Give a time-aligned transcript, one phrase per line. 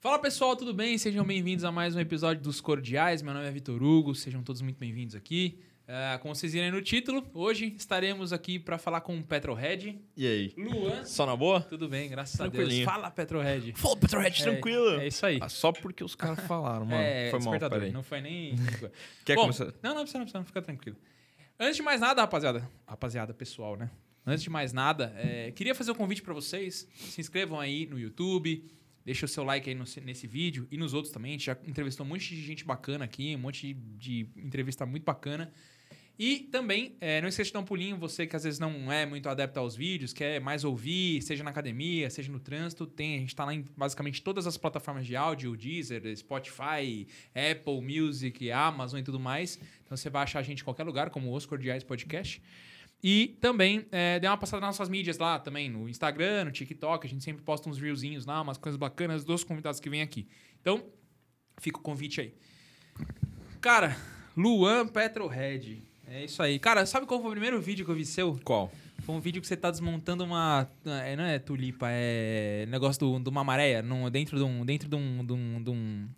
[0.00, 0.96] Fala pessoal, tudo bem?
[0.96, 3.20] Sejam bem-vindos a mais um episódio dos Cordiais.
[3.20, 5.60] Meu nome é Vitor Hugo, sejam todos muito bem-vindos aqui.
[5.86, 10.00] Uh, como vocês viram no título, hoje estaremos aqui para falar com o Petrohead.
[10.16, 10.54] E aí?
[10.56, 11.04] Luan.
[11.04, 11.60] Só na boa?
[11.60, 12.80] Tudo bem, graças a Deus.
[12.80, 13.74] Fala, Petrohead.
[13.76, 15.00] Fala, Petrohead, É, tranquilo.
[15.00, 15.38] É isso aí.
[15.38, 17.02] Ah, só porque os caras falaram, mano.
[17.02, 17.92] é, Foi mal, peraí.
[17.92, 18.54] não foi nem...
[19.22, 19.66] Quer Bom, começar?
[19.82, 20.96] Não, não precisa, não precisa, fica tranquilo.
[21.58, 23.90] Antes de mais nada, rapaziada, rapaziada pessoal, né?
[24.26, 26.88] Antes de mais nada, é, queria fazer um convite para vocês.
[26.94, 28.64] Se inscrevam aí no YouTube,
[29.04, 31.30] deixa o seu like aí no- nesse vídeo e nos outros também.
[31.30, 34.84] A gente já entrevistou um monte de gente bacana aqui, um monte de, de entrevista
[34.86, 35.52] muito bacana.
[36.22, 39.06] E também, é, não esqueça de dar um pulinho, você que às vezes não é
[39.06, 43.18] muito adepto aos vídeos, quer mais ouvir, seja na academia, seja no trânsito, tem, a
[43.20, 49.00] gente tá lá em basicamente todas as plataformas de áudio, Deezer, Spotify, Apple Music, Amazon
[49.00, 49.58] e tudo mais.
[49.82, 52.42] Então você vai achar a gente em qualquer lugar, como Os Cordiais Podcast.
[53.02, 57.06] E também é, dê uma passada nas nossas mídias lá também, no Instagram, no TikTok,
[57.06, 60.28] a gente sempre posta uns reelzinhos lá, umas coisas bacanas dos convidados que vêm aqui.
[60.60, 60.84] Então,
[61.58, 62.34] fica o convite aí.
[63.60, 63.96] Cara,
[64.36, 65.82] Luan Petrohead.
[66.06, 66.58] É isso aí.
[66.58, 68.38] Cara, sabe qual foi o primeiro vídeo que eu vi seu?
[68.44, 68.70] Qual?
[69.02, 70.68] Foi um vídeo que você tá desmontando uma.
[70.84, 73.80] é, não é tulipa, é negócio do- de uma maré.
[73.80, 74.64] num- dentro de um.
[74.64, 75.24] Dentro de um.
[75.24, 76.08] De, um, de um-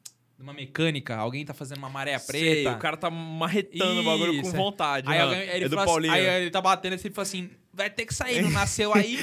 [0.42, 1.16] de uma mecânica.
[1.16, 2.76] Alguém tá fazendo uma maré Sei, preta.
[2.76, 4.58] o cara tá marretando o bagulho com Isso, é.
[4.58, 5.08] vontade.
[5.08, 5.22] Aí, né?
[5.24, 6.12] alguém, ele é do assim- Paulinho.
[6.12, 9.18] aí ele tá batendo assim e fala assim: vai ter que sair, não nasceu aí.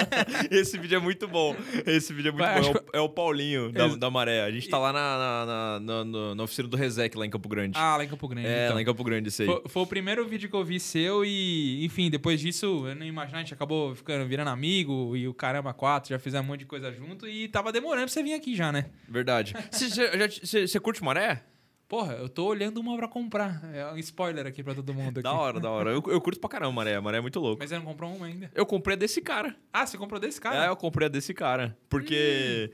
[0.50, 1.54] Esse vídeo é muito bom.
[1.86, 2.68] Esse vídeo é muito Vai, bom.
[2.68, 4.42] É o, é o Paulinho da, da Maré.
[4.42, 7.76] A gente tá lá na, na, na, na- oficina do Resec, lá em Campo Grande.
[7.78, 8.46] ah, lá em Campo Grande.
[8.48, 8.74] é, então.
[8.76, 9.46] lá em Campo Grande, isso aí.
[9.48, 13.04] Foi, foi o primeiro vídeo que eu vi seu e, enfim, depois disso, eu não
[13.06, 16.60] imaginava, a gente acabou ficando, virando amigo e o caramba, quatro, já fizemos um monte
[16.60, 18.86] de coisa junto e tava demorando pra você vir aqui já, né?
[19.08, 19.54] Verdade.
[19.70, 21.42] Você curte Maré?
[21.90, 23.60] Porra, eu tô olhando uma pra comprar.
[23.74, 25.24] É um spoiler aqui pra todo mundo aqui.
[25.24, 25.90] Da hora, da hora.
[25.90, 27.00] Eu, eu curto pra caramba Maré.
[27.00, 27.58] Maré é muito louco.
[27.58, 28.48] Mas você não comprou uma ainda?
[28.54, 29.56] Eu comprei a desse cara.
[29.72, 30.66] Ah, você comprou desse É, cara?
[30.66, 31.76] eu comprei a desse cara.
[31.88, 32.70] Porque.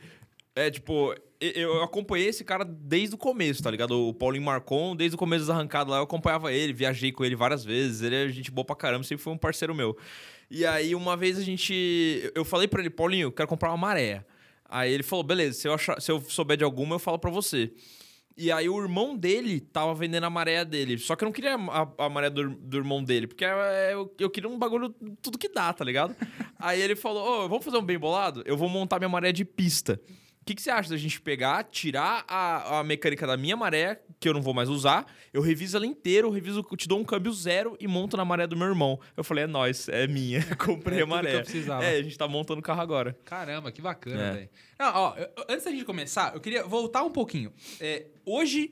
[0.54, 4.08] É, tipo, eu acompanhei esse cara desde o começo, tá ligado?
[4.08, 7.34] O Paulinho Marcon, desde o começo das arrancadas lá, eu acompanhava ele, viajei com ele
[7.34, 8.02] várias vezes.
[8.02, 9.96] Ele é gente boa pra caramba, sempre foi um parceiro meu.
[10.50, 12.30] E aí, uma vez a gente.
[12.34, 14.26] Eu falei pra ele, Paulinho, eu quero comprar uma maré.
[14.68, 17.30] Aí ele falou, beleza, se eu, achar, se eu souber de alguma, eu falo pra
[17.30, 17.72] você.
[18.36, 20.98] E aí o irmão dele tava vendendo a maré dele.
[20.98, 24.14] Só que eu não queria a, a maré do, do irmão dele, porque é, eu,
[24.18, 26.14] eu queria um bagulho tudo que dá, tá ligado?
[26.58, 28.42] aí ele falou: Ô, vamos fazer um bem bolado?
[28.44, 29.98] Eu vou montar minha maré de pista.
[30.46, 34.00] O que, que você acha da gente pegar, tirar a, a mecânica da minha maré,
[34.20, 37.00] que eu não vou mais usar, eu reviso ela inteira, eu reviso, eu te dou
[37.00, 38.96] um câmbio zero e monto na maré do meu irmão.
[39.16, 40.40] Eu falei, é nóis, é minha.
[40.54, 41.42] Comprei É a maré.
[41.82, 43.18] É, a gente tá montando o carro agora.
[43.24, 44.32] Caramba, que bacana, É.
[44.34, 44.48] velho.
[44.78, 47.52] Não, ó, eu- antes da gente começar, eu queria voltar um pouquinho.
[47.80, 48.70] É, hoje,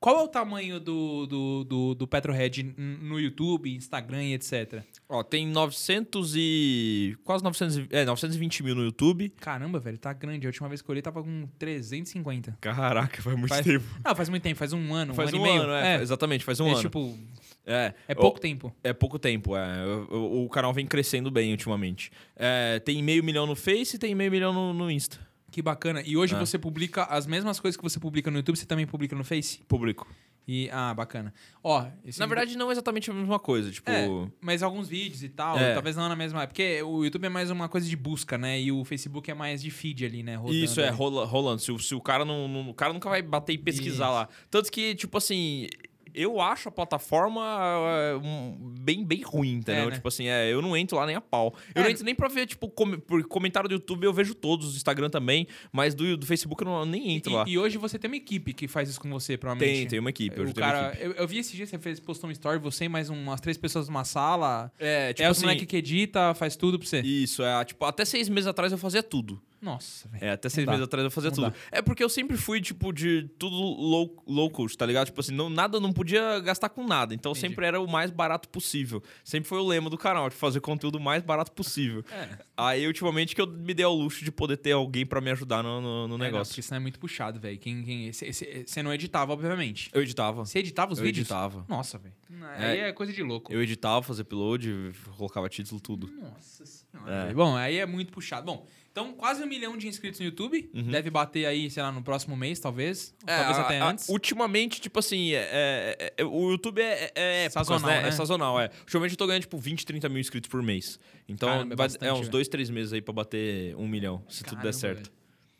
[0.00, 4.82] qual é o tamanho do, do, do, do Petrohead no YouTube, Instagram e etc?
[5.08, 7.16] Ó, tem 900 e...
[7.22, 9.28] quase 900, e- é, 920 mil no YouTube.
[9.40, 10.46] Caramba, velho, tá grande.
[10.46, 12.56] A última vez que eu olhei tava com 350.
[12.60, 13.84] Caraca, faz muito Faz- tempo.
[14.04, 15.62] Não, faz muito tempo, faz um ano, Faz um ano um e meio.
[15.62, 16.80] ano, é, Exatamente, faz um é ano.
[16.80, 17.18] tipo,
[17.66, 18.74] é, é o- pouco tempo.
[18.82, 19.84] É pouco tempo, é.
[20.10, 22.10] O, o- o canal vem crescendo bem ultimamente.
[22.36, 25.18] É, tem meio milhão no Face e tem meio milhão no, no Insta.
[25.50, 26.02] Que bacana.
[26.04, 26.38] E hoje É.
[26.38, 29.60] você publica as mesmas coisas que você publica no YouTube, você também publica no Face?
[29.66, 30.06] Público.
[30.48, 31.32] E, ah, bacana.
[31.62, 33.70] Ó, esse Na verdade, não é exatamente a mesma coisa.
[33.70, 33.88] Tipo.
[33.90, 34.08] É,
[34.40, 35.74] mas alguns vídeos e tal, É.
[35.74, 36.44] talvez não na mesma.
[36.46, 38.60] Porque o YouTube é mais uma coisa de busca, né?
[38.60, 40.34] E o Facebook é mais de feed ali, né?
[40.36, 41.60] Rodando Isso é rola- rolando.
[41.60, 44.14] Se, o- se o cara não, não- O cara nunca vai bater e pesquisar Isso.
[44.14, 44.28] lá.
[44.50, 45.68] Tanto que, tipo assim.
[46.14, 49.84] Eu acho a plataforma é, um, bem, bem ruim, entendeu?
[49.84, 49.92] É, né?
[49.92, 51.54] Tipo assim, é, eu não entro lá nem a pau.
[51.74, 51.84] Eu É.
[51.84, 54.76] não entro nem pra ver, tipo, com- por comentário do YouTube eu vejo todos, do
[54.76, 57.44] Instagram também, mas do, do Facebook eu não, nem entro lá.
[57.46, 59.78] E, e hoje você tem uma equipe que faz isso com você, provavelmente.
[59.80, 60.40] Tem, tem uma equipe.
[60.40, 61.04] hoje O cara, equipe.
[61.04, 63.56] eu, eu vi esse dia, você fez, postou um story, você e mais umas três
[63.56, 64.72] pessoas numa sala.
[64.78, 65.42] É, tipo é assim.
[65.42, 67.00] moleque que edita, faz tudo pra você.
[67.00, 67.64] Isso, é.
[67.64, 69.40] Tipo, até seis meses atrás eu fazia tudo.
[69.60, 70.24] Nossa, velho.
[70.24, 71.50] É, até seis meses atrás eu fazia Não tudo.
[71.50, 71.54] dá.
[71.70, 75.06] É porque eu sempre fui, tipo, de tudo low, low cost, tá ligado?
[75.06, 77.14] Tipo assim, não, nada, não podia gastar com nada.
[77.14, 77.48] Então Entendi.
[77.48, 79.02] sempre era o mais barato possível.
[79.22, 82.04] Sempre foi o lema do canal, de fazer conteúdo o mais barato possível.
[82.20, 82.38] É.
[82.56, 85.62] Aí, ultimamente, que eu me dei ao luxo de poder ter alguém pra me ajudar
[85.62, 86.52] no, no, no É, não, negócio.
[86.52, 87.58] porque senão é muito puxado, velho.
[87.58, 89.88] Quem, quem, você não editava, obviamente.
[89.94, 90.44] Eu editava.
[90.44, 91.24] Você editava os Eu vídeos?
[91.26, 91.64] editava.
[91.68, 92.14] Nossa, velho.
[92.58, 93.50] Aí é coisa de louco.
[93.52, 96.08] Eu editava, fazia upload, colocava título, tudo.
[96.20, 97.30] Nossa senhora.
[97.30, 97.32] É.
[97.34, 98.44] Bom, aí é muito puxado.
[98.46, 100.70] Bom, então quase um milhão de inscritos no YouTube.
[100.72, 103.14] Deve bater aí, sei lá, no próximo mês, talvez.
[103.20, 103.54] Ou talvez Uhum.
[103.54, 104.08] É, a- até a- antes.
[104.08, 108.08] ultimamente, tipo assim, é- é- é- o YouTube é, é Sazonal, né?
[108.08, 108.70] É sazonal, é.
[108.80, 110.98] Ultimamente eu tô ganhando, tipo, 20, 30 mil inscritos por mês.
[111.28, 112.30] Então, Caramba, é vai- bastante, é uns velho.
[112.32, 114.96] dois, três meses aí pra bater um milhão, se tudo Caramba, der certo.
[115.10, 115.12] velho.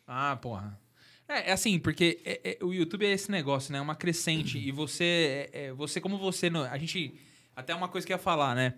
[0.07, 0.79] Ah, porra.
[1.27, 3.77] É, é assim, porque é- é- o YouTube é esse negócio, né?
[3.77, 4.57] É uma crescente.
[4.59, 6.47] e você, é- é- você como você...
[6.69, 7.13] a gente...
[7.55, 8.73] Até uma coisa que eu ia falar, né?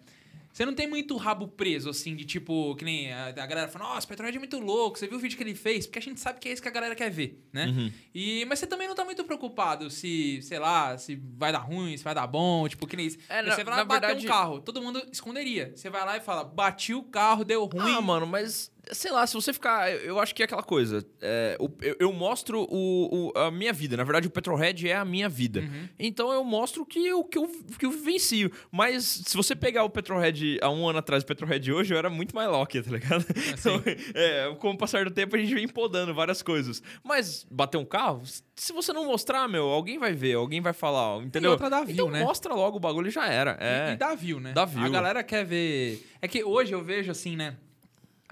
[0.54, 3.86] Você não tem muito rabo preso, assim, de tipo, que nem a, a galera fala,
[3.96, 5.88] nossa, o Petrohead é muito louco, você viu o vídeo que ele fez?
[5.88, 7.66] Porque a gente sabe que é isso que a galera quer ver, né?
[7.66, 7.92] Uhum.
[8.14, 11.98] E, mas você também não tá muito preocupado se, sei lá, se vai dar ruim,
[11.98, 13.18] se vai dar bom, tipo, que nem isso.
[13.28, 15.74] É, você na- vai lá bater verdade- um carro, todo mundo esconderia.
[15.76, 17.92] Você vai lá e fala, bati o carro, deu ruim.
[17.96, 19.92] Ah, mano, mas sei lá, se você ficar.
[19.92, 21.06] Eu, acho que é aquela coisa.
[21.22, 23.96] é, eu, eu mostro o, o- a minha vida.
[23.98, 25.62] Na verdade, o Petrohead é a minha vida.
[25.62, 25.90] Uhum.
[25.98, 27.48] Então eu mostro que, o que, eu,
[27.80, 28.52] que eu vivencio.
[28.72, 31.98] Mas se você pegar o Petrohead há um ano atrás e o Petrohead hoje, eu
[31.98, 33.26] era muito mais Loki, tá ligado?
[33.58, 33.82] Então,
[34.14, 36.82] é, com o passar do tempo, a gente vem podando várias coisas.
[37.04, 38.24] Mas bater um carro,
[38.56, 41.52] se você não mostrar, meu, alguém vai ver, alguém vai falar, entendeu?
[41.52, 42.22] outra dá view, então né?
[42.24, 43.58] mostra logo o bagulho e já era.
[43.62, 43.94] E, É.
[43.94, 44.52] e dá view, né?
[44.54, 44.84] Dá view.
[44.84, 46.06] A galera quer ver.
[46.22, 47.56] É que hoje eu vejo assim, né?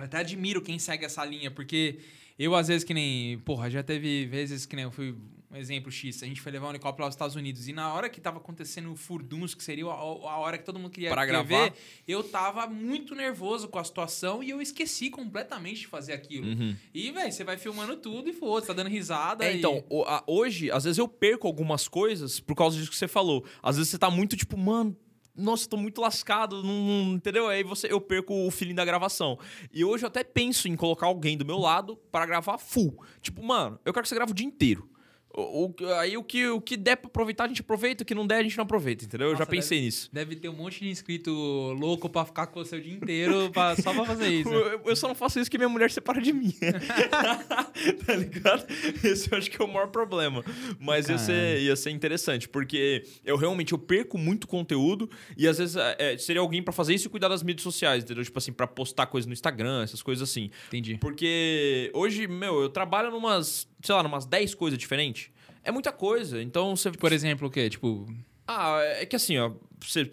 [0.06, 2.00] Até admiro quem segue essa linha, porque
[2.40, 3.38] eu, às vezes, que nem.
[3.40, 5.16] Porra, já teve vezes que nem eu fui.
[5.54, 8.08] Um exemplo X, a gente foi levar um helicóptero aos Estados Unidos e na hora
[8.10, 11.26] que tava acontecendo o furduns, que seria a, a hora que todo mundo queria, Pra
[11.26, 11.66] gravar.
[11.66, 11.74] ver,
[12.08, 16.48] eu tava muito nervoso com a situação e eu esqueci completamente de fazer aquilo.
[16.48, 16.74] Uhum.
[16.94, 19.44] E, velho, você vai filmando tudo e foda, tá dando risada.
[19.44, 19.84] É, e- então,
[20.26, 23.44] hoje, às vezes eu perco algumas coisas por causa disso que você falou.
[23.62, 24.96] Às vezes você tá muito tipo, mano.
[25.36, 27.48] Nossa, tô muito lascado, não, não- entendeu?
[27.48, 29.40] Aí você, eu perco o feeling da gravação.
[29.72, 33.02] E hoje eu até penso em colocar alguém do meu lado para gravar full.
[33.22, 34.90] Tipo, mano, eu quero que você grave o dia inteiro.
[35.34, 38.04] O, o- aí o que, o que der pra aproveitar, a gente aproveita.
[38.04, 39.28] O que não der, a gente não aproveita, entendeu?
[39.28, 40.10] eu já Nossa, pensei nisso.
[40.12, 41.32] Deve ter um monte de inscrito
[41.80, 44.50] louco pra ficar com você o dia inteiro pra- só pra fazer isso.
[44.50, 46.54] Eu, eu só não faço isso que minha mulher separa de mim.
[48.06, 48.66] tá ligado?
[49.04, 50.44] Esse eu acho que é o maior problema.
[50.80, 55.58] Mas ia ser, ia ser interessante, porque eu realmente eu perco muito conteúdo e às
[55.58, 58.24] vezes é, seria alguém pra fazer isso e cuidar das mídias sociais, entendeu?
[58.24, 60.50] Tipo assim, pra postar coisa no Instagram, essas coisas assim.
[60.68, 60.98] Entendi.
[61.00, 65.30] Porque hoje, meu, eu trabalho numas, sei lá, numas 10 coisas diferentes.
[65.64, 66.42] É muita coisa.
[66.42, 66.92] Então você.
[66.92, 67.70] Por exemplo, o quê?
[67.70, 68.08] Tipo,
[68.48, 69.52] Ah, é que assim, ó,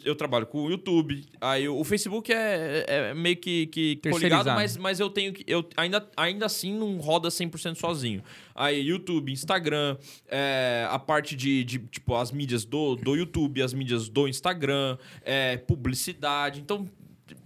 [0.04, 4.76] eu trabalho com o YouTube, aí o Facebook é, é meio que, que coligado, mas,
[4.76, 5.44] mas eu tenho que.
[5.46, 8.22] Eu ainda, ainda assim não roda 100% sozinho.
[8.54, 13.72] Aí YouTube, Instagram, é, a parte de, de, tipo, as mídias do, do YouTube, as
[13.74, 16.60] mídias do Instagram, é, publicidade.
[16.60, 16.86] Então.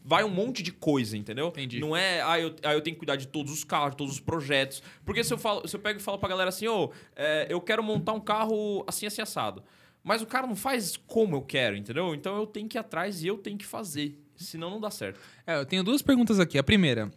[0.04, 1.48] Vai um monte de coisa, entendeu?
[1.48, 1.78] Entendi.
[1.78, 4.20] Não é, ah eu, ah, eu tenho que cuidar de todos os carros, todos os
[4.20, 4.82] projetos.
[5.04, 7.60] Porque se eu, falo, se eu pego e falo pra galera assim, ô, é, eu
[7.60, 9.62] quero montar um carro assim, assim, assado.
[10.02, 12.14] Mas o cara não faz como eu quero, entendeu?
[12.14, 14.18] Então eu tenho que ir atrás e eu tenho que fazer.
[14.34, 15.20] Senão não dá certo.
[15.46, 16.58] É, eu tenho duas perguntas aqui.
[16.58, 17.10] A primeira,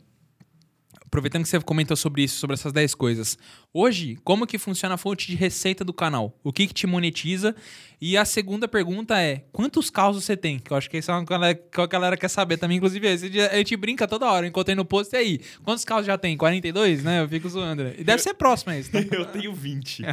[1.16, 3.38] aproveitando que você comentou sobre isso, sobre essas 10 coisas.
[3.74, 6.38] Hoje, como que funciona a fonte de receita do canal?
[6.44, 7.56] O que que te monetiza?
[8.02, 10.60] E a segunda pergunta é, quantos carros você tem?
[10.60, 12.76] Que eu acho que isso é uma galera, que a galera quer saber também.
[12.78, 14.46] Inclusive, a gente brinca toda hora.
[14.46, 16.36] Eu encontrei no post e aí, quantos carros já tem?
[16.36, 17.22] 42, né?
[17.22, 17.86] Eu fico zoando.
[17.86, 17.96] né?
[17.98, 18.92] E deve ser próximo a isso.
[18.92, 19.00] Tá?
[19.16, 20.04] Eu tenho 20.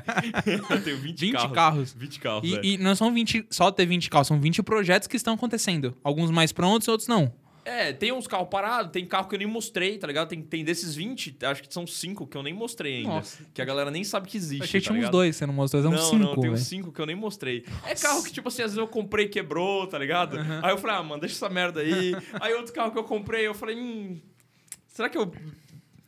[0.71, 1.53] eu tenho 20, 20 carros.
[1.53, 1.95] carros.
[1.99, 2.61] 20 carros, é.
[2.63, 5.97] E, e não são 20, só ter 20 carros, são 20 projetos que estão acontecendo.
[6.05, 7.33] Alguns mais prontos, outros não.
[7.65, 10.29] É, tem uns carros parados, tem carro que eu nem mostrei, tá ligado?
[10.29, 13.09] Tem, tem desses 20, acho que são 5 que eu nem mostrei ainda.
[13.09, 13.45] Nossa.
[13.55, 14.65] Que a galera nem sabe que existe.
[14.65, 16.69] Achei que tá tinha uns dois, você não mostrou, são não, cinco, não, tem uns
[16.69, 16.83] velho.
[16.83, 17.65] 5 que eu nem mostrei.
[17.87, 20.39] É carro que, tipo assim, às vezes eu comprei e quebrou, tá ligado?
[20.63, 22.15] Aí eu falei, ah, mano, deixa essa merda aí.
[22.41, 24.21] aí outro carro que eu comprei, eu falei, hum,
[24.89, 25.33] será que eu.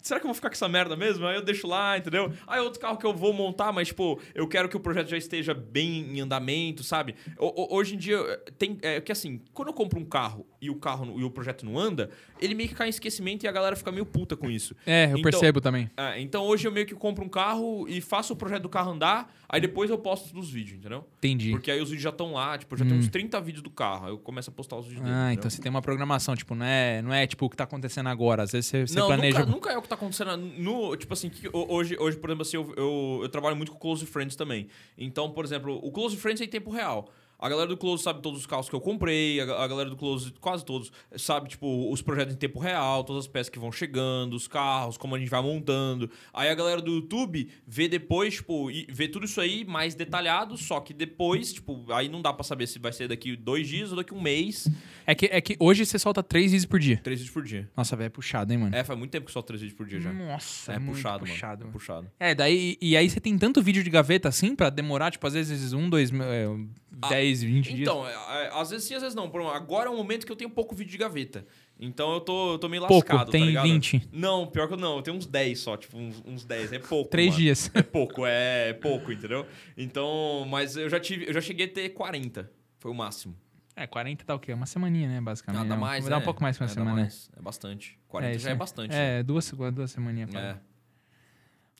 [0.04, 1.26] Será que eu vou ficar com essa merda mesmo?
[1.26, 2.30] Aí eu deixo lá, entendeu?
[2.46, 5.16] Aí outro carro que eu vou montar, mas, tipo, eu quero que o projeto já
[5.16, 7.14] esteja bem em andamento, sabe?
[7.38, 8.18] Hoje em dia,
[8.58, 8.78] tem.
[8.82, 11.78] É que assim, quando eu compro um carro e o carro e o projeto não
[11.78, 12.10] anda,
[12.44, 14.74] ele meio que cai em esquecimento e a galera fica meio puta com isso.
[14.86, 15.90] É, eu Então- percebo também.
[15.96, 18.92] É, então hoje eu meio que compro um carro e faço o projeto do carro
[18.92, 21.04] andar, aí depois eu posto dos vídeos, entendeu?
[21.18, 21.50] Entendi.
[21.50, 24.06] Porque aí os vídeos já estão lá, tipo, já tem uns 30 vídeos do carro,
[24.06, 25.14] aí eu começo a postar os vídeos dele.
[25.14, 25.18] Hum.
[25.18, 25.38] Ah, entendeu?
[25.40, 28.08] então você tem uma programação, tipo, não é, não é tipo o que tá acontecendo
[28.08, 28.42] agora.
[28.42, 29.38] Às vezes você, você não, planeja.
[29.40, 30.36] nunca, nunca é o que tá acontecendo.
[30.36, 34.04] No, tipo assim, hoje, hoje, por exemplo, assim, eu, eu, eu trabalho muito com Close
[34.06, 34.68] Friends também.
[34.98, 37.10] Então, por exemplo, o Close Friends é em tempo real.
[37.38, 39.90] A galera do Close sabe todos os carros que eu comprei, a, ga- a galera
[39.90, 43.58] do Close, quase todos, sabe, tipo, os projetos em tempo real, todas as peças que
[43.58, 46.10] vão chegando, os carros, como a gente vai montando.
[46.32, 50.80] Aí a galera do YouTube vê depois, tipo, vê tudo isso aí mais detalhado, só
[50.80, 53.96] que depois, tipo, aí não dá pra saber se vai ser daqui dois dias ou
[53.96, 54.68] daqui um mês,
[55.06, 56.98] É, que, é que hoje você solta três vídeos por dia.
[57.02, 57.68] três vídeos por dia.
[57.76, 58.74] Nossa, velho, é puxado, hein, mano?
[58.74, 60.12] É, faz muito tempo que só três vídeos por dia já.
[60.12, 61.70] Nossa, É, é, muito puxado, puxado, mano.
[61.70, 62.10] É puxado.
[62.18, 62.78] É, daí.
[62.80, 65.90] E aí você tem tanto vídeo de gaveta assim pra demorar, tipo, às vezes um,
[65.90, 66.46] dois, é,
[66.94, 67.80] 10, 20 dias.
[67.80, 69.24] Então, é, é, às vezes sim, às vezes não.
[69.48, 71.46] Agora é um momento que eu tenho pouco vídeo de gaveta.
[71.78, 73.64] Então eu tô, eu tô meio Pouco, lascado, tem tá ligado?
[73.64, 74.08] 20.
[74.12, 74.96] Não, pior que eu não.
[74.96, 76.72] Eu tenho uns 10 só, tipo, uns, uns 10.
[76.72, 77.70] É pouco, Três dias.
[77.74, 79.46] É pouco, é, é pouco, entendeu?
[79.76, 82.50] Então, mas eu já tive, eu já cheguei a ter 40.
[82.78, 83.36] Foi o máximo.
[83.76, 84.52] É, 40 tá o quê?
[84.52, 85.62] Uma semaninha, né, basicamente.
[85.62, 85.80] Nada né?
[85.80, 86.24] mais, Dá um é.
[86.24, 87.08] pouco mais que uma É, semana.
[87.36, 87.98] É bastante.
[88.06, 88.58] 40 isso já é aí.
[88.58, 88.94] bastante.
[88.94, 90.30] É, duas, duas semaninhas.
[90.30, 90.50] né?
[90.60, 90.73] É.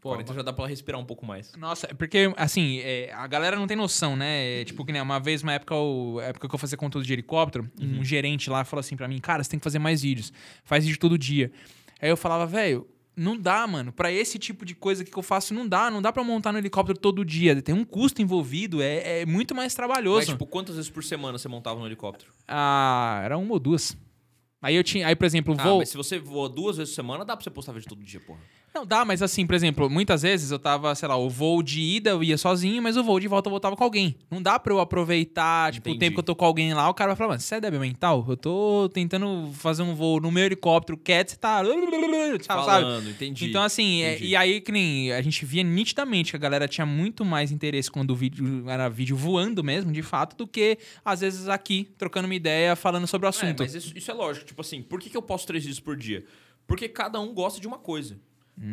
[0.04, 1.50] Pô, 40 já dá pra respirar um pouco mais.
[1.56, 4.60] Nossa, é porque, assim, é, a galera não tem noção, né?
[4.60, 7.12] É, tipo, que nem uma vez, uma época, o, época que eu fazia conteúdo de
[7.14, 10.30] helicóptero, um gerente lá falou assim pra mim, cara, você tem que fazer mais vídeos.
[10.62, 11.50] Faz vídeo todo dia.
[12.02, 13.94] Aí eu falava, velho, não dá, mano.
[13.94, 15.90] Pra esse tipo de coisa que eu faço, não dá.
[15.90, 17.62] Não dá pra montar no helicóptero todo dia.
[17.62, 20.18] Tem um custo envolvido, é, é muito mais trabalhoso.
[20.18, 22.30] Mas, tipo, quantas vezes por semana você montava no helicóptero?
[22.46, 23.96] Ah, era uma ou duas.
[24.60, 25.06] Aí eu tinha.
[25.06, 27.50] Aí, por exemplo, Ah, mas se você voa duas vezes por semana, dá pra você
[27.50, 28.40] postar vídeo todo dia, porra.
[28.74, 31.80] Não, dá, mas assim, por exemplo, muitas vezes eu tava, sei lá, o voo de
[31.80, 34.16] ida eu ia sozinho, mas o voo de volta eu voltava com alguém.
[34.28, 36.00] Não dá pra eu aproveitar, tipo, o Entendi.
[36.06, 37.78] tempo que eu tô com alguém lá, o cara vai falar, mano, você é débil
[37.78, 38.24] mental?
[38.28, 41.62] Eu tô tentando fazer um voo no meu helicóptero quieto, você tá.
[42.44, 42.64] Sabe?
[42.64, 43.48] Falando, entendi.
[43.48, 44.30] Então, assim, é- Entendi.
[44.30, 47.88] e aí que nem a gente via nitidamente que a galera tinha muito mais interesse
[47.90, 52.26] quando o vídeo era vídeo voando mesmo, de fato, do que às vezes aqui, trocando
[52.26, 53.60] uma ideia, falando sobre o É, assunto.
[53.62, 54.46] mas isso, isso é lógico.
[54.46, 56.24] Tipo assim, por que, que eu posto três vídeos por dia?
[56.66, 58.16] Porque cada um gosta de uma coisa.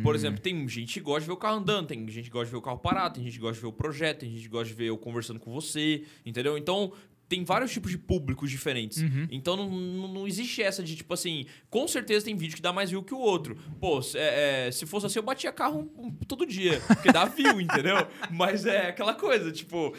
[0.02, 2.46] Por exemplo, tem gente que gosta de ver o carro andando, tem gente que gosta
[2.46, 4.42] de ver o carro parado, tem gente que gosta de ver o projeto, tem gente
[4.42, 6.56] que gosta de ver eu conversando com você, entendeu?
[6.56, 6.92] Então,
[7.32, 9.00] tem vários tipos de públicos diferentes.
[9.30, 12.72] Então, não, não, não existe essa de, tipo assim, com certeza tem vídeo que dá
[12.74, 13.56] mais view que o outro.
[13.80, 17.10] Pô, se- é, é, se fosse assim, eu batia carro um- um- todo dia, porque
[17.10, 17.96] dá view, entendeu?
[18.30, 19.94] Mas é aquela coisa, tipo,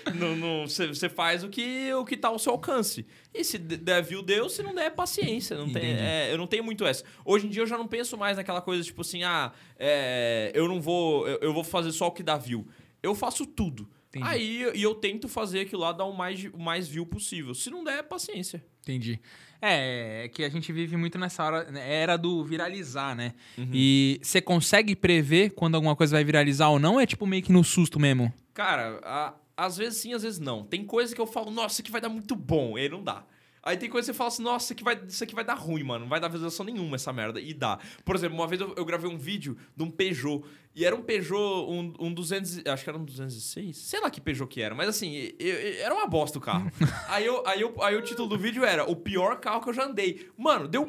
[0.87, 3.05] você faz o que, o que tá ao seu alcance.
[3.33, 5.57] E se der view, deu, se não der, paciência.
[5.57, 5.81] Não tem,
[6.29, 7.03] é, eu não tenho muito essa.
[7.25, 10.67] Hoje em dia eu já não penso mais naquela coisa, tipo assim, ah, é, eu
[10.67, 11.27] não vou.
[11.27, 12.67] Eu, eu vou fazer só o que dá view.
[13.01, 13.89] Eu faço tudo.
[14.15, 14.25] Entendi.
[14.27, 17.53] Aí e eu tento fazer aquilo lá dar o mais, o mais view possível.
[17.55, 18.63] Se não der, paciência.
[18.81, 19.19] Entendi.
[19.61, 23.33] É, é que a gente vive muito nessa hora, né, era do viralizar, né?
[23.57, 23.69] Uhum.
[23.73, 26.99] E você consegue prever quando alguma coisa vai viralizar ou não?
[26.99, 28.31] É tipo meio que no susto mesmo?
[28.53, 30.63] Cara, a- às vezes sim, às vezes não.
[30.65, 32.77] Tem coisa que eu falo, nossa, aqui vai dar muito bom.
[32.77, 33.23] E aí não dá.
[33.65, 35.53] Aí tem coisa que você fala assim, nossa, isso aqui vai, isso aqui vai dar
[35.53, 36.01] ruim, mano.
[36.01, 37.39] Não vai dar visualização nenhuma essa merda.
[37.39, 37.79] E dá.
[38.03, 40.43] Por exemplo, uma vez eu, eu gravei um vídeo de um Peugeot.
[40.75, 42.57] E era um Peugeot, um, um 200...
[42.57, 43.77] e- Acho que era um 206.
[43.77, 44.75] Sei lá que Peugeot que era.
[44.75, 46.69] Mas assim, e- e- era uma bosta o carro.
[47.07, 49.73] aí, eu, aí, eu, aí o título do vídeo era o pior carro que eu
[49.73, 50.29] já andei.
[50.37, 50.85] Mano, deu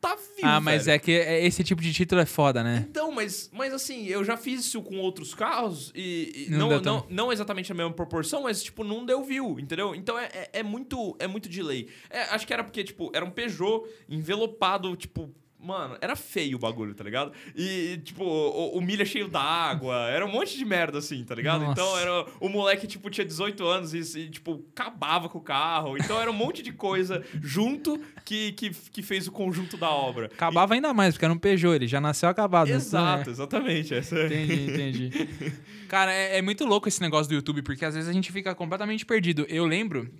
[0.00, 0.96] muita view, ah, mas velho.
[0.96, 2.86] é que é- esse tipo de título é foda, né?
[2.88, 6.80] Então, mas, mas assim, eu já fiz isso com outros carros e, e Não não,
[6.80, 9.94] não, não exatamente a mesma proporção, mas, tipo, não deu view, entendeu?
[9.94, 11.88] Então é, é, é muito é muito delay.
[12.08, 15.34] É, acho que era porque, tipo, era um Peugeot envelopado, tipo.
[15.60, 17.32] Mano, era feio o bagulho, tá ligado?
[17.56, 21.60] E, tipo, o, o milha cheio d'água, era um monte de merda, assim, tá ligado?
[21.62, 21.72] Nossa.
[21.72, 25.96] Então, era o moleque, tipo, tinha 18 anos e, e, tipo, acabava com o carro.
[25.98, 30.26] Então, era um monte de coisa junto que, que, que fez o conjunto da obra.
[30.26, 32.68] Acabava ainda mais, porque era um Peugeot, ele já nasceu acabado.
[32.68, 32.76] né?
[32.76, 33.94] Exato, exatamente.
[33.94, 35.10] Essa é- Entendi, entendi.
[35.88, 38.54] Cara, é, é muito louco esse negócio do YouTube, porque às vezes a gente fica
[38.54, 39.46] completamente perdido.
[39.48, 40.10] Eu lembro,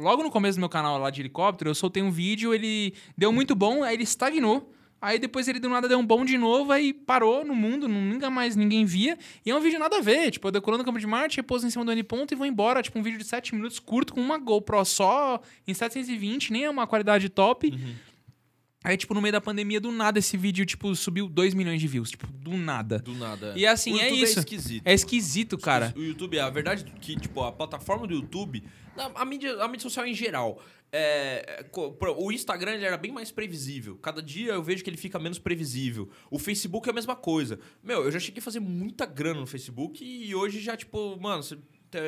[0.00, 3.32] logo no começo do meu canal lá de helicóptero, eu soltei um vídeo, ele deu
[3.32, 4.72] muito bom, aí ele estagnou.
[5.00, 8.30] Aí depois ele do nada deu um bom de novo, aí parou no mundo, nunca
[8.30, 9.18] mais ninguém via.
[9.44, 10.30] E é um vídeo nada a ver.
[10.30, 12.82] Tipo, eu decolando o campo de Marte, repouso em cima do N-ponto e vou embora.
[12.82, 16.70] Tipo, um vídeo de 7 minutos curto com uma GoPro só em 720, nem é
[16.70, 17.70] uma qualidade top.
[18.84, 21.88] Aí, tipo, no meio da pandemia, do nada, esse vídeo, tipo, subiu 2 milhões de
[21.88, 22.10] views.
[22.10, 22.98] Tipo, do nada.
[22.98, 23.54] Do nada.
[23.56, 24.38] E assim, é YouTube isso.
[24.38, 24.86] É esquisito.
[24.86, 25.94] É esquisito, cara.
[25.96, 28.62] O YouTube, a verdade é que, tipo, a plataforma do YouTube,
[28.94, 30.60] a, mídia, a mídia social em geral,
[30.92, 33.96] é, é, o Instagram ele era bem mais previsível.
[33.96, 36.10] Cada dia eu vejo que ele fica menos previsível.
[36.30, 37.58] O Facebook é a mesma coisa.
[37.82, 41.42] Meu, eu já cheguei a fazer muita grana no Facebook e hoje já, tipo, mano,
[41.42, 41.56] você,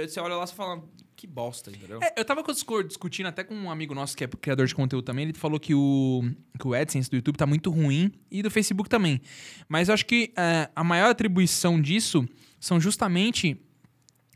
[0.07, 0.85] você olha lá e fala,
[1.17, 1.99] que bosta, entendeu?
[2.03, 2.45] É, eu tava
[2.87, 5.25] discutindo até com um amigo nosso que é criador de conteúdo também.
[5.25, 6.23] Ele falou que o,
[6.61, 9.21] que o AdSense do YouTube tá muito ruim e do Facebook também.
[9.69, 12.29] Mas eu acho que é, a maior atribuição disso
[12.61, 13.59] são justamente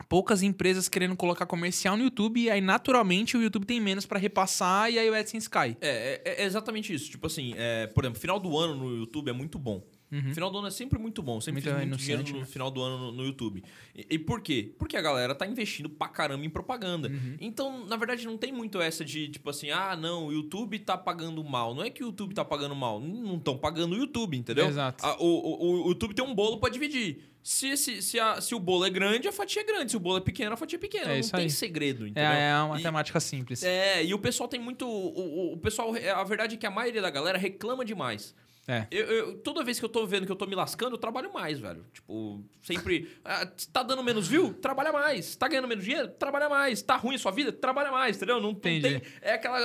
[0.08, 4.18] poucas empresas querendo colocar comercial no YouTube e aí naturalmente o YouTube tem menos pra
[4.18, 5.76] repassar e aí o AdSense cai.
[5.80, 7.10] É, é, é exatamente isso.
[7.10, 9.82] Tipo assim, é, por exemplo, final do ano no YouTube é muito bom.
[10.12, 10.34] Uhum.
[10.34, 11.40] Final do ano é sempre muito bom.
[11.40, 12.44] Sempre Muito muito dinheiro no né?
[12.44, 13.62] final do ano no, no YouTube.
[13.94, 14.74] E, e por quê?
[14.78, 17.08] Porque a galera tá investindo pra caramba em propaganda.
[17.08, 17.36] Uhum.
[17.40, 20.98] Então, na verdade, não tem muito essa de, tipo assim, ah, não, o YouTube tá
[20.98, 21.74] pagando mal.
[21.74, 22.98] Não é que o YouTube tá pagando mal.
[23.00, 24.66] Não estão pagando o YouTube, entendeu?
[24.66, 25.04] Exato.
[25.06, 27.24] A- o, o, o YouTube tem um bolo pra dividir.
[27.42, 29.92] Se, esse, se, a- se o bolo é grande, a fatia é grande.
[29.92, 31.12] Se o bolo é pequeno, a fatia é pequena.
[31.12, 31.50] É não tem aí.
[31.50, 32.30] segredo, É, entendeu?
[32.32, 33.62] é uma E- matemática simples.
[33.62, 34.86] é, e o pessoal tem muito.
[34.86, 35.94] O, o- o pessoal.
[36.16, 38.34] A verdade é que a maioria da galera reclama demais.
[38.70, 38.86] É.
[38.90, 41.32] Eu, eu- toda vez que eu tô vendo que eu tô me lascando, eu trabalho
[41.32, 41.84] mais, velho.
[41.92, 43.08] Tipo, sempre.
[43.24, 44.54] ah, tá dando menos view?
[44.54, 45.34] Trabalha mais.
[45.34, 46.08] Tá ganhando menos dinheiro?
[46.08, 46.80] Trabalha mais.
[46.82, 47.50] Tá ruim a sua vida?
[47.52, 48.36] Trabalha mais, entendeu?
[48.36, 48.80] Não, não tem.
[49.20, 49.58] É aquela.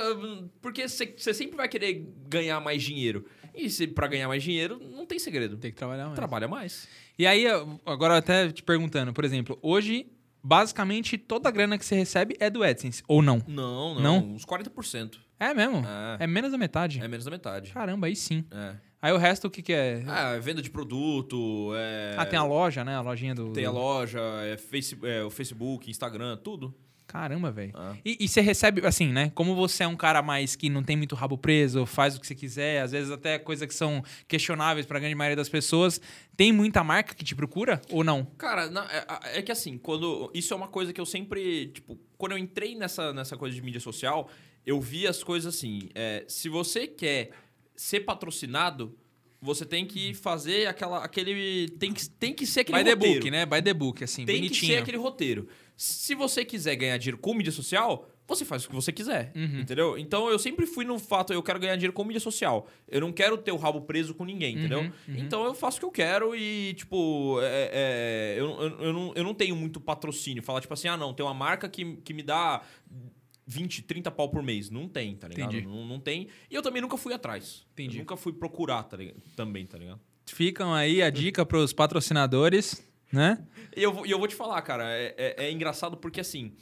[0.60, 3.24] Porque você sempre vai querer ganhar mais dinheiro.
[3.54, 5.56] E se, pra ganhar mais dinheiro, não tem segredo.
[5.56, 6.16] Tem que trabalhar mais.
[6.16, 6.88] Trabalha mais.
[7.18, 7.46] E aí,
[7.86, 10.06] agora até te perguntando, por exemplo, hoje,
[10.42, 13.42] basicamente, toda a grana que você recebe é do AdSense, ou não?
[13.48, 14.02] Não, não.
[14.02, 14.18] Não?
[14.34, 15.18] Uns 40%.
[15.38, 15.78] É mesmo?
[16.18, 16.24] É.
[16.24, 17.00] É menos da metade?
[17.00, 17.72] É menos da metade.
[17.72, 18.44] Caramba, aí sim.
[18.50, 18.74] É.
[19.00, 20.02] Aí o resto, o que que é?
[20.06, 22.14] Ah, é venda de produto, é...
[22.16, 22.96] Ah, tem a loja, né?
[22.96, 23.52] A lojinha do...
[23.52, 26.74] Tem a loja, é, face, é, o Facebook, Instagram, tudo.
[27.06, 27.70] Caramba, velho.
[27.76, 27.94] Ah.
[28.04, 29.30] E, e você recebe, assim, né?
[29.32, 32.26] Como você é um cara mais que não tem muito rabo preso, faz o que
[32.26, 36.00] você quiser, às vezes até coisas que são questionáveis pra grande maioria das pessoas,
[36.36, 38.24] tem muita marca que te procura ou não?
[38.36, 40.30] Cara, na- é, é que assim, quando.
[40.34, 41.68] Isso é uma coisa que eu sempre.
[41.68, 44.28] Tipo, quando eu entrei nessa, nessa coisa de mídia social,
[44.66, 45.88] eu vi as coisas assim.
[45.94, 47.30] é, se você quer
[47.76, 48.96] ser patrocinado,
[49.40, 51.68] você tem que fazer aquela, aquele.
[51.78, 53.14] Tem que, tem que ser aquele By the roteiro.
[53.20, 53.46] book, né?
[53.46, 54.72] By the book, assim, Tem que bonitinho.
[54.72, 55.46] ser aquele roteiro.
[55.76, 59.30] Se você quiser ganhar dinheiro com mídia social, você faz o que você quiser.
[59.36, 59.60] Uhum.
[59.60, 59.98] Entendeu?
[59.98, 62.66] Então eu sempre fui no fato, eu quero ganhar dinheiro com mídia social.
[62.88, 64.80] Eu não quero ter o rabo preso com ninguém, entendeu?
[64.80, 65.14] Uhum, uhum.
[65.18, 69.12] Então eu faço o que eu quero e, tipo, é- é, eu, eu, eu não,
[69.14, 70.42] eu não tenho muito patrocínio.
[70.42, 72.62] Falar, tipo assim, ah, não, tem uma marca que, que me dá
[73.46, 74.68] 20, 30 pau por mês.
[74.70, 75.50] Não tem, tá ligado?
[75.54, 75.66] Entendi.
[75.66, 76.28] Não, não tem.
[76.50, 77.64] E eu também nunca fui atrás.
[77.72, 77.96] Entendi.
[77.96, 79.20] Eu nunca fui procurar tá ligado?
[79.36, 80.00] também, tá ligado?
[80.26, 83.46] Ficam aí a dica pros patrocinadores, né?
[83.76, 86.52] E eu, vou- eu vou te falar, cara, é, é- é engraçado porque assim.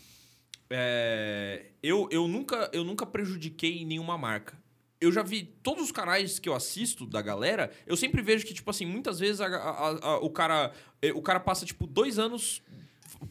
[0.70, 4.56] é, eu, eu, nunca, eu nunca prejudiquei nenhuma marca.
[5.00, 8.54] Eu já vi todos os canais que eu assisto da galera, eu sempre vejo que,
[8.54, 10.72] tipo assim, muitas vezes a- a- a- o, cara,
[11.14, 12.62] o cara passa, tipo, dois anos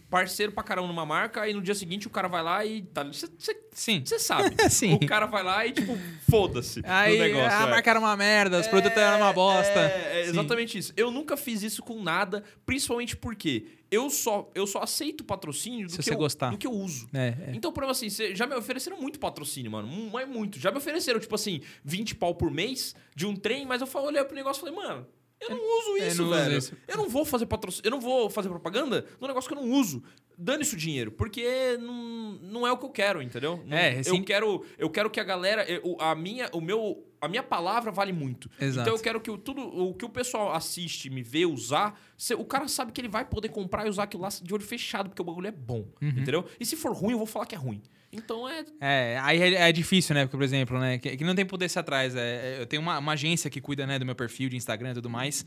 [0.09, 2.81] parceiro pra caramba numa marca, e no dia seguinte o cara vai lá e.
[2.81, 3.27] tá, Você
[3.71, 4.03] Sim.
[4.05, 4.55] sabe.
[4.69, 4.95] Sim.
[4.95, 5.97] O cara vai lá e, tipo,
[6.29, 6.81] foda-se.
[6.85, 7.69] Aí no negócio, a é.
[7.69, 9.79] marca era uma merda, os produtos eram uma bosta.
[9.79, 10.93] É, é exatamente isso.
[10.95, 15.91] Eu nunca fiz isso com nada, principalmente porque eu só, eu só aceito patrocínio do,
[15.91, 16.49] Se que, você eu, gostar.
[16.49, 17.07] do que eu uso.
[17.13, 17.51] É, é.
[17.53, 20.19] Então, por exemplo, assim, cê- já me ofereceram muito patrocínio, mano.
[20.19, 20.59] É muito.
[20.59, 24.07] Já me ofereceram, tipo assim, 20 pau por mês de um trem, mas eu falei,
[24.09, 25.07] olhei pro negócio e falei, mano,
[25.49, 26.57] eu não uso é, isso, não uso velho.
[26.57, 26.77] isso.
[26.87, 29.71] Eu não vou fazer patrocínio, eu não vou fazer propaganda no negócio que eu não
[29.71, 30.03] uso.
[30.37, 33.63] Dane-se o dinheiro, porque não, não é o que eu quero, entendeu?
[33.67, 34.23] Não- É, eu sim.
[34.23, 38.11] quero, eu quero que a galera, eu- a minha, o meu, a minha palavra vale
[38.11, 38.49] muito.
[38.59, 38.81] Exato.
[38.89, 42.33] Então eu quero que o, tudo, o que o pessoal assiste, me vê usar, cê-
[42.33, 45.07] o cara sabe que ele vai poder comprar e usar aquilo lá de olho fechado,
[45.09, 46.09] porque o bagulho é bom, Uhum.
[46.09, 46.45] entendeu?
[46.59, 47.81] E se for ruim, eu vou falar que é ruim.
[48.13, 50.25] Então é É, aí é, é difícil, né?
[50.25, 50.99] Porque, por exemplo, né?
[50.99, 52.15] Que, que não tem poder ser atrás.
[52.15, 54.91] É, é, eu tenho uma, uma agência que cuida né, do meu perfil de Instagram
[54.91, 55.43] e tudo mais.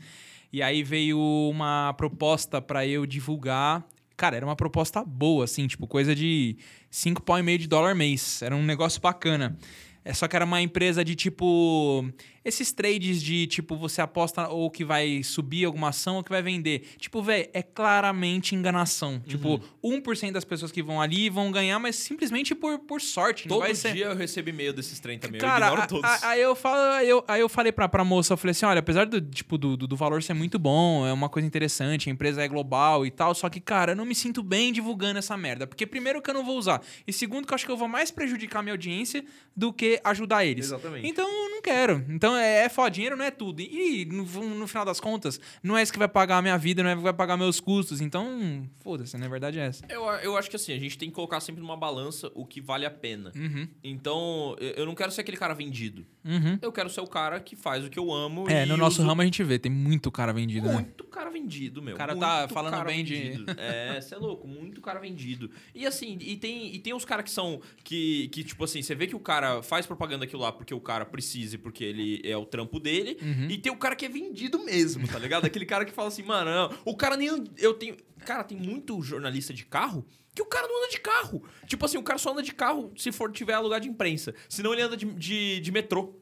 [0.51, 1.19] E aí veio
[1.49, 3.85] uma proposta pra eu divulgar.
[4.17, 6.57] Cara, era uma proposta boa, assim, tipo, coisa de
[6.89, 8.41] 5 pau e meio de dólar mês.
[8.41, 9.57] Era um negócio bacana.
[10.07, 12.07] É só que era uma empresa de tipo.
[12.45, 16.41] Esses trades de tipo, você aposta ou que vai subir alguma ação ou que vai
[16.41, 16.87] vender.
[16.97, 19.19] Tipo, velho, é claramente enganação.
[19.27, 23.49] Tipo, 1% das pessoas que vão ali vão ganhar, mas simplesmente por, por sorte.
[23.49, 23.91] Todo vai ser...
[23.91, 25.41] dia eu recebo e-mail desses trem também.
[25.41, 26.23] eu Cara, ignoro a- todos.
[26.23, 28.79] aí eu falo, aí eu, aí eu falei pra, pra moça, eu falei assim, olha,
[28.79, 32.13] apesar do tipo do, do, do valor ser muito bom, é uma coisa interessante, a
[32.13, 35.35] empresa é global e tal, só que, cara, eu não me sinto bem divulgando essa
[35.35, 35.67] merda.
[35.67, 36.81] Porque primeiro que eu não vou usar.
[37.05, 39.96] E segundo que eu acho que eu vou mais prejudicar a minha audiência do que
[40.03, 40.65] ajudar eles.
[40.67, 41.07] Exatamente.
[41.07, 42.05] Então eu não quero.
[42.09, 43.61] Então é, é foda, dinheiro não é tudo.
[43.61, 44.23] E no,
[44.55, 46.95] no final das contas, não é isso que vai pagar a minha vida, não é
[46.95, 48.01] que vai pagar meus custos.
[48.01, 49.85] Então, foda-se, na verdade é essa.
[49.89, 52.61] Eu, eu acho que assim, a gente tem que colocar sempre numa balança o que
[52.61, 53.31] vale a pena.
[53.35, 56.05] Uhum, Então, eu não quero ser aquele cara vendido.
[56.25, 56.57] uhum.
[56.61, 58.49] Eu quero ser o cara que faz o que eu amo.
[58.49, 60.73] É, no nosso uso ramo a gente vê, tem muito cara vendido, né?
[60.73, 61.95] Muito cara vendido, meu.
[61.95, 63.45] O cara Muito tá falando cara bem de- vendido.
[63.57, 65.49] É, você é louco, muito cara vendido.
[65.73, 67.59] E assim, e tem, e tem os caras que são.
[67.83, 70.79] Que, que, tipo assim, você vê que o cara faz propaganda aquilo lá porque o
[70.79, 73.17] cara precisa e porque ele é o trampo dele.
[73.21, 73.49] Uhum.
[73.49, 75.45] E tem o cara que é vendido mesmo, tá ligado?
[75.45, 77.29] Aquele cara que fala assim, mano, não, o cara nem.
[77.57, 77.97] Eu tenho.
[78.25, 80.05] Cara, tem muito jornalista de carro
[80.37, 81.43] que o cara não anda de carro.
[81.65, 84.35] Tipo assim, o cara só anda de carro se for tiver lugar de imprensa.
[84.47, 86.13] Senão ele anda de, de, de metrô.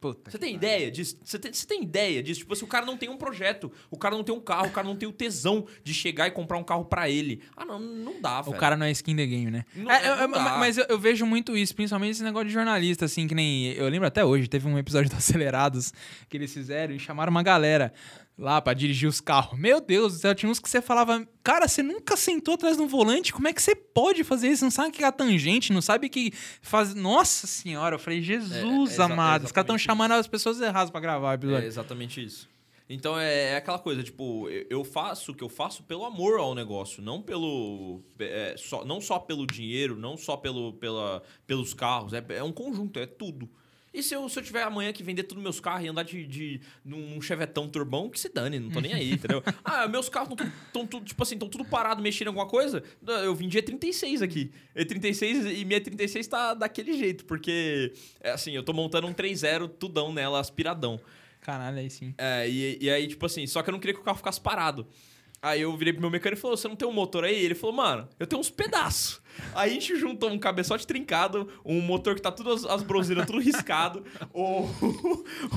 [0.00, 1.18] Puta Você tem ideia disso?
[1.22, 2.40] Você tem, você tem ideia disso?
[2.40, 4.70] Tipo assim, o cara não tem um projeto, o cara não tem um carro, o
[4.70, 7.42] cara não tem o tesão de chegar e comprar um carro pra ele.
[7.54, 8.56] Ah, não, não dá, O velho.
[8.56, 9.64] cara não é skin the game, né?
[9.76, 10.56] Não- É, não eu- dá.
[10.58, 13.66] mas eu, eu vejo muito isso, principalmente esse negócio de jornalista, assim, que nem.
[13.74, 15.92] Eu lembro até hoje, teve um episódio do Acelerados
[16.30, 17.92] que eles fizeram e chamaram uma galera
[18.40, 19.58] lá pra dirigir os carros.
[19.58, 22.82] Meu Deus do céu, tinha uns que você falava, cara, você nunca sentou atrás de
[22.82, 23.32] um volante?
[23.32, 24.64] Como é que você pode fazer isso?
[24.64, 26.94] Não sabe que é a tangente, não sabe que faz.
[26.94, 30.90] Nossa senhora, eu falei, Jesus É, é amado, os caras estão chamando as pessoas erradas
[30.90, 31.66] pra gravar o É episódio.
[31.66, 32.48] exatamente isso.
[32.92, 36.40] Então é, é aquela coisa, tipo, eu- eu faço o que eu faço pelo amor
[36.40, 38.02] ao negócio, não pelo.
[38.18, 42.12] é, só, não só pelo dinheiro, não só pelo, pela, pelos carros.
[42.12, 43.48] É, é um conjunto, é tudo.
[43.92, 46.24] E se eu, se eu tiver amanhã que vender todos meus carros e andar de,
[46.26, 49.42] de num chevetão turbão, que se dane, não tô nem aí, entendeu?
[49.64, 52.82] Ah, meus carros estão tudo, tipo assim, estão tudo parado, mexendo em alguma coisa.
[53.24, 54.52] Eu vendi a 36 aqui.
[54.76, 59.68] E36 e minha 36 tá daquele jeito, porque, é assim, eu tô montando um 3.0
[59.68, 61.00] tudão nela, aspiradão.
[61.40, 62.14] Caralho, aí sim.
[62.18, 64.40] É, e, e aí, tipo assim, só que eu não queria que o carro ficasse
[64.40, 64.86] parado.
[65.42, 67.42] Aí eu virei pro meu mecânico e falou: Você não tem um motor aí?
[67.42, 69.22] Ele falou: Mano, eu tenho uns pedaços.
[69.54, 73.26] Aí a gente juntou um cabeçote trincado, um motor que tá tudo as, as bronzeiras
[73.26, 74.66] tudo riscado, o,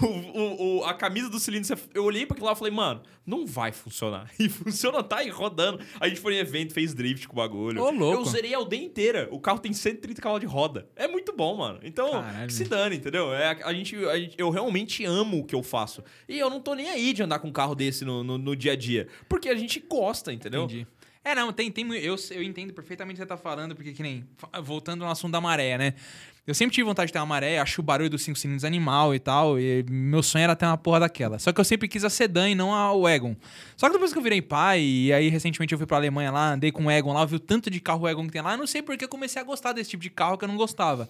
[0.01, 1.77] o, o, a camisa do cilindro.
[1.93, 4.29] Eu olhei pra aquilo lá e falei, mano, não vai funcionar.
[4.43, 5.79] E funciona, tá aí rodando.
[5.99, 7.81] A gente foi em evento, fez drift com o bagulho.
[7.81, 8.19] Ô, louco.
[8.21, 9.29] Eu zerei a aldeia inteira.
[9.31, 10.87] O carro tem 130 cavalos de roda.
[10.95, 11.79] É muito bom, mano.
[11.83, 12.47] Então, Caralho.
[12.47, 13.33] que se dane, entendeu?
[13.33, 16.03] É, a, gente, a gente- eu realmente amo o que eu faço.
[16.27, 18.55] E eu não tô nem aí de andar com um carro desse no, no, no
[18.55, 19.07] dia a dia.
[19.29, 20.63] Porque a gente gosta, entendeu?
[20.65, 20.87] Entendi.
[21.25, 21.89] É, não, tem, tem.
[21.95, 24.25] Eu, eu entendo perfeitamente o que você tá falando, porque que nem.
[24.61, 25.93] Voltando no assunto da maré, né?
[26.45, 29.15] Eu sempre tive vontade de ter uma maré, acho o barulho dos cinco cilindros animal
[29.15, 29.57] e tal.
[29.57, 31.39] E meu sonho era ter uma porra daquela.
[31.39, 33.37] Só que eu sempre quis a sedã e não a Wagon.
[33.77, 36.51] Só que depois que eu virei pai, e aí recentemente eu fui pra Alemanha lá,
[36.51, 38.57] andei com o Wagon lá, vi o tanto de carro Wagon que tem lá, eu
[38.57, 41.07] não sei porque eu comecei a gostar desse tipo de carro que eu não gostava.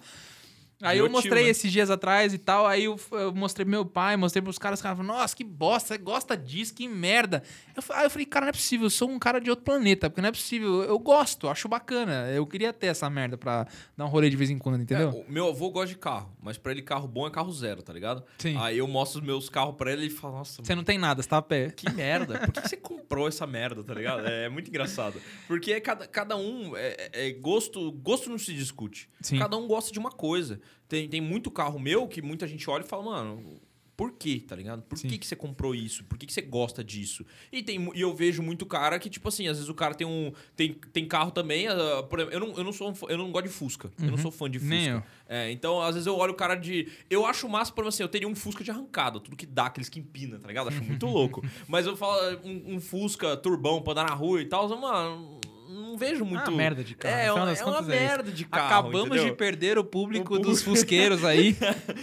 [0.84, 1.50] Aí eu tio, mostrei né?
[1.50, 4.78] esses dias atrás e tal, aí eu, eu mostrei pro meu pai, mostrei pros caras,
[4.78, 7.42] os caras falaram, nossa, que bosta, você gosta disso, que merda.
[7.76, 10.08] Eu, aí eu falei, cara, não é possível, eu sou um cara de outro planeta,
[10.08, 13.66] porque não é possível, eu gosto, acho bacana, eu queria ter essa merda pra
[13.96, 15.08] dar um rolê de vez em quando, entendeu?
[15.08, 17.82] É, o meu avô gosta de carro, mas pra ele carro bom é carro zero,
[17.82, 18.22] tá ligado?
[18.38, 18.56] Sim.
[18.58, 20.98] Aí eu mostro os meus carros pra ele e ele fala, nossa, Você não tem
[20.98, 21.70] nada, você tá a pé.
[21.76, 22.38] que merda.
[22.40, 24.26] Por que você comprou essa merda, tá ligado?
[24.26, 25.20] É, muito engraçado.
[25.46, 29.08] Porque cada, cada um, é, é gosto, gosto não se discute.
[29.20, 29.38] Sim.
[29.38, 30.60] Cada um gosta de uma coisa.
[30.88, 33.60] Tem, tem muito carro meu que muita gente olha e fala, mano,
[33.96, 34.82] por quê, tá ligado?
[34.82, 35.08] Por Sim.
[35.08, 36.04] que, que você comprou isso?
[36.04, 37.24] Por que, que você gosta disso?
[37.52, 40.06] E, tem, e eu vejo muito cara que, tipo assim, às vezes o cara tem
[40.06, 40.32] um.
[40.56, 41.68] Tem, tem carro também.
[41.68, 43.92] ah, por exemplo, eu não, eu não sou um eu não gosto de Fusca.
[44.00, 45.04] Eu não sou fã de Fusca.
[45.28, 46.88] É, então, às vezes eu olho o cara de.
[47.08, 49.66] Eu acho massa, por exemplo, assim, eu teria um Fusca de arrancada, tudo que dá,
[49.66, 50.68] aqueles que empina, tá ligado?
[50.68, 51.44] Acho muito louco.
[51.68, 55.40] Mas eu falo, um, um Fusca turbão pra andar na rua e tal, mano,
[55.74, 56.48] não vejo muito.
[56.48, 57.14] Ah, merda de carro.
[57.14, 57.82] É, é, uma é isso.
[57.82, 58.66] merda de carro.
[58.66, 59.24] Acabamos entendeu?
[59.24, 60.70] de perder o público O dos público.
[60.76, 61.56] fusqueiros aí.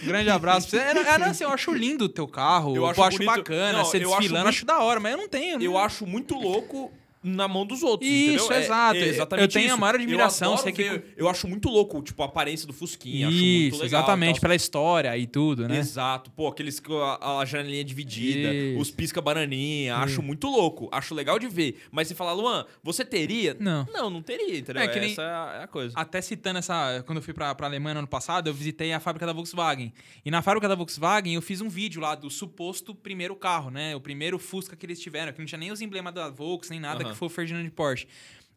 [0.04, 0.86] Um grande abraço pra você.
[0.90, 2.72] É, não, é, não, assim, eu acho lindo o teu carro.
[2.76, 3.80] Eu Eu acho acho, bacana.
[3.80, 5.62] Não, você eu acho desfilando, muito- acho da hora, mas eu não tenho.
[5.62, 5.80] Eu né?
[5.80, 6.92] acho muito louco
[7.24, 8.10] na mão dos outros.
[8.10, 8.52] Isso, entendeu?
[8.58, 8.98] É- exato.
[8.98, 9.78] é Eu exatamente tenho a isso.
[9.80, 13.28] maior admiração, Eu, sei que- ver- eu acho muito louco, tipo, a aparência do Fusquinha.
[13.28, 14.42] acho muito Isso, legal, exatamente, tal.
[14.42, 15.78] pela história e tudo, né?
[15.78, 16.32] Exato.
[16.32, 18.80] Pô, aqueles com a, a janelinha dividida, Isso.
[18.80, 19.96] os pisca-bananinha.
[19.98, 20.90] Acho muito louco.
[20.92, 21.82] Acho legal de ver.
[21.92, 23.56] Mas se falar, Luan, você teria?
[23.60, 23.86] Não.
[23.94, 24.82] Não, não teria, entendeu?
[24.82, 25.94] É que nem- Essa é a, é a coisa.
[25.96, 27.04] Até citando essa.
[27.06, 29.94] Quando eu fui pra, pra Alemanha no ano passado, eu visitei a fábrica da Volkswagen.
[30.26, 33.96] E na fábrica da Volkswagen eu fiz um vídeo lá do suposto primeiro carro, né?
[33.96, 36.80] O primeiro Fusca que eles tiveram, que não tinha nem os emblemas da Volks, nem
[36.80, 37.11] nada, Aham.
[37.12, 38.08] Que foi o Ferdinand Porsche.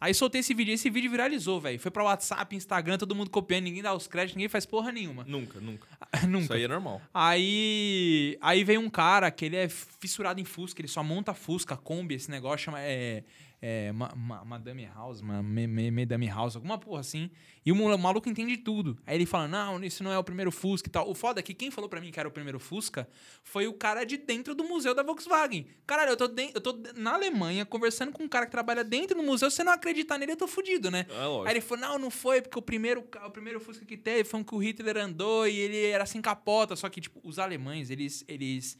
[0.00, 1.78] Aí soltei esse vídeo, esse vídeo viralizou, velho.
[1.78, 5.24] Foi pra WhatsApp, Instagram, todo mundo copiando, ninguém dá os créditos, ninguém faz porra nenhuma.
[5.26, 5.86] Nunca, nunca.
[6.28, 6.44] Nunca.
[6.44, 7.00] Isso aí é normal.
[7.12, 11.76] Aí, aí veio um cara que ele é fissurado em Fusca, ele só monta Fusca,
[11.76, 13.24] Kombi, esse negócio chama é,
[13.66, 17.30] é ma, ma- Madame House, ma, me, me, Madame House, alguma porra assim.
[17.64, 18.98] E o maluco entende tudo.
[19.06, 21.08] Aí ele fala: "Não, isso não é o primeiro Fusca e tal".
[21.08, 23.08] O foda é que quem falou pra mim que era o primeiro Fusca
[23.42, 25.66] foi o cara de dentro do museu da Volkswagen.
[25.86, 29.16] Caralho, eu tô, den- eu tô na Alemanha conversando com um cara que trabalha dentro
[29.16, 31.06] do museu, se você não acreditar nele, eu tô fudido, né?
[31.08, 31.46] É lógico.
[31.48, 34.40] Aí ele falou, não, não foi, porque o primeiro, o primeiro Fusca que teve foi
[34.40, 36.76] um que o Hitler andou e ele era sem capota.
[36.76, 38.22] Só que, tipo, os alemães, eles.
[38.28, 38.76] Eles.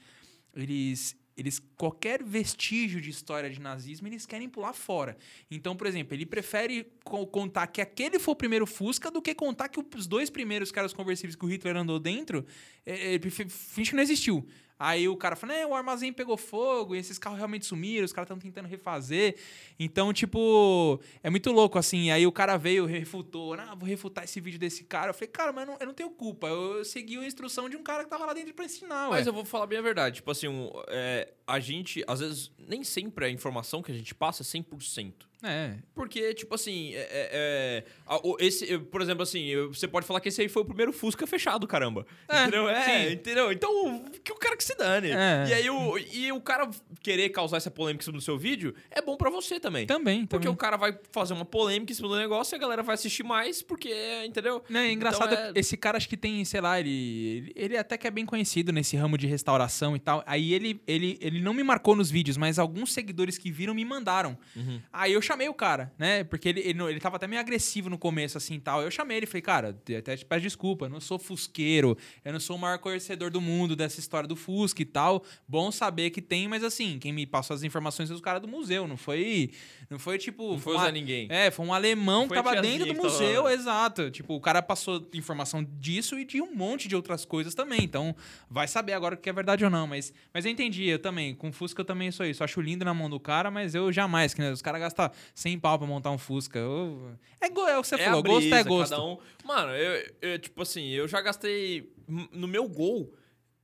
[0.55, 1.16] Eles.
[1.37, 5.16] Eles, qualquer vestígio de história de nazismo, eles querem pular fora.
[5.51, 9.35] Então, por exemplo, ele prefere co- contar que aquele foi o primeiro Fusca do que
[9.35, 12.47] contar que os dois primeiros caras conversíveis que o Hitler andou dentro,
[12.87, 14.47] é, ele prefe- finge que não existiu.
[14.78, 18.12] Aí o cara fala, né, o armazém pegou fogo, e esses carros realmente sumiram, os
[18.12, 19.37] caras estão tentando refazer.
[19.78, 22.10] Então, tipo, é muito louco, assim.
[22.10, 25.10] Aí o cara veio, refutou, ah, vou refutar esse vídeo desse cara.
[25.10, 26.48] Eu falei, cara, mas eu não, eu não tenho culpa.
[26.48, 29.18] Eu segui a instrução de um cara que tava lá dentro pra ensinar, ué.
[29.18, 30.16] Mas eu vou falar bem a verdade.
[30.16, 34.14] Tipo assim, um, é, a gente, às vezes, nem sempre a informação que a gente
[34.14, 35.12] passa é 100%.
[35.44, 40.28] É, Porque, tipo assim, é, é- é, esse, por exemplo, assim, você pode falar que
[40.28, 42.07] esse aí foi o primeiro Fusca fechado, caramba.
[42.28, 42.68] É, entendeu?
[42.68, 43.12] É, sim.
[43.14, 43.52] entendeu?
[43.52, 45.11] Então, que o cara que se dane.
[45.11, 45.44] É.
[45.48, 46.68] E aí, o, e o cara
[47.02, 49.87] querer causar essa polêmica em cima do seu vídeo é bom pra você também.
[49.87, 50.54] também, Porque também.
[50.54, 53.22] o cara vai fazer uma polêmica em cima do negócio e a galera vai assistir
[53.22, 53.92] mais porque,
[54.24, 54.62] entendeu?
[54.68, 57.76] Né, é engraçado, Então, é- esse cara acho que tem, sei lá, ele, ele, ele
[57.76, 60.22] até que é bem conhecido nesse ramo de restauração e tal.
[60.26, 63.85] Aí ele, ele, ele não me marcou nos vídeos, mas alguns seguidores que viram me
[63.85, 64.37] mandaram.
[64.57, 64.80] Uhum.
[64.92, 66.25] Aí eu chamei o cara, né?
[66.25, 68.83] Porque ele, ele, ele tava até meio agressivo no começo, assim, tal.
[68.83, 69.68] Eu chamei ele e falei, cara,
[69.99, 73.40] até te peço desculpa, eu não sou fusqueiro, eu não sou o maior conhecedor do
[73.40, 75.25] mundo dessa história do Fusca e tal.
[75.47, 78.49] Bom saber que tem, mas assim, quem me passou as informações foi os caras do
[78.49, 79.51] museu, não foi...
[79.90, 80.53] Não foi, tipo...
[80.53, 81.29] Não foi um usar ninguém.
[81.31, 84.11] É, foi um alemão Não que tava dentro do museu, exato.
[84.11, 87.83] Tipo, o cara passou informação disso e de um monte de outras coisas também.
[87.83, 88.14] Então,
[88.49, 89.87] vai saber agora o que é verdade ou não.
[89.87, 91.35] Mas, mas eu entendi, eu também.
[91.35, 92.42] Com Fusca eu também sou isso.
[92.42, 94.35] Acho lindo na mão do cara, mas eu jamais.
[94.35, 96.58] Que, né, os caras gastam 100 pau pra montar um Fusca.
[96.58, 98.90] Eu- é, go- é o que você É falou, a gosto brisa, é gosto.
[98.90, 99.18] Cada um...
[99.44, 101.92] Mano, eu, eu, tipo assim, eu já gastei.
[102.32, 103.12] No meu gol,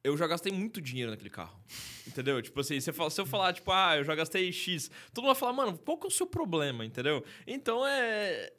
[0.03, 1.59] eu já gastei muito dinheiro naquele carro.
[2.07, 2.41] Entendeu?
[2.43, 5.53] Tipo assim, se eu falar, tipo, ah, eu já gastei X, todo mundo vai falar,
[5.53, 7.23] mano, qual que é o seu problema, entendeu?
[7.47, 8.51] Então é.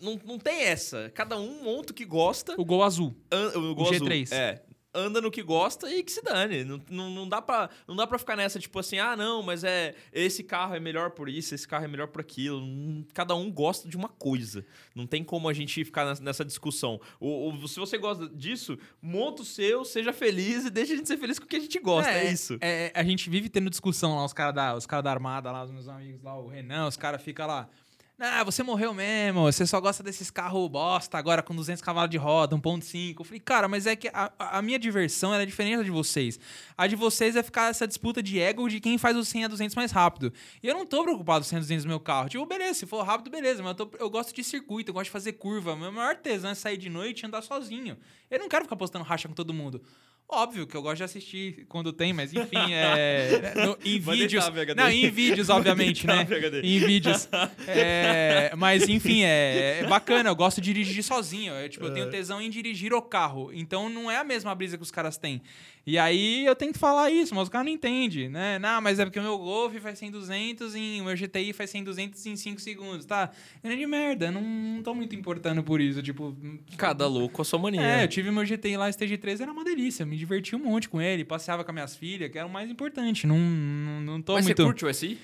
[0.00, 1.10] não, não tem essa.
[1.14, 2.54] Cada um monta o que gosta.
[2.60, 3.16] O Gol azul.
[3.30, 4.22] An- o, Gol G3.
[4.24, 4.62] Azul, É.
[4.94, 6.62] Anda no que gosta e que se dane.
[6.64, 9.64] Não, não, não, dá pra, não dá pra ficar nessa, tipo assim, ah, não, mas
[9.64, 9.94] é.
[10.12, 12.60] Esse carro é melhor por isso, esse carro é melhor por aquilo.
[12.60, 14.64] Hum, Cada um gosta de uma coisa.
[14.94, 17.00] Não tem como a gente ficar nessa, discussão.
[17.18, 21.08] O, o- se você gosta disso, monta o seu, seja feliz e deixa a gente
[21.08, 22.12] ser feliz com o que a gente gosta.
[22.12, 22.56] É, isso.
[22.60, 25.64] É, a gente vive tendo discussão lá, os caras da, os cara da Armada, lá,
[25.64, 27.68] os meus amigos lá, o Renan, os caras ficam lá.
[28.16, 32.16] Ah, você morreu mesmo, você só gosta desses carros bosta agora com 200 cavalos de
[32.16, 33.16] roda, 1.5.
[33.18, 36.38] Eu falei, cara, mas é que a, a minha diversão é diferente da de vocês.
[36.78, 39.48] A de vocês é ficar essa disputa de ego de quem faz o 100 a
[39.48, 40.32] 200 mais rápido.
[40.62, 42.28] E eu não tô preocupado com 100 a 200 no meu carro.
[42.28, 45.06] Tipo, beleza, se for rápido, beleza, mas eu, tô- eu gosto de circuito, eu gosto
[45.06, 45.74] de fazer curva.
[45.74, 47.96] Meu maior tesão é sair de noite e andar sozinho.
[48.30, 49.82] Eu não quero ficar postando racha com todo mundo.
[50.26, 53.52] Óbvio que eu gosto de assistir quando tem, mas enfim, é.
[53.66, 54.44] no- em vídeos.
[54.82, 56.26] Não, em vídeos, obviamente, né?
[56.64, 57.28] Em vídeos.
[57.66, 60.28] É, mas, enfim, é, é bacana.
[60.30, 61.52] Eu gosto de dirigir sozinho.
[61.54, 63.50] Eu, tipo, eu tenho tesão em dirigir o carro.
[63.52, 65.40] Então não é a mesma brisa que os caras têm.
[65.86, 68.58] E aí eu tento falar isso, mas os caras não entendem, né?
[68.58, 71.02] Não, mas é porque o meu Golf faz 100 200 em...
[71.02, 73.30] O meu GTI faz 100 200 em 5 segundos, tá?
[73.62, 74.30] Grande merda.
[74.30, 76.02] Não, não tô muito importando por isso.
[76.02, 76.34] Tipo...
[76.78, 77.82] Cada louco com a sua mania.
[77.82, 80.06] É, eu tive meu GTI lá, Stage 3, era uma delícia.
[80.06, 81.22] Me diverti um monte com ele.
[81.22, 83.26] Passeava com as minhas filhas, que era o mais importante.
[83.26, 84.56] Não, não, não tô Mas muito...
[84.56, 85.18] você curte o SI?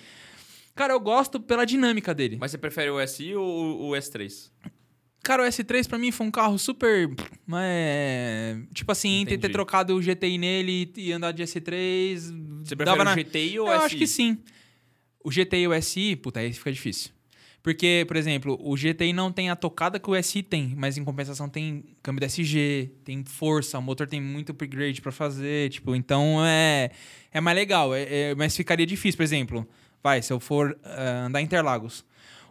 [0.75, 2.37] Cara, eu gosto pela dinâmica dele.
[2.39, 4.51] Mas você prefere o SI ou o S3?
[5.23, 7.11] Cara, o S3 pra mim foi um carro super.
[7.59, 9.53] é, tipo assim, entre ter Entendi.
[9.53, 12.63] trocado o GTI nele e andar de S3.
[12.65, 13.13] Você prefere na...
[13.13, 13.85] o GTI ou Eu SI?
[13.87, 14.39] acho que sim.
[15.23, 17.11] O GTI e o SI, puta, aí fica difícil.
[17.63, 21.05] Porque, por exemplo, o GTI não tem a tocada que o SI tem, mas em
[21.05, 26.43] compensação tem câmbio DSG, tem força, o motor tem muito upgrade pra fazer, tipo, então
[26.43, 26.91] é,
[27.31, 29.69] é mais legal, é- é- mas ficaria difícil, por exemplo,
[30.03, 32.03] vai, se eu for ah, andar em Interlagos,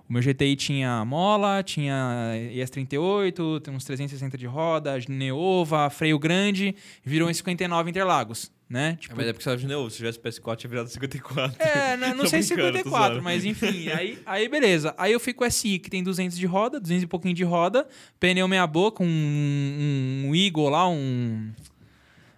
[0.10, 6.76] o meu GTI tinha mola, tinha IS38, tem uns 360 de roda, Neova, freio grande,
[7.04, 8.98] virou em 59 Interlagos, né?
[9.00, 11.62] Tipo, Mas é porque você de novo, se tivesse PS4, tinha virado 54.
[11.62, 13.24] é, não Tô sei brincando, tô 54, zoando.
[13.24, 13.90] mas enfim.
[13.90, 14.96] Aí, aí beleza.
[14.98, 17.44] Aí eu fico com o SI, que tem 200 de roda, 200 e pouquinho de
[17.44, 17.88] roda,
[18.20, 21.52] pneu meia boca, um, um, um Eagle lá, um,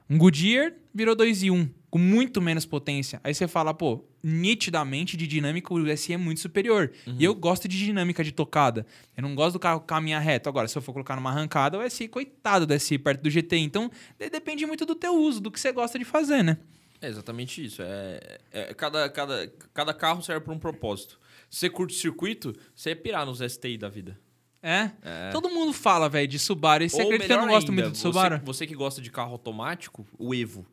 [0.10, 3.20] um Goodyear, virou 2 e 1, com muito menos potência.
[3.24, 6.92] Aí você fala, pô, nitidamente de dinâmica o SI é muito superior.
[7.20, 8.86] E eu gosto de dinâmica de tocada.
[9.16, 10.48] Eu não gosto do carro caminhar reto.
[10.50, 13.58] Agora, se eu for colocar numa arrancada, o SI, coitado do SI perto do GT.
[13.58, 16.58] Então, de- depende muito do teu uso, do que você gosta de fazer, né?
[17.02, 17.82] É exatamente isso.
[17.84, 21.20] É, é- cada, cada, cada carro serve para um propósito.
[21.50, 24.18] Se você curte circuito, você ia pirar nos STI da vida.
[24.64, 24.92] É?
[25.02, 25.30] É.
[25.32, 26.84] Todo mundo fala, velho, de Subaru.
[26.84, 28.40] E você Ou acredita que eu não gosto ainda, muito de você- Subaru?
[28.46, 30.66] Você, que gosta de carro automático, o Evo.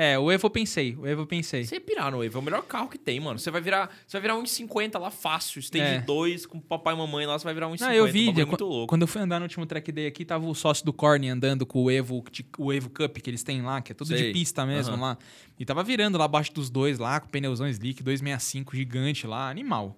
[0.00, 0.94] É, o Evo eu pensei.
[0.94, 1.64] O Evo eu pensei.
[1.64, 2.38] Você ia pirar no Evo.
[2.38, 3.36] É o melhor carro que tem, mano.
[3.36, 5.58] Você vai virar, você vai virar 1,50 lá fácil.
[5.58, 6.00] Stage É.
[6.00, 7.80] 2 com papai e mamãe lá, você vai virar 1,50.
[7.80, 8.28] Não, eu vi.
[8.28, 8.86] É muito louco.
[8.86, 11.66] Quando eu fui andar no último track day aqui, tava o sócio do Corne andando
[11.66, 12.22] com o Evo,
[12.58, 14.32] o Evo Cup que eles têm lá, que é tudo de Sei.
[14.32, 15.02] pista mesmo Aham.
[15.02, 15.18] lá.
[15.58, 19.96] E tava virando lá abaixo dos dois lá, com pneuzão slick, 265 gigante lá, animal.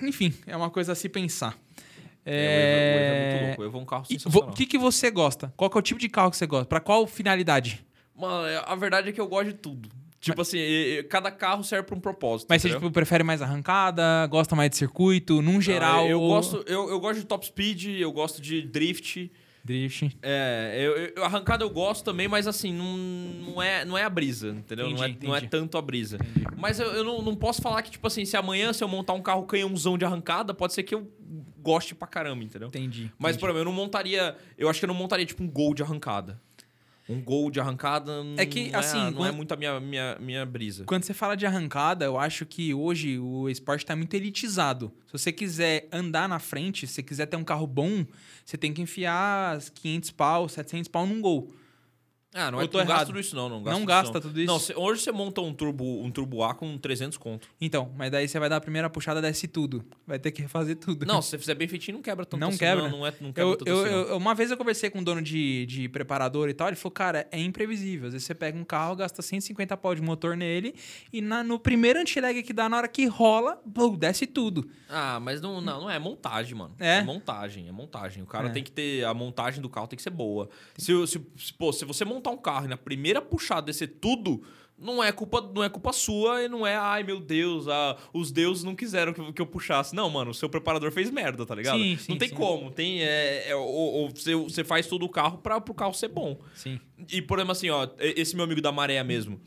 [0.00, 1.58] Enfim, é uma coisa a se pensar.
[2.24, 3.30] É, o, Evo, o Evo é É...
[3.34, 3.60] muito louco.
[3.60, 4.48] O Evo é um carro sensacional.
[4.48, 5.52] O que, que você gosta?
[5.58, 6.64] Qual é o tipo de carro que você gosta?
[6.64, 7.84] Pra qual finalidade?
[8.16, 9.88] Mano, é- a verdade é que eu gosto de tudo.
[10.20, 10.58] Tipo assim,
[11.10, 12.46] cada carro serve pra um propósito.
[12.48, 12.88] Mas você entendeu?
[12.88, 16.04] tipo, prefere mais arrancada, gosta mais de circuito, num geral?
[16.06, 19.30] Ah, eu, ou- gosto, eu, eu gosto de top speed, eu gosto de drift.
[19.62, 20.16] Drift.
[20.22, 24.08] É, eu, eu- arrancada eu gosto também, mas assim, não, não, é, não é a
[24.10, 24.88] brisa, entendeu?
[24.90, 25.50] não, é, Entendi, não é entendi.
[25.50, 26.16] tanto a brisa.
[26.16, 26.46] Entendi.
[26.56, 29.12] Mas eu, eu não, não posso falar que, tipo assim, se amanhã se eu montar
[29.12, 31.06] um carro canhãozão de arrancada, pode ser que eu
[31.58, 32.68] goste pra caramba, entendeu?
[32.68, 33.10] Entendi.
[33.18, 34.36] Mas, por exemplo, eu não montaria.
[34.56, 36.40] Eu acho que eu não montaria, tipo, um gol de arrancada.
[37.08, 39.78] Um gol de arrancada É que, não assim, é, não é quando- muito a minha,
[39.78, 40.84] minha, minha brisa.
[40.84, 44.90] Quando você fala de arrancada, eu acho que hoje o esporte está muito elitizado.
[45.06, 48.06] Se você quiser andar na frente, se você quiser ter um carro bom,
[48.44, 51.52] você tem que enfiar 500 pau, 700 pau num gol.
[52.36, 53.48] Ah, não, Eu é, tô não gasta tudo isso, não.
[53.48, 54.46] Não Não gasta, tudo isso?
[54.52, 57.46] Não, cê- hoje você monta um turbo, um turbo A com 300 conto.
[57.60, 59.84] Então, mas daí você vai dar a primeira puxada, desce tudo.
[60.04, 61.06] Vai ter que refazer tudo.
[61.06, 62.88] Não, se você fizer bem feitinho, não quebra tanto Não assim, quebra.
[62.88, 64.98] Não, não, é, não quebra Eu, tanto eu- assim, eu- uma vez eu conversei com
[64.98, 68.08] um dono de, de preparador e tal, ele falou, cara, é imprevisível.
[68.08, 70.74] Às vezes você pega um carro, gasta 150 pau de motor nele,
[71.12, 74.68] e na- no primeiro anti-lag que dá, na hora que rola, blum, desce tudo.
[74.88, 76.74] Ah, mas não, não, não é montagem, mano.
[76.80, 77.00] É?
[77.02, 78.22] montagem, é montagem.
[78.22, 78.50] O cara É.
[78.50, 79.04] tem que ter.
[79.04, 80.48] A montagem do carro tem que ser boa.
[80.76, 84.42] Se, se, se, pô, se você montar um carro e na primeira puxada descer tudo.
[84.76, 88.32] Não é culpa, não é culpa sua e não é, ai meu Deus, ah, os
[88.32, 89.94] deuses não quiseram que, eu- que eu puxasse.
[89.94, 91.78] Não, mano, o seu preparador fez merda, tá ligado?
[91.78, 92.34] Sim, sim, não tem sim.
[92.34, 92.72] como.
[92.72, 96.36] Tem, é, é, ou, você, você faz todo o carro para pro carro ser bom.
[96.56, 96.80] Sim.
[97.08, 99.40] E, por exemplo, assim, ó, esse meu amigo da maré mesmo.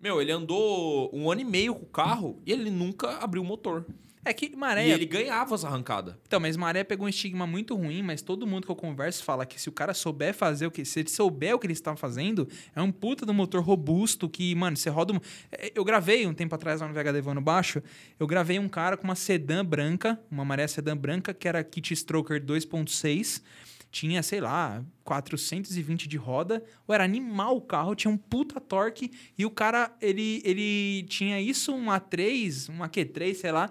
[0.00, 3.44] Meu, ele andou um ano e meio com o carro e ele nunca abriu o
[3.44, 3.84] motor.
[4.28, 4.86] É que E maré.
[4.88, 6.14] ele ganhava as arrancadas.
[6.26, 9.46] Então, mas maré pegou um estigma muito ruim, mas todo mundo que eu converso fala
[9.46, 10.84] que se o cara souber fazer o que.
[10.84, 14.54] Se ele souber o que ele está fazendo, é um puta do motor robusto que,
[14.54, 15.14] mano, você roda.
[15.14, 15.20] um-
[15.52, 17.82] É, Eu gravei um tempo atrás lá no VHD Voando Baixo,
[18.20, 21.92] eu gravei um cara com uma sedã branca, uma maré sedã branca, que era kit
[21.94, 23.42] stroker 2.6.
[23.90, 26.62] Tinha, sei lá, 420 de roda.
[26.86, 29.10] Ou era animal o carro, tinha um puta torque.
[29.38, 33.70] E o cara, ele, ele tinha isso, um A3, um AQ3, sei lá.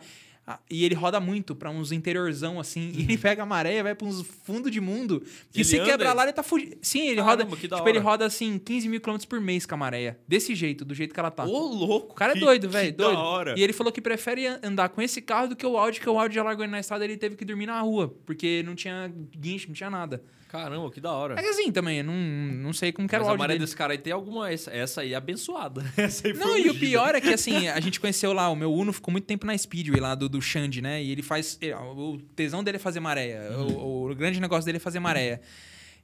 [0.50, 2.90] Ah, E ele roda muito pra uns interiorzão assim.
[2.96, 5.20] E ele pega a maré e vai pra uns fundo de mundo.
[5.52, 5.92] Que Ele se anda?
[5.92, 6.78] quebrar lá, ele tá fugindo.
[6.82, 7.58] Sim, ele Caramba, roda.
[7.76, 10.18] Tipo, ele roda assim 15 mil quilômetros por mês com a maré.
[10.26, 11.44] Desse jeito, do jeito que ela tá.
[11.46, 12.14] Ô, louco.
[12.14, 13.20] O cara é que- doido, que velho, da doido.
[13.20, 13.56] hora.
[13.60, 16.10] E ele falou que prefere an- andar com esse carro do que o Audi, que
[16.10, 18.64] o Audi já largou ele na estrada e ele teve que dormir na rua, porque
[18.66, 20.24] não tinha guincho, não tinha nada.
[20.48, 21.34] Caramba, que da hora.
[21.34, 23.40] É que assim também, eu não, não sei como que era Mas o a Audi
[23.40, 23.66] maré dele.
[23.66, 24.50] desse cara aí tem alguma.
[24.52, 25.84] Essa, essa aí é abençoada.
[25.98, 28.56] Essa aí foi Não, e o pior é que assim, a gente conheceu lá, o
[28.56, 31.04] meu Uno ficou muito tempo na Speedway lá do, do Xande, né?
[31.04, 31.60] E ele faz.
[31.96, 33.50] O tesão dele é fazer maré.
[33.52, 35.42] O, o grande negócio dele é fazer maré.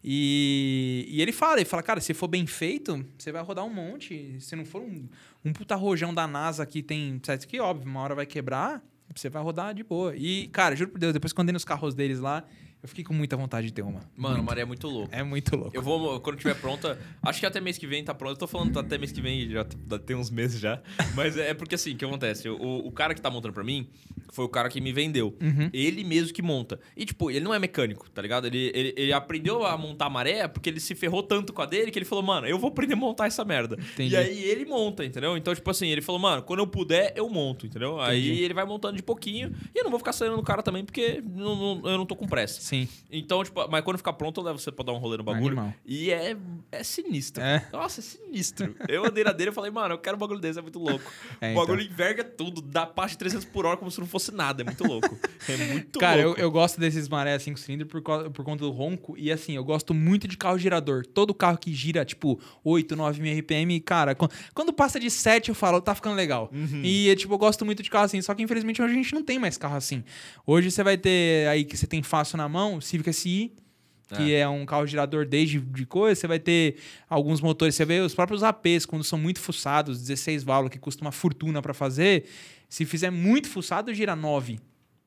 [0.04, 3.74] E, e ele fala, ele fala, cara, se for bem feito, você vai rodar um
[3.74, 4.36] monte.
[4.42, 5.08] Se não for um,
[5.46, 7.20] um puta rojão da NASA que tem.
[7.24, 8.84] Certo que, óbvio, uma hora vai quebrar,
[9.16, 10.14] você vai rodar de boa.
[10.16, 12.44] E, cara, juro por Deus, depois que eu andei nos carros deles lá,
[12.84, 14.02] eu fiquei com muita vontade de ter uma.
[14.16, 15.16] Mano, a maré é muito louca.
[15.16, 15.72] É muito louco.
[15.74, 18.34] Eu vou, quando tiver pronta, acho que até mês que vem tá pronta.
[18.34, 19.64] Eu tô falando até mês que vem, já
[20.06, 20.82] tem uns meses já.
[21.16, 22.50] Mas é porque assim, o que acontece?
[22.50, 23.88] O, o cara que tá montando pra mim
[24.34, 25.34] foi o cara que me vendeu.
[25.42, 25.70] Uhum.
[25.72, 26.80] Ele mesmo que monta.
[26.98, 28.48] E, tipo, ele não é mecânico, tá ligado?
[28.48, 31.90] Ele, ele, ele aprendeu a montar maré porque ele se ferrou tanto com a dele
[31.92, 33.78] que ele falou, mano, eu vou aprender a montar essa merda.
[33.94, 34.14] Entendi.
[34.14, 35.38] E aí ele monta, entendeu?
[35.38, 38.00] Então, tipo assim, ele falou, mano, quando eu puder, eu monto, entendeu?
[38.02, 38.44] Aí Entendi.
[38.44, 39.54] ele vai montando de pouquinho.
[39.74, 42.16] E eu não vou ficar saindo no cara também porque não- não- eu não tô
[42.16, 42.60] com pressa.
[42.60, 42.73] Sim.
[43.12, 45.48] Então, tipo, mas quando ficar pronto, eu levo você pra dar um rolê no bagulho.
[45.60, 45.74] Animal.
[45.86, 46.36] E é,
[46.72, 47.42] é sinistro.
[47.44, 47.68] É.
[47.72, 48.76] Nossa, é sinistro.
[48.88, 51.12] Eu andei na dele e falei, mano, eu quero um bagulho desse, é muito louco.
[51.40, 54.32] É, o bagulho enverga tudo, dá parte de 300 por hora como se não fosse
[54.34, 54.62] nada.
[54.62, 55.18] É muito louco.
[55.46, 56.40] É muito Cara, eu, louco.
[56.42, 59.14] eu gosto desses maré 5 cilindros por, causa- por conta do ronco.
[59.18, 61.06] E assim, eu gosto muito de carro girador.
[61.06, 65.50] Todo carro que gira, tipo, 8, 9 mil RPM, cara, quan- quando passa de 7,
[65.50, 66.50] eu falo, tá ficando legal.
[66.54, 66.82] Uhum.
[66.82, 68.22] E, é, tipo, eu gosto muito de carro assim.
[68.22, 70.02] Só que, infelizmente, hoje a gente não tem mais carro assim.
[70.48, 73.54] Hoje você vai ter aí que você tem fácil na mão, Civic SI.
[74.16, 74.48] Que é.
[74.48, 76.76] um carro girador desde de coisa, você vai ter
[77.10, 81.04] alguns motores, você vê os próprios APs, quando são muito fuçados, 16 válvulas, que custa
[81.04, 82.26] uma fortuna pra fazer.
[82.70, 84.60] Se fizer muito fuçado, gira 9.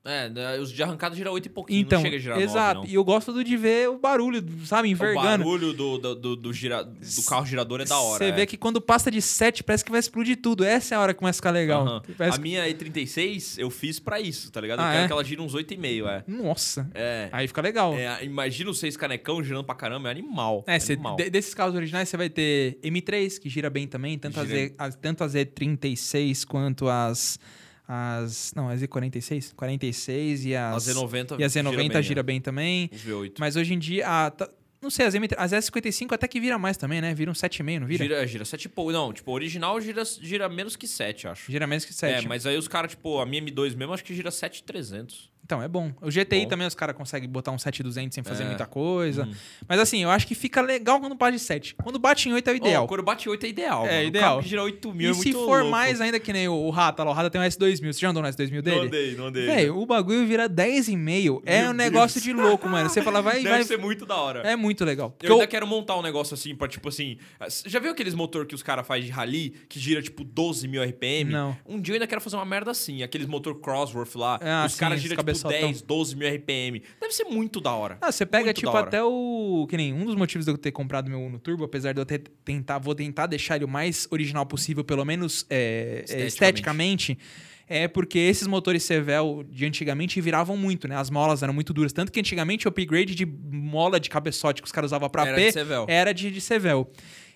[0.06, 2.80] É, né, os de arrancada gira 8 e pouquinho, Então, não chega a girar exato.
[2.80, 4.88] 9, E eu gosto de ver o barulho, sabe.
[4.88, 5.44] O envergando.
[5.44, 8.18] barulho do, do, do, do gira- do carro girador é da hora.
[8.18, 8.32] Você é.
[8.32, 10.64] vê que quando passa de 7, parece que vai explodir tudo.
[10.64, 12.02] Essa é a hora que começa a ficar legal.
[12.18, 14.78] A que- minha E36 eu fiz pra isso, tá ligado?
[14.80, 15.06] Eu Ah, quero é?
[15.06, 16.24] que ela gira uns 8,5, é.
[16.26, 16.88] Nossa.
[16.94, 17.28] É.
[17.32, 17.94] Aí fica legal.
[17.94, 20.64] É, É, imagina os seis canecão girando pra caramba, é animal.
[20.80, 21.16] cê- animal.
[21.16, 24.60] de- desses carros originais você vai ter M3, que gira bem também, tanto, as, Gira.
[24.60, 27.38] E- as, tanto as E36 quanto as.
[27.88, 29.55] As não, as E46?
[29.55, 30.85] 46 e A as.
[30.85, 32.90] Z90 e a Z90 gira bem, bem, também.
[32.92, 33.35] Os V8.
[33.38, 34.05] Mas hoje em dia.
[34.07, 34.33] A,
[34.81, 37.14] não sei, as, M3, as S55 até que vira mais também, né?
[37.14, 38.05] Vira um 7,5, não vira?
[38.05, 38.92] Gira, gira 7 e pouco.
[38.92, 41.51] Não, tipo, o original gira, gira menos que 7, acho.
[41.51, 42.25] Gira menos que 7.
[42.25, 45.31] É, mas aí os caras, tipo, a minha M2 mesmo, acho que gira 7,300.
[45.46, 45.92] Então, é bom.
[46.02, 46.48] O GTI Bom.
[46.48, 48.46] também os caras conseguem botar um 7200 sem fazer É.
[48.48, 49.22] muita coisa.
[49.26, 49.32] Uhum.
[49.68, 51.76] Mas assim, eu acho que fica legal quando bate de 7.
[51.76, 52.82] Quando bate em 8 é o ideal.
[52.82, 53.87] Ó, quando bate 8 é ideal.
[53.87, 54.09] É, mano.
[54.09, 54.42] Ideal.
[54.42, 55.70] gira 8 mil e é se for louco.
[55.70, 57.92] mais ainda que nem o, o Rata lá, o Rata tem um S2000.
[57.92, 58.76] Você já andou no S2000 dele?
[58.76, 59.46] Não andei, não andei.
[59.46, 61.42] Velho, o bagulho vira 10,5.
[61.46, 62.24] É Meu um negócio Deus.
[62.24, 62.88] de louco, mano.
[62.88, 63.62] Você fala, vai, Deve vai.
[63.62, 64.40] ser muito da hora.
[64.40, 65.14] É muito legal.
[65.22, 67.18] Eu eu- ainda quero montar um negócio assim, pra tipo assim.
[67.66, 70.82] Já viu aqueles motor que os caras fazem de rally, que gira tipo 12 mil
[70.82, 71.30] RPM?
[71.30, 71.56] Não.
[71.64, 73.04] Um dia eu ainda quero fazer uma merda assim.
[73.04, 75.68] Aqueles motor Crossworth lá, Ah, os caras giram tipo cabeçotão.
[75.68, 76.83] 10, 12 mil RPM.
[77.01, 77.99] Deve ser muito da hora.
[78.01, 79.66] Ah, você pega, Muito tipo, até o.
[79.68, 82.07] Que nem um dos motivos de eu ter comprado meu Uno Turbo, apesar de eu
[82.07, 86.27] ter, tentar, vou tentar deixar ele o mais original possível, pelo menos é, é, Esteticamente.
[86.27, 87.18] esteticamente.
[87.68, 90.96] É porque esses motores Sevel de antigamente viravam muito, né?
[90.96, 91.92] As molas eram muito duras.
[91.92, 95.35] Tanto que antigamente o upgrade de mola de cabeçote que os caras usavam pra Era
[95.35, 96.88] P de era de, de Sevel.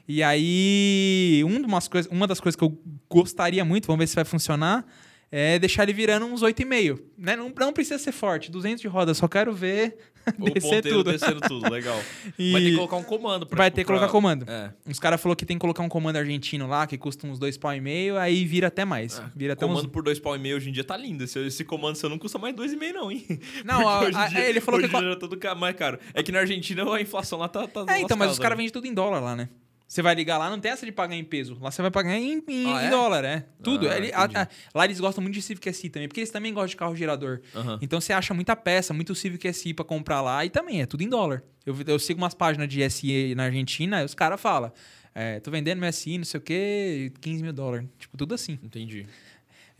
[0.06, 2.76] E aí, um umas coisas, uma das coisas que eu
[3.08, 4.84] gostaria muito, vamos ver se vai funcionar,
[5.32, 7.00] é deixar ele virando uns 8,5.
[7.18, 7.36] Né?
[7.36, 9.96] Não, não precisa ser forte, 200 de roda, só quero ver
[10.38, 11.10] O descer tudo.
[11.12, 11.98] descendo tudo, legal.
[12.38, 13.46] E- Vai ter que colocar um comando.
[13.46, 14.44] Pra, Vai ter que pra- colocar comando.
[14.48, 14.70] É.
[14.86, 17.56] Os caras falaram que tem que colocar um comando argentino lá, que custa uns dois
[17.56, 19.20] pau e meio, aí vira até mais.
[19.34, 19.90] vira até comando uns...
[19.90, 21.24] por dois pau e meio hoje em dia tá lindo.
[21.24, 23.24] Esse, esse comando seu não custa mais dois e meio não, hein?
[23.64, 25.98] Não, a- hoje a- dia- ele falou hoje que- em dia já tá mais caro.
[26.12, 27.66] É que na Argentina a inflação lá tá...
[27.66, 28.62] tá É, então, mas os caras né?
[28.64, 29.48] vendem tudo em dólar lá, né?
[29.90, 31.58] Você vai ligar lá, não tem essa de pagar em peso.
[31.60, 32.90] Lá você vai pagar em, em- Ah, em é?
[32.90, 33.44] dólar, é.
[33.60, 33.88] Tudo.
[33.88, 36.54] Ah, Ele- a- a- lá eles gostam muito de Civic SI também, porque eles também
[36.54, 37.40] gostam de carro girador.
[37.56, 37.76] Aham.
[37.82, 41.02] Então você acha muita peça, muito Civic SI pra comprar lá e também é tudo
[41.02, 41.42] em dólar.
[41.66, 44.72] Eu, eu sigo umas páginas de SI na Argentina os caras falam,
[45.12, 47.84] é, tô vendendo meu SI, não sei o quê, 15 mil dólares.
[47.98, 48.60] Tipo, tudo assim.
[48.62, 49.06] Entendi.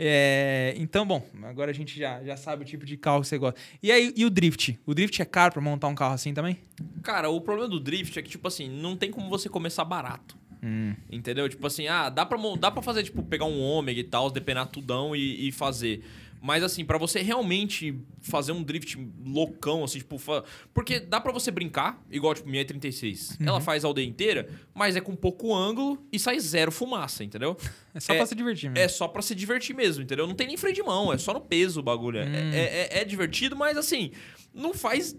[0.03, 3.37] É, então, bom, agora a gente já, já sabe o tipo de carro que você
[3.37, 3.61] gosta.
[3.83, 4.81] E aí, e o drift?
[4.87, 6.57] O drift é caro pra montar um carro assim também?
[7.03, 10.39] Cara, o problema do drift é que, tipo assim, não tem como você começar barato.
[10.63, 10.95] Hum.
[11.11, 11.47] Entendeu?
[11.51, 14.69] Tipo assim, ah, dá pra, dá pra fazer, tipo, pegar um ômega e tal, depenar
[14.69, 16.03] tudão e, e fazer.
[16.43, 20.17] Mas assim, pra você realmente fazer um drift loucão, assim, tipo.
[20.19, 23.37] fa- Porque dá pra você brincar, igual, tipo, minha E36.
[23.47, 27.57] Ela faz a aldeia inteira, mas é com pouco ângulo e sai zero fumaça, entendeu?
[27.93, 28.85] É só É- pra se divertir mesmo.
[28.85, 30.25] É só pra se divertir mesmo, entendeu?
[30.27, 32.19] Não tem nem freio de mão, é só no peso o bagulho.
[32.21, 32.25] É-
[32.55, 34.13] É, é- é divertido, mas assim,
[34.55, 35.15] não faz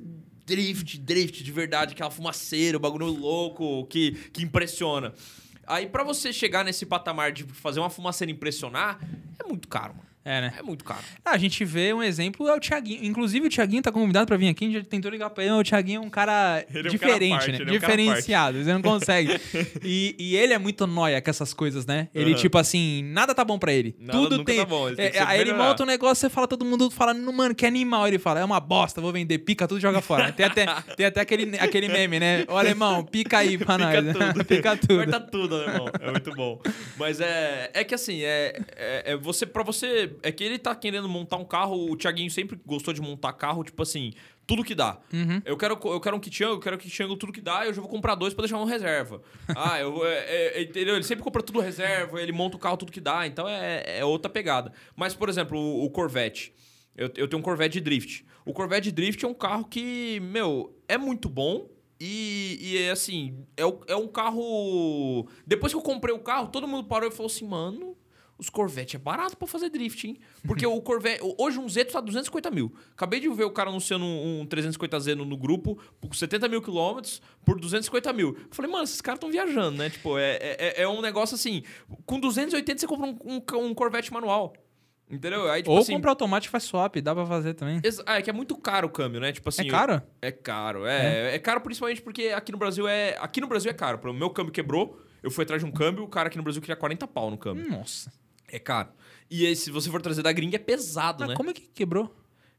[0.46, 5.14] drift, drift de verdade, aquela fumaceira, o bagulho louco que, que impressiona.
[5.68, 9.00] Aí pra você chegar nesse patamar de fazer uma fumaceira impressionar,
[9.40, 10.08] é muito caro, mano.
[10.24, 10.54] É, né?
[10.60, 11.00] É muito caro.
[11.26, 13.04] Ah, a gente vê um exemplo, é o Thiaguinho.
[13.04, 15.52] Inclusive, o Thiaguinho tá convidado pra vir aqui, a gente já tentou ligar pra ele,
[15.52, 17.58] mas o Thiaguinho é um cara Ele é um cara diferente, parte, né?
[17.58, 19.32] ele é um Diferenciado, não consegue.
[19.84, 22.08] e, e ele é muito nóia com essas coisas, né?
[22.14, 22.40] Ele, Aham.
[22.40, 23.96] tipo assim, nada tá bom pra ele.
[24.00, 24.58] Nada Tudo tem.
[24.58, 27.14] tá bom, ele tem É, aí ele monta um negócio, você fala, todo mundo fala,
[27.14, 28.08] "Não, mano, que animal.
[28.08, 30.32] Ele fala, é uma bosta, vou vender, pica tudo e joga fora.
[30.32, 30.66] Tem até,
[30.96, 32.46] tem até aquele, aquele meme, né?
[32.48, 34.18] Ô, alemão, pica aí pra Pica nós.
[34.34, 34.46] tudo.
[34.46, 34.96] pica tudo.
[34.98, 35.88] Corta tudo, né, irmão?
[36.00, 36.62] É muito bom.
[36.98, 40.76] Mas é, é que assim, é, é, é você para você, é que ele tá
[40.76, 44.14] querendo montar um carro, o Thiaguinho sempre gostou de montar carro, tipo assim,
[44.46, 45.00] tudo que dá.
[45.14, 45.42] Uhum.
[45.46, 47.66] Eu quero eu quero um kit angle, eu quero um kit angle tudo que dá,
[47.66, 49.22] eu já vou comprar dois pra deixar um reserva.
[49.56, 50.96] Ah, eu é, é, entendeu?
[50.96, 54.06] Ele sempre compra tudo reserva, ele monta o carro tudo que dá, então é, é
[54.06, 54.72] outra pegada.
[54.96, 56.54] Mas por exemplo, o, o Corvette
[56.96, 58.26] eu, eu tenho um Corvette de Drift.
[58.46, 61.70] O Corvette de Drift é um carro que, meu, é muito bom.
[62.00, 65.28] E, e é assim, é, é um carro.
[65.46, 67.96] Depois que eu comprei o carro, todo mundo parou e falou assim, mano.
[68.42, 70.18] Os Corvette é barato pra fazer drift, hein?
[70.48, 71.22] Porque o Corvette.
[71.38, 72.74] Hoje um Zeto tá 250 mil.
[72.92, 76.60] Acabei de ver o cara anunciando um, um 350Z no, no grupo por 70 mil
[76.60, 78.30] quilômetros por 250 mil.
[78.30, 79.92] Eu falei, mano, esses caras estão viajando, né?
[79.92, 81.62] Tipo, é, é, é um negócio assim.
[82.04, 84.54] Com 280 você compra um, um, um Corvette manual.
[85.08, 85.48] Entendeu?
[85.52, 85.94] Aí, tipo Ou assim.
[85.94, 87.80] comprar automático e faz swap, dá pra fazer também.
[88.08, 89.32] Ah, é que é muito caro o câmbio, né?
[89.32, 89.68] Tipo assim.
[89.68, 90.02] é caro?
[90.20, 91.36] É caro, é.
[91.36, 93.18] É, caro principalmente porque aqui no Brasil é.
[93.20, 94.00] Aqui no Brasil é caro.
[94.10, 96.60] O meu câmbio quebrou, eu fui atrás de um câmbio, o cara aqui no Brasil
[96.60, 97.70] queria 40 pau no câmbio.
[97.70, 98.12] Nossa.
[98.52, 98.90] É caro.
[99.30, 101.36] E aí, se você for trazer da gringa, é pesado, Mas né?
[101.36, 102.14] como é que quebrou?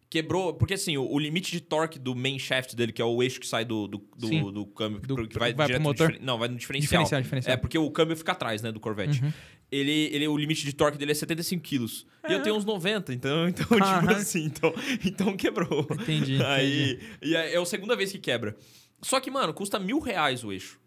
[0.08, 3.22] Quebrou, porque assim, o, o limite de torque do main shaft dele, que é o
[3.22, 6.08] eixo que sai do, do, do, do câmbio, Do- que vai, vai direto no motor?
[6.08, 7.02] diferen- Não, vai no diferencial.
[7.02, 7.54] Diferencial, diferencial.
[7.54, 9.22] É, porque o câmbio fica atrás, né, do Corvette.
[9.24, 9.32] Uhum.
[9.70, 12.06] Ele, ele, o limite de torque dele é 75 quilos.
[12.28, 12.34] E É.
[12.36, 14.10] eu tenho uns 90, então, então tipo Aham.
[14.12, 15.86] assim, então, então quebrou.
[15.92, 18.54] Entendi, Aí, e é, é a segunda vez que quebra.
[19.00, 20.78] Só que, mano, custa mil reais o eixo.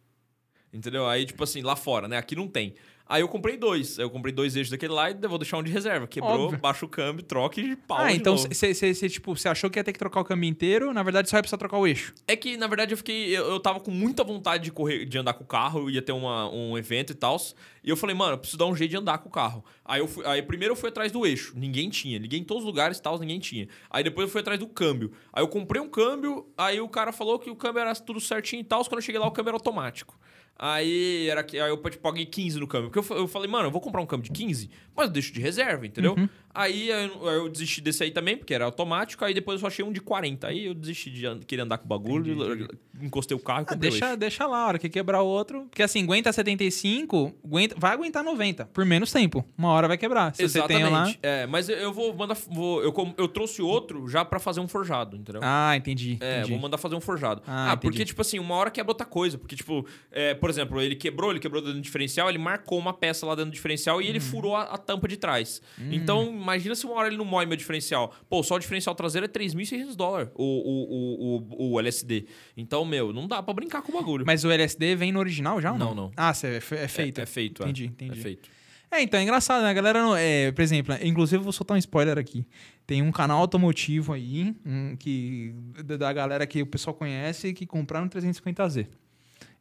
[0.72, 1.08] Entendeu?
[1.08, 2.18] Aí, tipo assim, lá fora, né?
[2.18, 2.76] Aqui não tem.
[3.08, 4.00] Aí eu comprei dois.
[4.00, 6.08] Aí eu comprei dois eixos daquele lá e vou deixar um de reserva.
[6.08, 6.60] Quebrou, Óbvio.
[6.60, 8.74] baixa o câmbio, troca e pau ah, então você
[9.10, 11.58] tipo, achou que ia ter que trocar o câmbio inteiro, na verdade só ia precisar
[11.58, 12.14] trocar o eixo.
[12.28, 13.36] É que, na verdade, eu fiquei.
[13.36, 16.12] Eu, eu tava com muita vontade de correr, de andar com o carro, ia ter
[16.12, 17.36] uma, um evento e tal.
[17.84, 19.64] E eu falei, mano, eu preciso dar um jeito de andar com o carro.
[19.84, 21.54] Aí, eu fui, aí primeiro eu fui atrás do eixo.
[21.56, 22.18] Ninguém tinha.
[22.18, 23.68] Liguei em todos os lugares e tal, ninguém tinha.
[23.90, 25.12] Aí depois eu fui atrás do câmbio.
[25.32, 28.62] Aí eu comprei um câmbio, aí o cara falou que o câmbio era tudo certinho
[28.62, 28.84] e tal.
[28.86, 30.18] Quando eu cheguei lá, o câmbio era automático.
[30.58, 32.90] Aí, era, que- aí eu tipo, paguei 15 no câmbio.
[32.90, 35.34] Porque eu, eu falei, mano, eu vou comprar um câmbio de 15, mas eu deixo
[35.34, 36.16] de reserva, entendeu?
[36.58, 39.26] Aí, aí eu, eu desisti desse aí também, porque era automático.
[39.26, 40.48] Aí depois eu só achei um de 40.
[40.48, 42.66] Aí eu desisti de an- querer andar com o bagulho,
[43.02, 45.66] encostei o carro e Ah, comprei deixa, deixa lá, a hora que quebrar o outro.
[45.66, 49.44] Porque assim, aguenta 75, aguenta, vai aguentar 90, por menos tempo.
[49.58, 50.34] Uma hora vai quebrar.
[50.36, 51.14] Se você tem lá.
[51.22, 52.36] É, mas eu- vou mandar.
[52.50, 55.42] Vou, eu, eu trouxe outro já pra fazer um forjado, entendeu?
[55.44, 56.18] Ah, entendi.
[56.22, 56.52] É, entendi.
[56.52, 57.42] vou mandar fazer um forjado.
[57.46, 59.38] Ah, Ah, porque, tipo assim, uma hora quebra outra coisa.
[59.38, 62.94] Porque, tipo, é, por exemplo, ele quebrou, ele quebrou dentro do diferencial, ele marcou uma
[62.94, 64.26] peça lá dentro do diferencial e ele Uhum.
[64.26, 65.62] furou a, a tampa de trás.
[65.92, 68.14] Então, imagina se uma hora ele não moe meu diferencial.
[68.30, 72.26] Pô, só o diferencial traseiro é 3.600 dólares, o, o, o, o, LSD.
[72.56, 74.26] Então, meu, não dá pra brincar com o bagulho.
[74.26, 75.88] Mas o LSD vem no original já ou não?
[75.90, 76.12] Não, não.
[76.16, 77.20] Ah, é, fe- é feito.
[77.20, 77.66] É, é feito, é.
[77.66, 78.20] Entendi, entendi.
[78.20, 78.50] É feito.
[78.92, 79.70] É, então é engraçado, né?
[79.70, 80.16] A galera não.
[80.16, 82.46] É, por exemplo, inclusive eu vou soltar um spoiler aqui.
[82.86, 88.06] Tem um canal automotivo aí, um, que, da galera que o pessoal conhece, que compraram
[88.06, 88.88] um 350Z.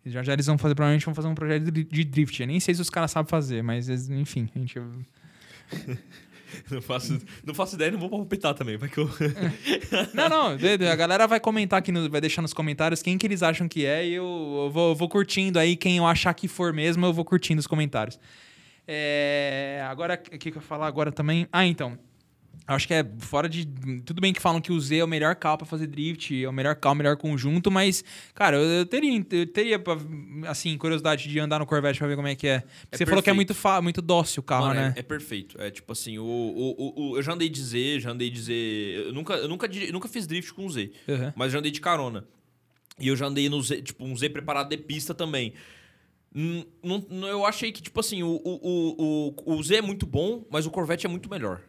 [0.07, 2.41] Já já eles vão fazer, provavelmente vão fazer um projeto de drift.
[2.41, 4.79] Eu nem sei se os caras sabem fazer, mas enfim, a gente.
[6.71, 8.77] Não faço, não faço ideia, não vou palpitar também.
[8.77, 9.11] Vai que eu...
[10.15, 10.47] Não, não,
[10.93, 13.85] a galera vai comentar aqui, no- vai deixar nos comentários quem que eles acham que
[13.85, 14.25] é e eu,
[14.67, 15.75] eu vou, eu vou curtindo aí.
[15.75, 18.21] Quem eu achar que for mesmo, eu vou curtindo os comentários.
[18.87, 21.49] É, agora, o que, que eu ia falar agora também?
[21.53, 21.99] Ah, então.
[22.67, 23.67] Acho que é fora de.
[24.07, 26.49] Tudo bem que falam que o Z é o melhor carro pra fazer drift, é
[26.49, 28.03] o melhor carro, o melhor conjunto, mas,
[28.35, 29.83] cara, eu, eu teria, eu teria,
[30.49, 32.63] assim, curiosidade de andar no Corvette pra ver como é que é.
[32.91, 33.55] É Você falou que é perfeito.
[33.63, 34.95] muito, muito dócil o carro, Mano, é- né?
[34.97, 35.61] é, perfeito.
[35.61, 38.41] É tipo assim, o, o, o- o- eu já andei de Z, já andei de
[38.41, 38.53] Z.
[39.09, 41.33] Eu nunca, eu nunca, eu nunca fiz drift com Z, Uhum.
[41.37, 42.27] mas já andei de carona.
[42.99, 45.53] E eu já andei no Z, tipo, um Z preparado de pista também.
[46.33, 50.07] Não- não- eu achei que, tipo assim, o, o, o, o, o Z é muito
[50.07, 51.61] bom, mas o Corvette é muito melhor.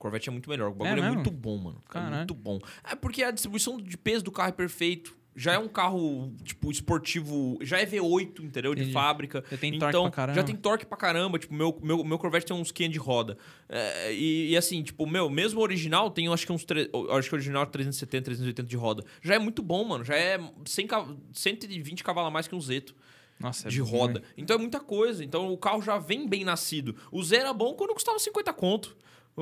[0.00, 0.70] O Corvette é muito melhor.
[0.70, 1.14] O bagulho é, mesmo?
[1.16, 1.76] muito bom, mano.
[1.86, 2.16] É Caralho.
[2.16, 2.58] muito bom.
[2.82, 5.14] É porque a distribuição de peso do carro é perfeito.
[5.36, 7.58] Já é um carro, tipo, esportivo.
[7.60, 8.74] Já é V8, entendeu?
[8.74, 8.94] De Entendi.
[8.94, 9.44] fábrica.
[9.50, 10.40] Já tem torque então, pra caramba.
[10.40, 11.38] Já tem torque pra caramba.
[11.38, 13.36] Tipo, meu, meu, meu Corvette tem uns 500 de roda.
[13.68, 16.64] É, e, e assim, tipo, meu, mesmo o original tem, acho que uns.
[16.64, 19.04] tre- Acho que o original é 370, 380 de roda.
[19.22, 20.02] Já é muito bom, mano.
[20.02, 22.94] Já é 100, cav- 120 cavalos a mais que um Zeto
[23.38, 24.14] Nossa, é de roda.
[24.14, 24.24] velho.
[24.36, 25.22] Então é muita coisa.
[25.22, 26.96] Então o carro já vem bem nascido.
[27.12, 28.96] O Z era bom quando custava 50 conto.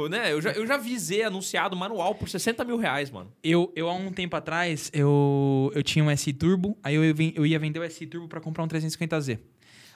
[0.08, 0.32] Né?
[0.32, 3.32] Eu, já, eu já vi Z anunciado manual por 60 mil reais, mano.
[3.42, 7.44] Eu, eu, há um tempo atrás, eu, eu tinha um SI Turbo, aí eu, eu
[7.44, 9.38] ia vender o SI Turbo pra comprar um 350Z.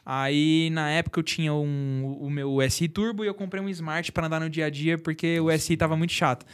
[0.05, 4.11] Aí, na época, eu tinha um, o meu SI Turbo e eu comprei um Smart
[4.11, 6.45] pra andar no dia a dia, porque o SI tava muito chato.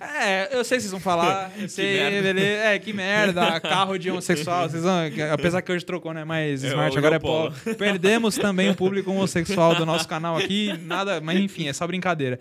[0.00, 4.70] É, eu sei que vocês vão falar, eu sei, é, que merda, carro de homossexual,
[4.70, 4.94] vocês vão,
[5.30, 7.52] apesar que hoje trocou, né, mas É, Smart agora é é polo.
[7.76, 12.40] Perdemos também o público homossexual do nosso canal aqui, nada, mas enfim, é só brincadeira.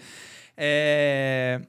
[0.57, 1.61] É...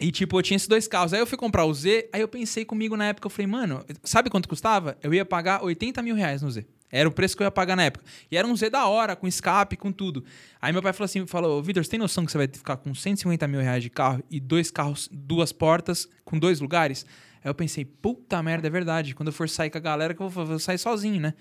[0.00, 1.12] E, tipo, eu tinha esses dois carros.
[1.12, 3.84] Aí eu fui comprar o Z, aí eu pensei comigo na época, eu falei, mano,
[4.02, 4.96] sabe quanto custava?
[5.02, 6.66] Eu ia pagar 80 mil reais no Z.
[6.90, 8.04] Era o preço que eu ia pagar na época.
[8.30, 10.24] E era um Z da hora, com escape, com tudo.
[10.60, 12.94] Aí meu pai falou assim, falou, Vitor, você tem noção que você vai ficar com
[12.94, 17.04] 150 mil reais de carro e dois carros, duas portas, com dois lugares?
[17.44, 19.14] Aí eu pensei, puta merda, é verdade.
[19.14, 21.34] Quando eu for sair com a galera, que eu vou, vou sair sozinho, né?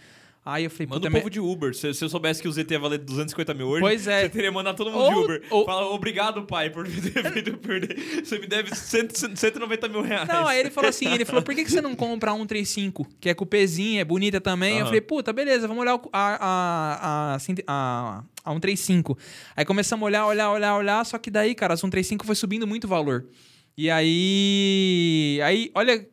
[0.53, 1.73] Aí eu falei, Manda o povo de Uber.
[1.75, 4.21] Se, se eu soubesse que o ZT ia valer 250 mil hoje, Pois é.
[4.23, 5.43] você teria mandado todo mundo de Ou- Uber.
[5.49, 6.91] ou- Fala, obrigado, pai, por ter
[7.33, 8.23] feito eu perder.
[8.23, 10.27] Você me deve 100, 190 mil reais.
[10.27, 13.07] Não, aí ele falou assim, ele falou, por que, que você não compra a 135,
[13.19, 14.71] que é cupêzinha, é bonita também?
[14.73, 14.85] Eu Aham.
[14.85, 17.35] falei, puta, beleza, vamos olhar a, a,
[17.67, 19.17] a, a 135.
[19.55, 22.65] Aí começamos a olhar, olhar, olhar, olhar, só que daí, cara, a 135 foi subindo
[22.67, 23.25] muito o valor.
[23.77, 26.05] E aí, aí, olha,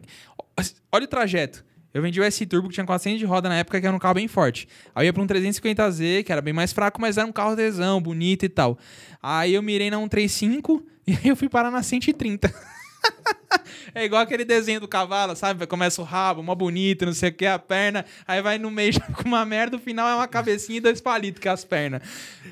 [0.93, 1.65] olha o trajeto.
[1.97, 3.99] Eu vendi o S Turbo que tinha 400 de roda na época, que era um
[3.99, 4.69] carro bem forte.
[4.95, 7.57] Aí eu ia pra um 350Z, que era bem mais fraco, mas era um carro
[7.57, 8.77] tesão, bonito e tal.
[9.23, 12.53] Aí eu mirei na 135 e aí eu fui parar na 130.
[13.95, 15.67] É igual aquele desenho do cavalo, sabe?
[15.67, 18.93] Começa o rabo, uma bonita, não sei o que, a perna, aí vai no meio
[19.17, 22.03] com uma merda, o final é uma cabecinha e dois palitos, que é as pernas.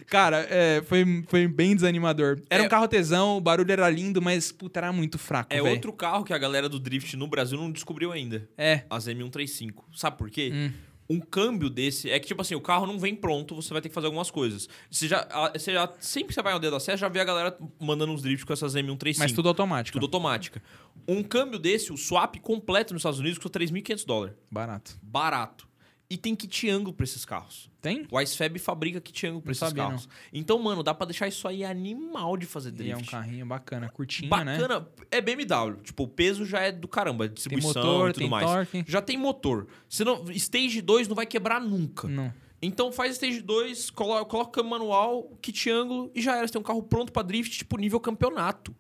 [0.07, 2.40] Cara, é, foi, foi bem desanimador.
[2.49, 2.66] Era É.
[2.66, 5.74] um carro tesão, o barulho era lindo, mas, puta, era muito fraco, É velho.
[5.74, 8.49] outro carro que a galera do Drift no Brasil não descobriu ainda.
[8.57, 8.84] É.
[8.88, 9.84] As M135.
[9.95, 10.51] Sabe por quê?
[10.55, 10.70] Hum.
[11.09, 13.88] Um câmbio desse é que, tipo assim, o carro não vem pronto, você vai ter
[13.88, 14.68] que fazer algumas coisas.
[14.90, 17.24] Você já, você já sempre que você vai ao dedo da serra, já vê a
[17.24, 19.18] galera mandando uns drifts com essas M135.
[19.18, 19.98] Mas tudo automático.
[19.98, 20.62] Tudo automática.
[21.07, 24.36] Um câmbio desse, o swap completo nos Estados Unidos, custa 3.500 dólares.
[24.50, 24.98] Barato.
[25.02, 25.74] Barato.
[26.14, 27.68] E tem kit ângulo pra esses carros.
[27.80, 28.06] Tem?
[28.08, 30.08] O IceFab fabrica kit ângulo pra Não esses sabia, carros.
[30.32, 32.92] Então, mano, dá pra deixar isso aí animal de fazer E drift.
[32.92, 34.58] é um carrinho bacana, curtinho, né?
[34.58, 34.88] Bacana.
[35.10, 35.82] É BMW.
[35.82, 37.24] Tipo, o peso já é do caramba.
[37.26, 38.46] Tem Distribuição motor, e tudo tem mais.
[38.46, 38.84] torque.
[38.86, 39.66] Já tem motor.
[39.88, 42.06] Você não, stage 2 não vai quebrar nunca.
[42.06, 42.32] Não.
[42.62, 46.46] Então faz stage 2, coloca, coloca o câmbio manual, kit ângulo e já era.
[46.46, 48.72] Você tem um carro pronto pra drift, tipo, nível campeonato.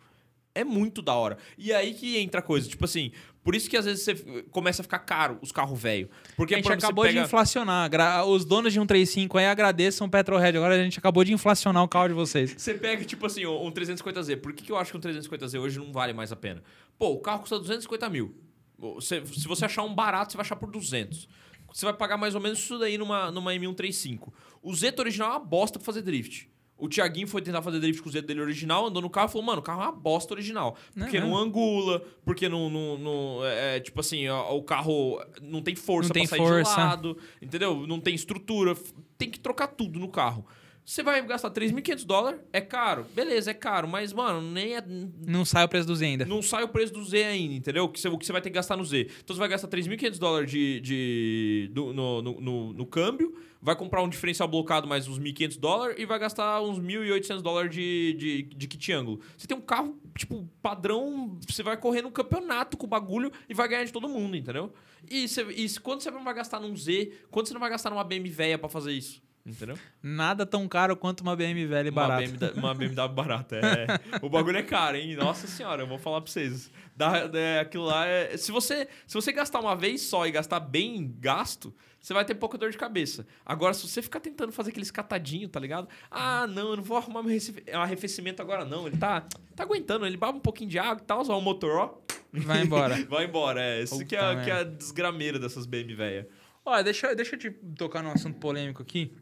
[0.54, 1.36] É muito da hora.
[1.58, 2.68] E aí que entra a coisa.
[2.68, 3.10] Tipo assim,
[3.44, 4.14] por isso que às vezes você
[4.50, 6.08] começa a ficar caro os carros velhos.
[6.34, 7.26] Porque a gente exemplo, acabou você de pega...
[7.26, 7.90] inflacionar.
[8.26, 10.56] Os donos de 135 aí agradeçam o Petrohead.
[10.56, 12.54] Agora a gente acabou de inflacionar o carro de vocês.
[12.56, 14.40] Você pega, tipo assim, um 350Z.
[14.40, 16.62] Por que, que eu acho que um 350Z hoje não vale mais a pena?
[16.98, 18.34] Pô, o carro custa 250 mil.
[18.78, 21.28] Você- se você achar um barato, você vai achar por 200.
[21.72, 24.32] Você vai pagar mais ou menos isso daí numa, numa M135.
[24.62, 26.48] O Zeta original é uma bosta pra fazer drift.
[26.76, 29.32] O Thiaguinho foi tentar fazer drift com o Zeta dele original, andou no carro e
[29.32, 30.76] falou, mano, o carro é uma bosta original.
[30.92, 31.42] Porque Não, não, não.
[31.42, 36.14] angula, porque não, não, não- é, tipo assim, ó, o carro não tem força Não
[36.14, 36.74] tem pra sair força.
[36.74, 37.86] de lado, entendeu?
[37.86, 38.74] Não tem estrutura,
[39.16, 40.44] tem que trocar tudo no carro.
[40.84, 44.84] Você vai gastar 3.500 dólares, é caro, beleza, é caro, mas, mano, nem é,
[45.26, 46.24] Não sai o preço do Z ainda.
[46.26, 47.88] não sai o preço do Z ainda, entendeu?
[47.88, 49.08] Que você, o que você vai ter que gastar no Z.
[49.24, 53.74] Então você vai gastar 3.500 dólares de, de, do- no, no, no, no câmbio, vai
[53.74, 58.12] comprar um diferencial blocado mais uns 1.500 dólares e vai gastar uns 1.800 dólares de,
[58.18, 59.20] de, de kit ângulo.
[59.38, 63.54] Você tem um carro, tipo, padrão, você vai correr no campeonato com o bagulho e
[63.54, 64.70] vai ganhar de todo mundo, entendeu?
[65.10, 67.88] E, você, e quando você não vai gastar num Z, quando você não vai gastar
[67.88, 69.22] numa BMW velha pra fazer isso?
[69.46, 69.78] Entendeu?
[70.02, 72.26] Nada tão caro quanto uma BMW velha e Uma barata.
[72.26, 73.86] BMW, uma BMW barata, é.
[74.24, 75.14] o bagulho é caro, hein?
[75.16, 76.70] Nossa senhora, eu vou falar pra vocês.
[76.96, 78.36] Dá, é, aquilo lá é...
[78.38, 82.34] Se você, se você gastar uma vez só e gastar bem gasto, você vai ter
[82.36, 83.26] pouca dor de cabeça.
[83.44, 85.88] Agora, se você ficar tentando fazer aqueles catadinhos, tá ligado?
[86.10, 88.86] Ah, não, eu não vou arrumar meu rece- arrefecimento agora, não.
[88.86, 91.76] Ele tá, tá aguentando, ele baba um pouquinho de água e tal, só o motor,
[91.76, 91.98] ó.
[92.32, 92.96] Vai embora.
[93.08, 93.82] vai embora, é.
[93.82, 96.28] Isso que é, que é a desgrameira dessas BMW velha.
[96.66, 99.12] Olha, deixa, deixa eu te tocar num assunto polêmico aqui.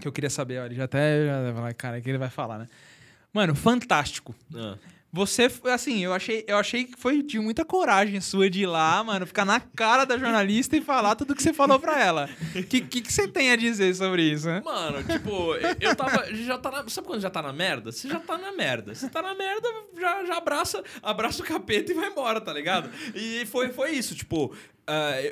[0.00, 1.26] Que eu queria saber, olha, já até.
[1.26, 2.66] Já, cara, que ele vai falar, né?
[3.32, 4.34] Mano, fantástico.
[4.54, 4.76] Ah.
[5.12, 8.66] Você, foi- assim, eu achei, eu achei que foi de muita coragem sua de ir
[8.66, 12.30] lá, mano, ficar na cara da jornalista e falar tudo que você falou pra ela.
[12.54, 14.62] O que, que, que você tem a dizer sobre isso, né?
[14.64, 16.32] Mano, tipo, eu- tava.
[16.32, 17.90] Já tá na, sabe quando já tá na merda?
[17.90, 18.94] Você já tá na merda.
[18.94, 19.68] Você tá na merda,
[19.98, 22.88] já, já abraça, abraça o capeta e vai embora, tá ligado?
[23.12, 24.54] E foi, foi isso, tipo,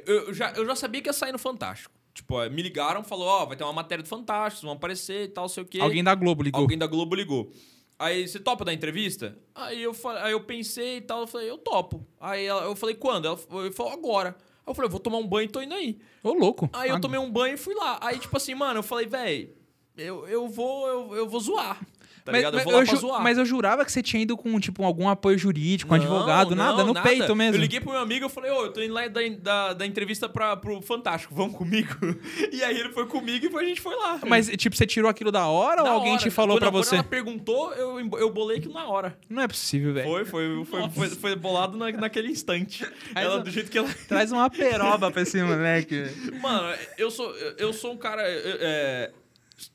[0.07, 1.95] eu, eu já, eu já sabia que ia sair no Fantástico.
[2.19, 5.49] Tipo, me ligaram, falou, ó, vai ter uma matéria do Fantástico, vão aparecer e tal,
[5.49, 5.79] sei o quê.
[5.81, 6.61] Alguém da Globo ligou.
[6.61, 7.49] Alguém da Globo ligou.
[7.97, 9.39] Aí, você topa da entrevista?
[9.55, 12.05] Aí eu, aí eu pensei e tal, eu falei, eu topo.
[12.21, 13.27] Aí ela- eu falei, quando?
[13.27, 14.31] Ela falou, agora.
[14.67, 15.97] Aí eu falei, vou tomar um banho e tô indo aí.
[16.23, 16.69] Ô, louco.
[16.73, 17.99] Aí eu Ah, tomei um banho e fui lá.
[18.03, 19.55] Aí, tipo assim, mano, eu falei, véi,
[19.97, 21.81] eu, eu vou, eu, eu vou zoar.
[22.29, 22.59] Tá mas, ligado?
[22.59, 23.23] Eu vou lá eu pra zoar.
[23.23, 26.55] mas eu jurava que você tinha ido com, tipo, algum apoio jurídico, um Não, advogado,
[26.55, 27.57] nada, não, no peito mesmo.
[27.57, 29.87] Eu liguei pro meu amigo e falei, ô, eu tô indo lá da, da, da
[29.87, 31.89] entrevista pra, pro Fantástico, vamos comigo?
[32.53, 34.19] E aí ele foi comigo e a gente foi lá.
[34.27, 36.23] Mas, tipo, você tirou aquilo da hora Na ou alguém hora.
[36.23, 36.95] te falou Quando- pra quando você?
[36.97, 39.17] ela perguntou, eu, eu bolei aquilo na hora.
[39.29, 40.09] Não é possível, velho.
[40.09, 42.85] Foi, foi, foi, foi, foi bolado na, naquele instante.
[43.15, 43.89] Ela, do jeito que ela.
[44.09, 46.05] Traz uma peroba pra esse moleque.
[46.41, 48.23] Mano, eu sou, eu sou um cara.
[48.25, 49.11] é,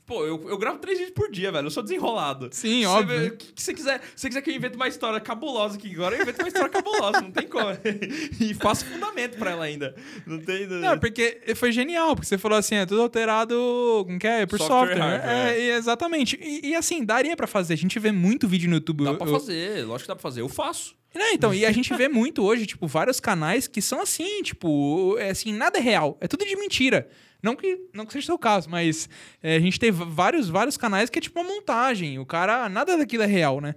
[0.05, 1.65] Pô, eu, eu gravo três vídeos por dia, velho.
[1.67, 2.47] Eu sou desenrolado.
[2.51, 3.37] Sim, Se- óbvio.
[3.55, 6.21] Se você quiser, se você quiser que eu invente uma história cabulosa aqui agora, eu
[6.21, 7.65] invento uma história cabulosa, não tem como.
[8.39, 9.95] E faço fundamento pra ela ainda.
[10.25, 10.67] Não tem.
[10.67, 14.45] Não, porque foi genial, porque você falou assim, é tudo alterado, como que é?
[14.45, 15.19] Por Software, software.
[15.25, 15.53] né?
[15.55, 16.39] É, e exatamente.
[16.41, 17.73] E, e, assim, daria pra fazer.
[17.73, 19.03] A gente vê muito vídeo no YouTube.
[19.03, 20.41] Dá eu- pra eu- fazer, lógico que dá pra fazer.
[20.41, 20.95] Eu faço.
[21.15, 25.15] Não, então, e a gente vê muito hoje, tipo, vários canais que são assim, tipo,
[25.19, 26.17] é assim, nada é real.
[26.19, 27.07] É tudo de mentira.
[27.43, 29.09] Não que, não que seja o seu caso, mas
[29.41, 32.17] é, a gente tem vários, vários canais que é tipo uma montagem.
[32.17, 33.75] O cara, nada daquilo é real, né?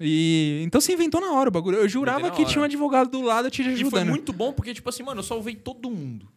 [0.00, 1.78] E então você inventou na hora o bagulho.
[1.78, 2.50] Eu jurava que hora.
[2.50, 4.08] tinha um advogado do lado te E foi ajudando.
[4.08, 6.28] muito bom porque, tipo assim, mano, eu salvei todo mundo.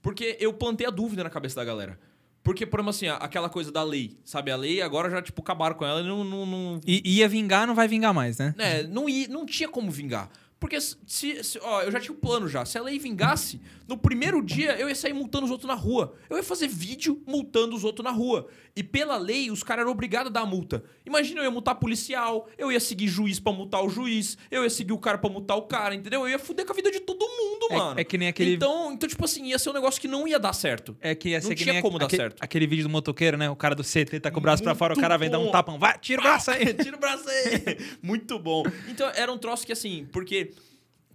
[0.00, 1.98] Porque eu plantei a dúvida na cabeça da galera.
[2.42, 4.50] Porque, por exemplo, assim, aquela coisa da lei, sabe?
[4.50, 7.66] A lei agora já, tipo, acabaram com ela e não, não, não, E ia vingar,
[7.66, 8.54] não vai vingar mais, né?
[8.56, 10.30] É, não, ia, não tinha como vingar.
[10.60, 10.96] Porque se,
[11.44, 12.64] se- ó, eu já tinha o plano já.
[12.64, 16.14] Se a lei vingasse, no primeiro dia eu ia sair multando os outros na rua.
[16.28, 18.48] Eu ia fazer vídeo multando os outros na rua.
[18.74, 20.82] E pela lei, os caras eram obrigados a dar a multa.
[21.06, 24.70] Imagina, eu ia multar policial, eu ia seguir juiz pra multar o juiz, eu ia
[24.70, 26.20] seguir o cara pra multar o cara, entendeu?
[26.22, 28.00] Eu ia fuder com a vida de todo mundo, É- mano.
[28.00, 30.38] é que nem aquele- Então, então, tipo assim, ia ser um negócio que não ia
[30.38, 30.96] dar certo.
[31.00, 32.36] É que ia Não ser que tinha nem como dar aquele, certo.
[32.42, 33.48] aquele vídeo do motoqueiro, né?
[33.50, 35.50] O cara do CT tá com o braço pra fora, o cara vem dar um
[35.50, 35.78] tapão.
[35.78, 36.58] Vai, tira o braço aí.
[36.88, 37.78] Tira o braço aí.
[38.02, 38.64] Muito bom.
[38.88, 40.47] Então, era um troço que, assim, porque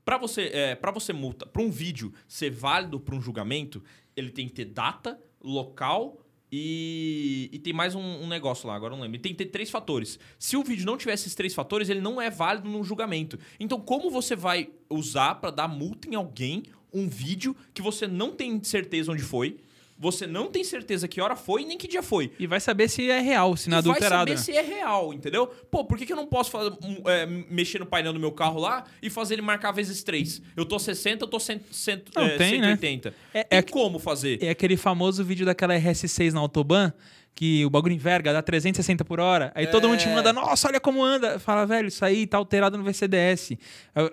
[0.03, 3.83] pra você, é, pra você multa, pra um vídeo ser válido pra um julgamento,
[4.15, 8.93] ele tem que ter data, local e, e tem mais um, um negócio lá, agora
[8.95, 9.15] não lembro.
[9.15, 10.19] Ele tem que ter três fatores.
[10.37, 13.39] Se o vídeo não tiver esses três fatores, ele não é válido num julgamento.
[13.59, 18.31] Então, como você vai usar pra dar multa em alguém um vídeo que você não
[18.31, 19.57] tem certeza onde foi,
[19.97, 22.31] você não tem certeza que hora foi nem que dia foi.
[22.39, 24.21] E vai saber se é real, se não é E vai adulterado.
[24.21, 24.37] saber né?
[24.37, 25.47] se é real, entendeu?
[25.71, 28.31] Pô, por que, que eu não posso fazer, um, é, mexer no painel do meu
[28.31, 30.41] carro lá e fazer ele marcar vezes 3?
[30.57, 32.67] Eu tô 60, eu tô 100, 100, Não, é, tem, né?
[32.75, 33.13] 180.
[33.33, 34.41] É- tem é- como fazer?
[34.43, 36.91] É aquele famoso vídeo daquela RS6 na Autobahn,
[37.35, 39.51] que o bagulho enverga, dá 360 por hora.
[39.55, 39.89] Aí todo É.
[39.89, 41.39] mundo te manda, nossa, olha como anda.
[41.39, 43.57] Fala, velho, isso aí tá alterado no VCDS.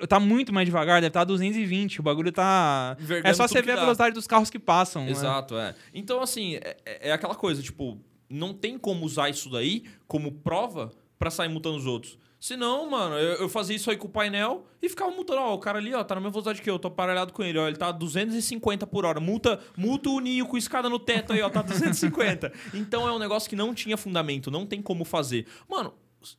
[0.09, 2.01] Tá muito mais devagar, deve estar tá 220.
[2.01, 2.97] O bagulho tá.
[2.99, 5.05] Envergando É só você ver a velocidade dos carros que passam.
[5.05, 5.11] né?
[5.11, 5.75] Exato, é.
[5.93, 6.77] Então, assim, é,
[7.09, 7.99] é aquela coisa, tipo,
[8.29, 12.19] não tem como usar isso daí como prova pra sair multando os outros.
[12.41, 15.41] Senão, mano, eu, eu fazia isso aí com o painel e ficava multando.
[15.41, 17.59] Ó, o cara ali, ó, tá na mesma velocidade que eu, tô aparelhado com ele,
[17.59, 19.21] ó, ele tá 250 por hora.
[19.21, 22.51] Multa, multa o ninho com escada no teto aí, ó, tá 250.
[22.73, 25.47] então é um negócio que não tinha fundamento, não tem como fazer.
[25.69, 25.93] Mano,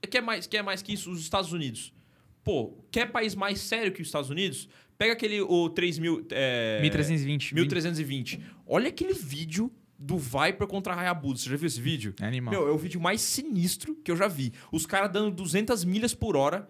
[0.09, 1.11] quer mais, quer mais que isso?
[1.11, 1.93] Os Estados Unidos.
[2.43, 4.67] Pô, quer país mais sério que os Estados Unidos?
[4.97, 6.27] Pega aquele, o 3000...
[6.31, 7.53] É, 1320.
[7.53, 8.41] 1320.
[8.65, 9.71] Olha aquele vídeo
[10.01, 11.43] do Viper contra a Hayabusa.
[11.43, 12.13] Você já viu esse vídeo?
[12.19, 12.51] É animal.
[12.53, 14.51] Meu, é o vídeo mais sinistro que eu já vi.
[14.71, 16.67] Os caras dando 200 milhas por hora.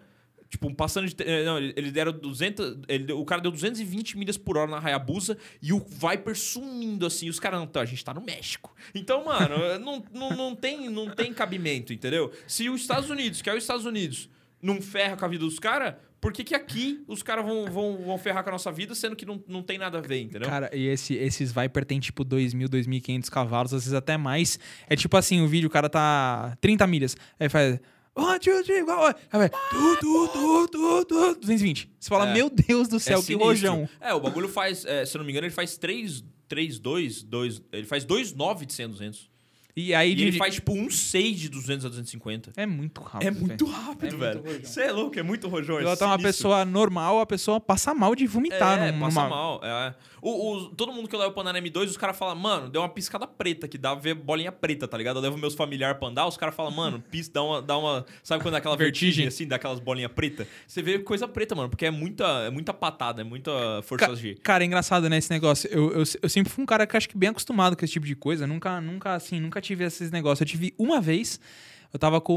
[0.50, 1.16] Tipo, passando de.
[1.24, 2.80] eh, Não, ele deram 200.
[2.90, 7.30] Ele, o cara deu 220 milhas por hora na Hayabusa e o Viper sumindo assim.
[7.30, 8.76] Os caras, não, tá, a gente tá no México.
[8.94, 12.34] Então, mano, não, não, não, tem, não tem cabimento, entendeu?
[12.46, 14.30] Se os Estados Unidos, que é os Estados Unidos,
[14.62, 17.98] não ferra com a vida dos caras, por que, que aqui os caras vão, vão,
[18.06, 20.48] vão ferrar com a nossa vida, sendo que não, não tem nada a ver, entendeu?
[20.48, 24.60] Cara, e esse, esses Viper tem tipo 2.000, 2.500 cavalos, às vezes até mais.
[24.88, 27.18] É tipo assim, o vídeo, o cara tá 30 milhas.
[27.40, 27.80] Aí faz.
[28.14, 28.92] One, two, three, go.
[28.92, 29.50] Aí vai.
[29.50, 31.90] Tu, tu, tu, tu, tu, 220.
[32.00, 32.34] Você fala, É.
[32.34, 33.48] meu Deus do céu, que sinistro.
[33.48, 33.90] rojão.
[34.00, 37.24] É, o bagulho faz, é, se eu não me engano, ele faz 3, 3 2,
[37.24, 39.31] 2, ele faz 2, 9 de 100 200.
[39.76, 42.52] E aí E de- ele faz tipo um 6 de 200 a 250.
[42.58, 43.28] É muito rápido.
[43.28, 44.44] É muito rápido, É velho.
[44.66, 45.80] Você é louco, é muito rojão.
[45.80, 48.80] é Ela tá uma pessoa normal, a pessoa passa mal de vomitar.
[48.80, 49.62] É, num- passa numa- mal.
[49.64, 49.96] É.
[50.22, 52.70] O, o- todo mundo que eu levo pra andar na M2, os caras falam, mano,
[52.70, 55.16] deu uma piscada preta, que dá ver bolinha preta, tá ligado?
[55.18, 58.06] Eu levo meus familiares pra andar, os caras falam, mano, pis, dá uma, dá uma.
[58.24, 60.48] Sabe quando é aquela vertigem, assim, daquelas bolinhas preta?
[60.68, 63.52] Você vê coisa preta, mano, porque é muita, é muita patada, é muita
[63.84, 64.36] força Ca- G.
[64.44, 65.68] Cara, é engraçado, né, esse negócio.
[65.72, 68.06] Eu, eu, eu sempre fui um cara que acho que bem acostumado com esse tipo
[68.06, 68.46] de coisa.
[68.46, 70.42] Nunca, nunca, assim, nunca tive esses negócios.
[70.42, 71.40] Eu tive uma vez,
[71.92, 72.34] eu tava com,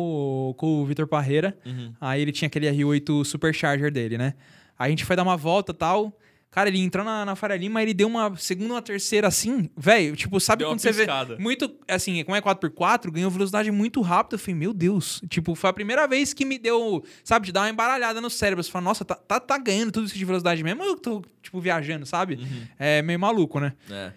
[0.51, 1.93] o- com o Vitor Parreira, Uhum.
[2.01, 4.32] aí ele tinha aquele R8 Supercharger dele, né?
[4.78, 6.18] Aí a gente foi dar uma volta e tal.
[6.55, 10.15] Cara, ele entrou na, na Faria Lima, ele deu uma segunda, uma terceira assim, velho.
[10.15, 11.35] Tipo, sabe Deu quando você piscada.
[11.35, 14.35] vê muito, assim, como é 4x4, ganhou velocidade muito rápido.
[14.35, 15.21] Eu falei, meu Deus.
[15.29, 18.63] Tipo, foi a primeira vez que me deu, sabe, de dar uma embaralhada no cérebro.
[18.63, 20.85] Você fala, nossa, tá, tá, tá ganhando tudo isso de velocidade mesmo?
[20.85, 22.39] Eu tô, tipo, viajando, sabe?
[22.79, 23.73] É meio maluco, né?
[23.91, 24.13] É.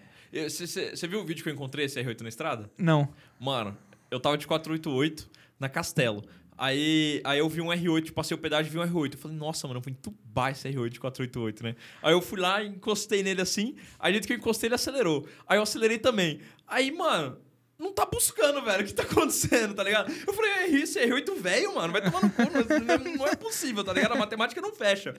[0.48, 2.70] Você viu o vídeo que eu encontrei, esse R8 na estrada?
[2.78, 3.10] Não.
[3.40, 3.76] Mano,
[4.12, 5.28] eu tava de 488
[5.60, 6.24] na Castelo.
[6.58, 9.14] Aí, aí eu vi um R8, passei o pedágio e vi um R8.
[9.14, 11.76] Eu falei, nossa, mano, eu vou entubar esse R8 de 488, né?
[12.02, 13.76] Aí eu fui lá, encostei nele assim.
[14.00, 15.28] Aí, jeito que eu encostei, ele acelerou.
[15.48, 16.42] Aí eu acelerei também.
[16.68, 17.38] Aí, mano,
[17.80, 18.84] não tá buscando, velho.
[18.84, 20.12] O que tá acontecendo, tá ligado?
[20.26, 22.42] Eu falei, é esse R8 velho, mano, vai tomar no cu.
[22.84, 24.14] Não, não é possível, tá ligado?
[24.14, 25.16] A matemática não fecha.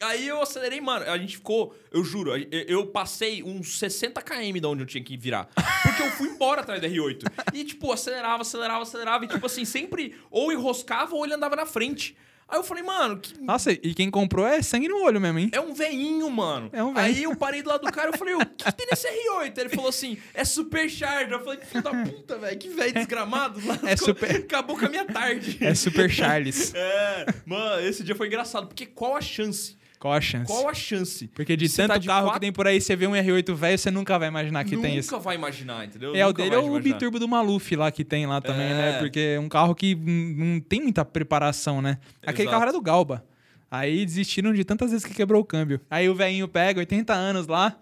[0.00, 1.10] Aí eu acelerei, mano.
[1.10, 5.02] A gente ficou, eu juro, eu- eu passei uns 60 km de onde eu tinha
[5.02, 5.48] que virar.
[5.82, 7.22] Porque eu fui embora atrás do R8.
[7.52, 9.24] E, tipo, acelerava, acelerava, acelerava.
[9.24, 12.16] E, tipo assim, sempre ou enroscava ou ele andava na frente.
[12.50, 15.50] Aí eu falei, mano, que Nossa, e quem comprou é sangue no olho mesmo, hein?
[15.52, 16.70] é um veinho, mano.
[16.72, 17.06] É um veinho.
[17.06, 19.58] Aí eu parei do lado do cara e falei, o que, tem nesse R8?
[19.58, 21.32] Ele falou assim, é Supercharger.
[21.32, 23.60] Eu falei, filho da puta, velho, que velho desgramado.
[23.86, 25.58] É super- Acabou com a minha tarde.
[25.60, 26.72] É Super Charles.
[26.80, 29.76] É, mano, esse dia foi engraçado, porque qual a chance?
[29.98, 30.46] Qual a chance?
[30.46, 31.26] Qual a chance?
[31.28, 33.12] Porque de Você tanto tá de carro que quatro- tem por aí, você vê um
[33.12, 35.18] R8 velho, você nunca vai imaginar que Nunca tem isso.
[35.18, 36.14] vai imaginar, entendeu?
[36.14, 36.94] É, o Nunca dele vai é o imaginar.
[36.94, 38.74] biturbo do Maluf lá que tem lá também, É.
[38.74, 38.98] né?
[39.00, 41.98] Porque é um carro que não tem muita preparação, né?
[42.22, 42.50] Aquele Exato.
[42.50, 43.24] carro era do Galba.
[43.70, 45.80] Aí desistiram de tantas vezes que quebrou o câmbio.
[45.90, 47.76] Aí o velhinho pega, 80 anos lá,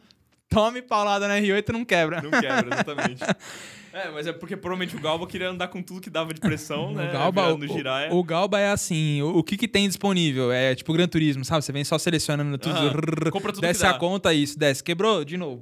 [0.49, 2.23] tome paulada na R8 e não quebra.
[2.23, 3.21] Não quebra, exatamente.
[3.97, 6.93] é, mas é porque provavelmente o Galba queria andar com tudo que dava de pressão,
[6.95, 7.09] né?
[7.09, 8.13] O Galba, o, Jiraya.
[8.13, 10.53] o Galba é assim, o, o que, que tem disponível?
[10.53, 11.65] É tipo Gran Turismo, sabe?
[11.65, 12.89] Você vem só selecionando tudo, Aham.
[12.91, 15.61] rrr, Compra tudo desce a conta, isso, desce, quebrou, de novo,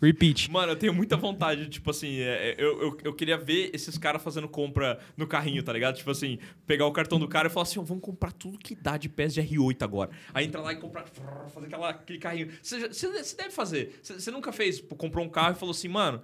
[0.00, 0.50] repeat.
[0.50, 3.98] Mano, eu tenho muita vontade, tipo assim, é, é, eu, eu, eu queria ver esses
[3.98, 5.96] caras fazendo compra no carrinho, tá ligado?
[5.96, 8.74] Tipo assim, pegar o cartão do cara e falar assim, ó, vamos comprar tudo que
[8.74, 10.10] dá de pés de R8 agora.
[10.32, 11.04] Aí entrar lá e comprar,
[11.52, 12.48] fazer aquela, aquele carrinho.
[12.62, 12.88] Você,
[13.36, 14.00] deve fazer.
[14.02, 16.22] Você, nunca fez, tipo, comprou um carro e falou assim, mano,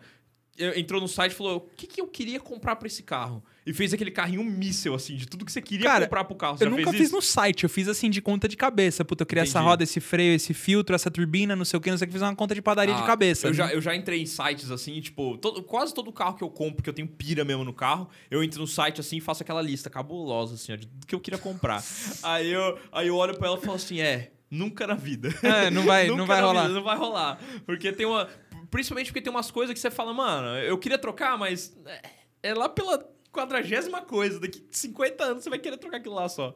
[0.59, 3.43] entrou no site e falou, o que, que eu queria comprar pra esse carro?
[3.67, 6.57] E fez aquele carrinho míssel, assim, de tudo que você queria Cara, comprar pro carro.
[6.57, 7.17] Você Eu nunca fiz isso?
[7.17, 9.05] no site, eu fiz assim de conta de cabeça.
[9.05, 9.69] Puta, eu queria essa Entendi.
[9.69, 12.13] roda, esse freio, esse filtro, essa turbina, não sei o que, não sei o que,
[12.13, 13.49] fiz uma conta de padaria de Ah, cabeça.
[13.49, 16.49] Eu já, eu já entrei em sites assim, tipo, todo- quase todo carro que eu
[16.51, 19.43] compro, que eu tenho pira mesmo no carro, eu entro no site assim e faço
[19.43, 21.83] aquela lista cabulosa, assim, ó, de tudo que eu queria comprar.
[22.23, 25.35] aí, eu, aí eu olho pra ela e falo assim: é, nunca na vida.
[25.43, 26.63] É, não vai- não vai rolar.
[26.63, 27.41] vida, não vai rolar.
[27.67, 28.29] Porque tem uma.
[28.77, 32.03] Principalmente porque tem umas coisas que você fala, mano, eu queria trocar, mas é,
[32.51, 33.03] é lá pela
[33.33, 34.39] quadragésima coisa.
[34.39, 36.53] Daqui 50 anos você vai querer trocar aquilo lá só.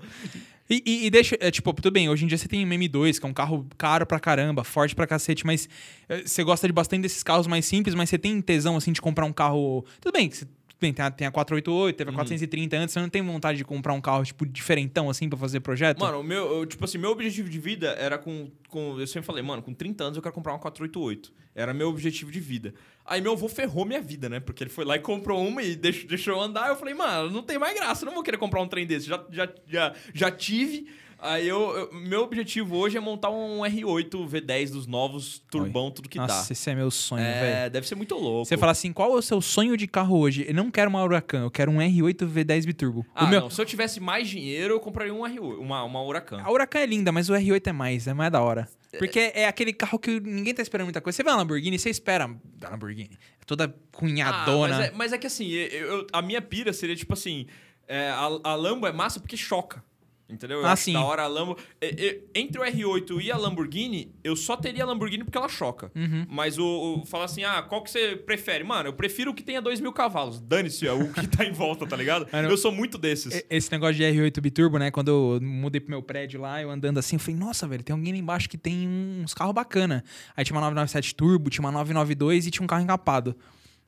[0.68, 3.18] E, e- e deixa, é, tipo, tudo bem, hoje em dia você tem um M2,
[3.18, 5.66] que é um carro caro pra caramba, forte pra cacete, mas
[6.10, 9.00] é, você gosta de bastante desses carros mais simples, mas você tem tesão, assim, de
[9.00, 9.86] comprar um carro...
[9.98, 10.46] Tudo bem, que você
[10.80, 11.96] bem, tem a, tem a 488, Uhum.
[11.96, 15.28] teve a 430 antes, você não tem vontade de comprar um carro, tipo, diferentão, assim,
[15.28, 16.00] pra fazer projeto?
[16.00, 18.98] Mano, o meu, eu, tipo assim, meu objetivo de vida era com, com.
[18.98, 21.32] Eu sempre falei, mano, com 30 anos eu quero comprar uma 488.
[21.54, 22.72] Era meu objetivo de vida.
[23.04, 24.38] Aí meu avô ferrou minha vida, né?
[24.40, 26.68] Porque ele foi lá e comprou uma e deixou, deixou eu andar.
[26.68, 29.06] Eu falei, mano, não tem mais graça, eu não vou querer comprar um trem desse.
[29.06, 30.86] Já, já, já, já tive.
[31.22, 36.08] Aí eu, eu- Meu objetivo hoje é montar um R8 V10 dos novos, turbão, tudo
[36.08, 36.52] que Nossa, dá.
[36.52, 37.44] esse é meu sonho, velho.
[37.56, 38.46] É, deve ser muito louco.
[38.46, 40.44] Você fala assim, qual é o seu sonho de carro hoje?
[40.48, 43.04] Eu não quero uma Huracan, eu quero um R8 V10 biturbo.
[43.14, 46.02] Ah, o meu, não, se eu tivesse mais dinheiro, eu compraria um R8, uma, uma
[46.02, 46.40] Huracan.
[46.42, 48.68] A Huracan é linda, mas o R8 é mais, é mais da hora.
[48.98, 51.14] Porque é aquele carro que ninguém tá esperando muita coisa.
[51.16, 53.10] Você vê uma Lamborghini, você espera da Lamborghini.
[53.40, 54.76] É toda Ah, cunhadona.
[54.78, 55.68] mas, é, mas é que assim, eu-
[55.98, 57.46] eu- a minha pira seria tipo assim:
[57.86, 59.84] é, a, a Lambo é massa porque choca.
[60.30, 60.60] Entendeu?
[60.60, 60.92] Eu Ah, sim.
[60.92, 61.56] Da hora a Lambo.
[61.80, 65.48] é, é, entre o R8 e a Lamborghini, eu só teria a Lamborghini porque ela
[65.48, 65.90] choca.
[65.94, 66.26] Uhum.
[66.28, 67.06] Mas o, o.
[67.06, 68.64] Fala assim: ah, qual que você prefere?
[68.64, 70.40] Mano, eu prefiro o que tenha 2 mil cavalos.
[70.40, 72.26] Dane-se ó, o que tá em volta, tá ligado?
[72.32, 73.44] Mano, eu sou muito desses.
[73.50, 74.90] Esse negócio de R8 biturbo, né?
[74.90, 77.94] Quando eu mudei pro meu prédio lá, eu andando assim, eu falei, nossa, velho, tem
[77.94, 80.04] alguém lá embaixo que tem uns carros bacana.
[80.36, 83.36] Aí tinha uma 997 Turbo, tinha uma 992 e tinha um carro encapado.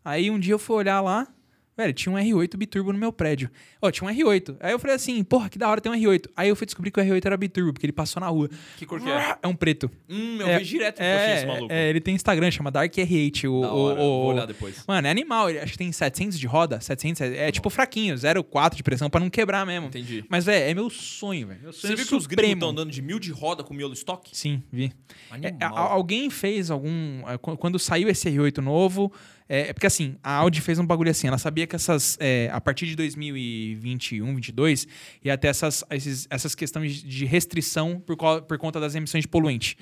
[0.04, 1.26] Aí um dia eu fui olhar lá,
[1.74, 3.50] Velho, tinha um R8 biturbo no meu prédio.
[3.80, 4.56] Ó, tinha um R8.
[4.60, 6.26] Aí eu falei assim, porra, que da hora tem um R8.
[6.36, 8.50] Aí eu fui descobrir que o R8 era biturbo, porque ele passou na rua.
[8.76, 9.36] Que cor que é?
[9.42, 9.90] É um preto.
[10.06, 11.72] Hum, eu É, vejo direto no postinho esse É, maluco.
[11.72, 13.44] é, ele tem Instagram, chama Dark R8.
[13.50, 14.84] O, Da o- hora, o- vou olhar depois.
[14.86, 15.48] Mano, é animal.
[15.48, 16.78] Ele, acho que tem 700 de roda.
[16.78, 19.86] 700, é, é tipo fraquinho, 0,4 de pressão pra não quebrar mesmo.
[19.86, 20.24] Entendi.
[20.28, 21.60] Mas, velho, é meu sonho, velho.
[21.72, 24.36] Você viu que os gringos estão andando de mil de roda com miolo estoque?
[24.36, 24.92] Sim, vi.
[25.30, 25.74] É, Animal.
[25.76, 27.22] a- alguém fez algum.
[27.26, 29.10] é, qu- Quando saiu esse R8 novo.
[29.48, 31.26] É, é porque assim, a Audi fez um bagulho assim.
[31.28, 32.16] Ela sabia que essas.
[32.20, 34.86] é, a partir de 2021, 2022,
[35.24, 39.76] ia ter essas, esses- essas questões de restrição por, por conta das emissões de poluente.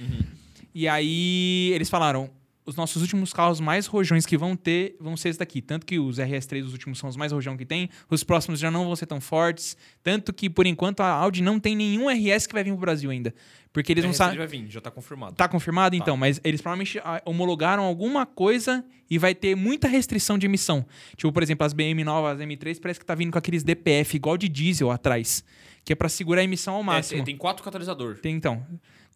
[0.74, 2.30] E aí eles falaram.
[2.70, 5.60] Os nossos últimos carros mais rojões que vão ter vão ser esses daqui.
[5.60, 7.90] Tanto que os RS3, os últimos, são os mais rojão que tem.
[8.08, 9.76] Os próximos já não vão ser tão fortes.
[10.04, 13.10] Tanto que, por enquanto, a Audi não tem nenhum RS que vai vir pro Brasil
[13.10, 13.34] ainda.
[13.72, 14.38] Porque eles não sabem.
[14.38, 15.34] vai vir, já tá confirmado.
[15.34, 20.38] Tá confirmado, então, mas eles provavelmente ah, homologaram alguma coisa e vai ter muita restrição
[20.38, 20.86] de emissão.
[21.16, 24.16] Tipo, por exemplo, as BM novas, as M3, parece que tá vindo com aqueles DPF
[24.16, 25.44] igual de diesel atrás,
[25.84, 27.16] que é pra segurar a emissão ao É, máximo.
[27.18, 28.16] tem, tem quatro catalisador.
[28.20, 28.64] Tem, então,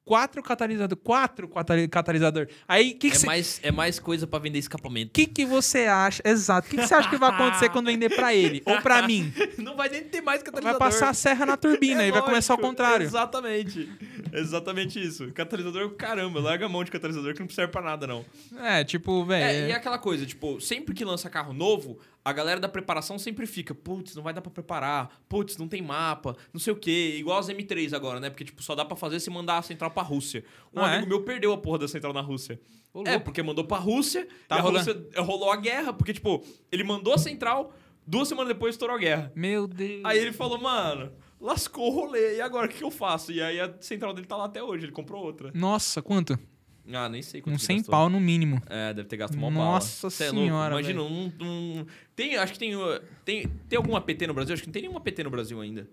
[0.04, 2.46] quatro catalisador, quatro catali- catalisador.
[2.68, 5.12] Aí, o que que É você mais, é mais coisa pra vender escapamento.
[5.12, 6.22] que que você acha?
[6.24, 6.66] Exato.
[6.66, 9.32] O que, que você acha que vai acontecer quando vender pra ele ou pra mim?
[9.58, 10.78] Não vai nem ter mais catalisador.
[10.78, 13.04] Vai passar a serra na turbina É e vai começar ao lógico, contrário.
[13.06, 13.88] Exatamente.
[14.32, 15.30] Exatamente isso.
[15.32, 18.24] Catalisador, caramba, larga a mão de catalisador que não serve pra nada, não.
[18.60, 19.68] É, tipo, É, velho.
[19.68, 23.46] e é aquela coisa, tipo, sempre que lança carro novo, a galera da preparação sempre
[23.46, 27.16] fica, putz, não vai dar pra preparar, putz, não tem mapa, não sei o quê.
[27.18, 28.30] Igual as M3 agora, né?
[28.30, 30.44] Porque, tipo, só dá pra fazer se mandar a central pra Rússia.
[30.72, 31.08] Um Ah, amigo é?
[31.08, 32.58] meu perdeu a porra da central na Rússia.
[32.94, 34.60] Ô, É, porque mandou pra Rússia, Tá a.
[34.60, 37.72] Rússia rolou a guerra, porque, tipo, ele mandou a central,
[38.06, 39.32] duas semanas depois estourou a guerra.
[39.34, 40.00] Meu Deus.
[40.04, 43.32] Aí ele falou, mano, lascou o rolê, e agora o que que eu faço?
[43.32, 45.50] E aí a central dele tá lá até hoje, ele comprou outra.
[45.54, 46.38] Nossa, quanto?
[46.92, 47.92] Ah, nem sei quanto Um que 100 gastou.
[47.92, 48.62] pau no mínimo.
[48.68, 50.10] É, deve ter gasto uma Nossa bala.
[50.12, 53.48] Cê é senhora, Imagina, um, um- Tem, acho que tem, uh, tem.
[53.68, 54.52] Tem alguma PT no Brasil?
[54.54, 55.88] Acho que não tem nenhuma PT no Brasil ainda.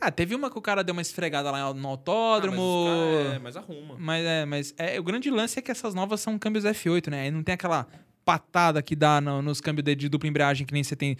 [0.00, 2.60] Ah, teve uma que o cara deu uma esfregada lá no Ah, mas, autódromo.
[2.60, 3.96] os cara- é, mas arruma.
[3.98, 7.22] mas é, mas é, o grande lance é que essas novas são câmbios F8, né?
[7.22, 7.86] Aí não tem aquela
[8.24, 11.16] patada que dá no- nos câmbios de, de dupla embreagem que nem você tem.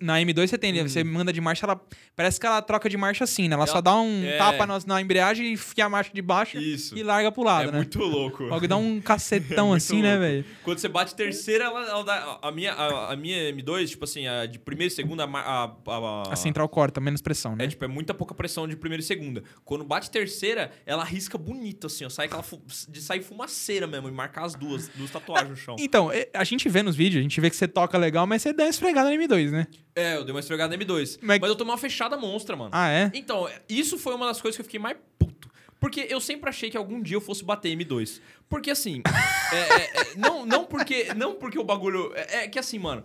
[0.00, 1.80] Na M2 você tem, você manda de marcha, ela
[2.14, 3.54] parece que ela troca de marcha assim, né?
[3.54, 4.36] Ela, só Ela- dá um é.
[4.38, 6.96] tapa na, na embreagem e enfia a marcha de baixo Isso.
[6.96, 7.78] e larga pro lado, é né?
[7.78, 8.44] muito louco.
[8.44, 10.20] Logo dá um cacetão É assim, né, louco.
[10.22, 10.44] velho?
[10.62, 12.38] Quando você bate terceira, ela, ela dá.
[12.42, 15.64] A minha, a, a minha M2, tipo assim, a de primeira e segunda, a, a,
[16.28, 17.64] a, A central corta, menos pressão, né?
[17.64, 19.42] É, tipo, é muita pouca pressão de primeira e segunda.
[19.64, 22.08] Quando bate terceira, ela risca bonito, assim, ó.
[22.08, 25.76] Sai aquela fu de sair fumaceira mesmo e marcar as duas, duas tatuagens no chão.
[25.78, 28.52] Então, a gente vê nos vídeos, a gente vê que você toca legal, mas você
[28.52, 29.66] dá uma esfregada na M2, né?
[29.94, 31.18] É, eu dei uma esfregada na M2.
[31.22, 32.70] Mas- Mas, eu tomei uma fechada monstra, mano.
[32.72, 33.10] Ah, é?
[33.14, 35.48] Então, isso foi uma das coisas que eu fiquei mais puto.
[35.80, 38.20] Porque eu sempre achei que algum dia eu fosse bater M2.
[38.48, 39.02] Porque assim.
[39.52, 42.12] é, é, é, não, não, porque, não porque o bagulho.
[42.16, 43.04] É, é que assim, mano.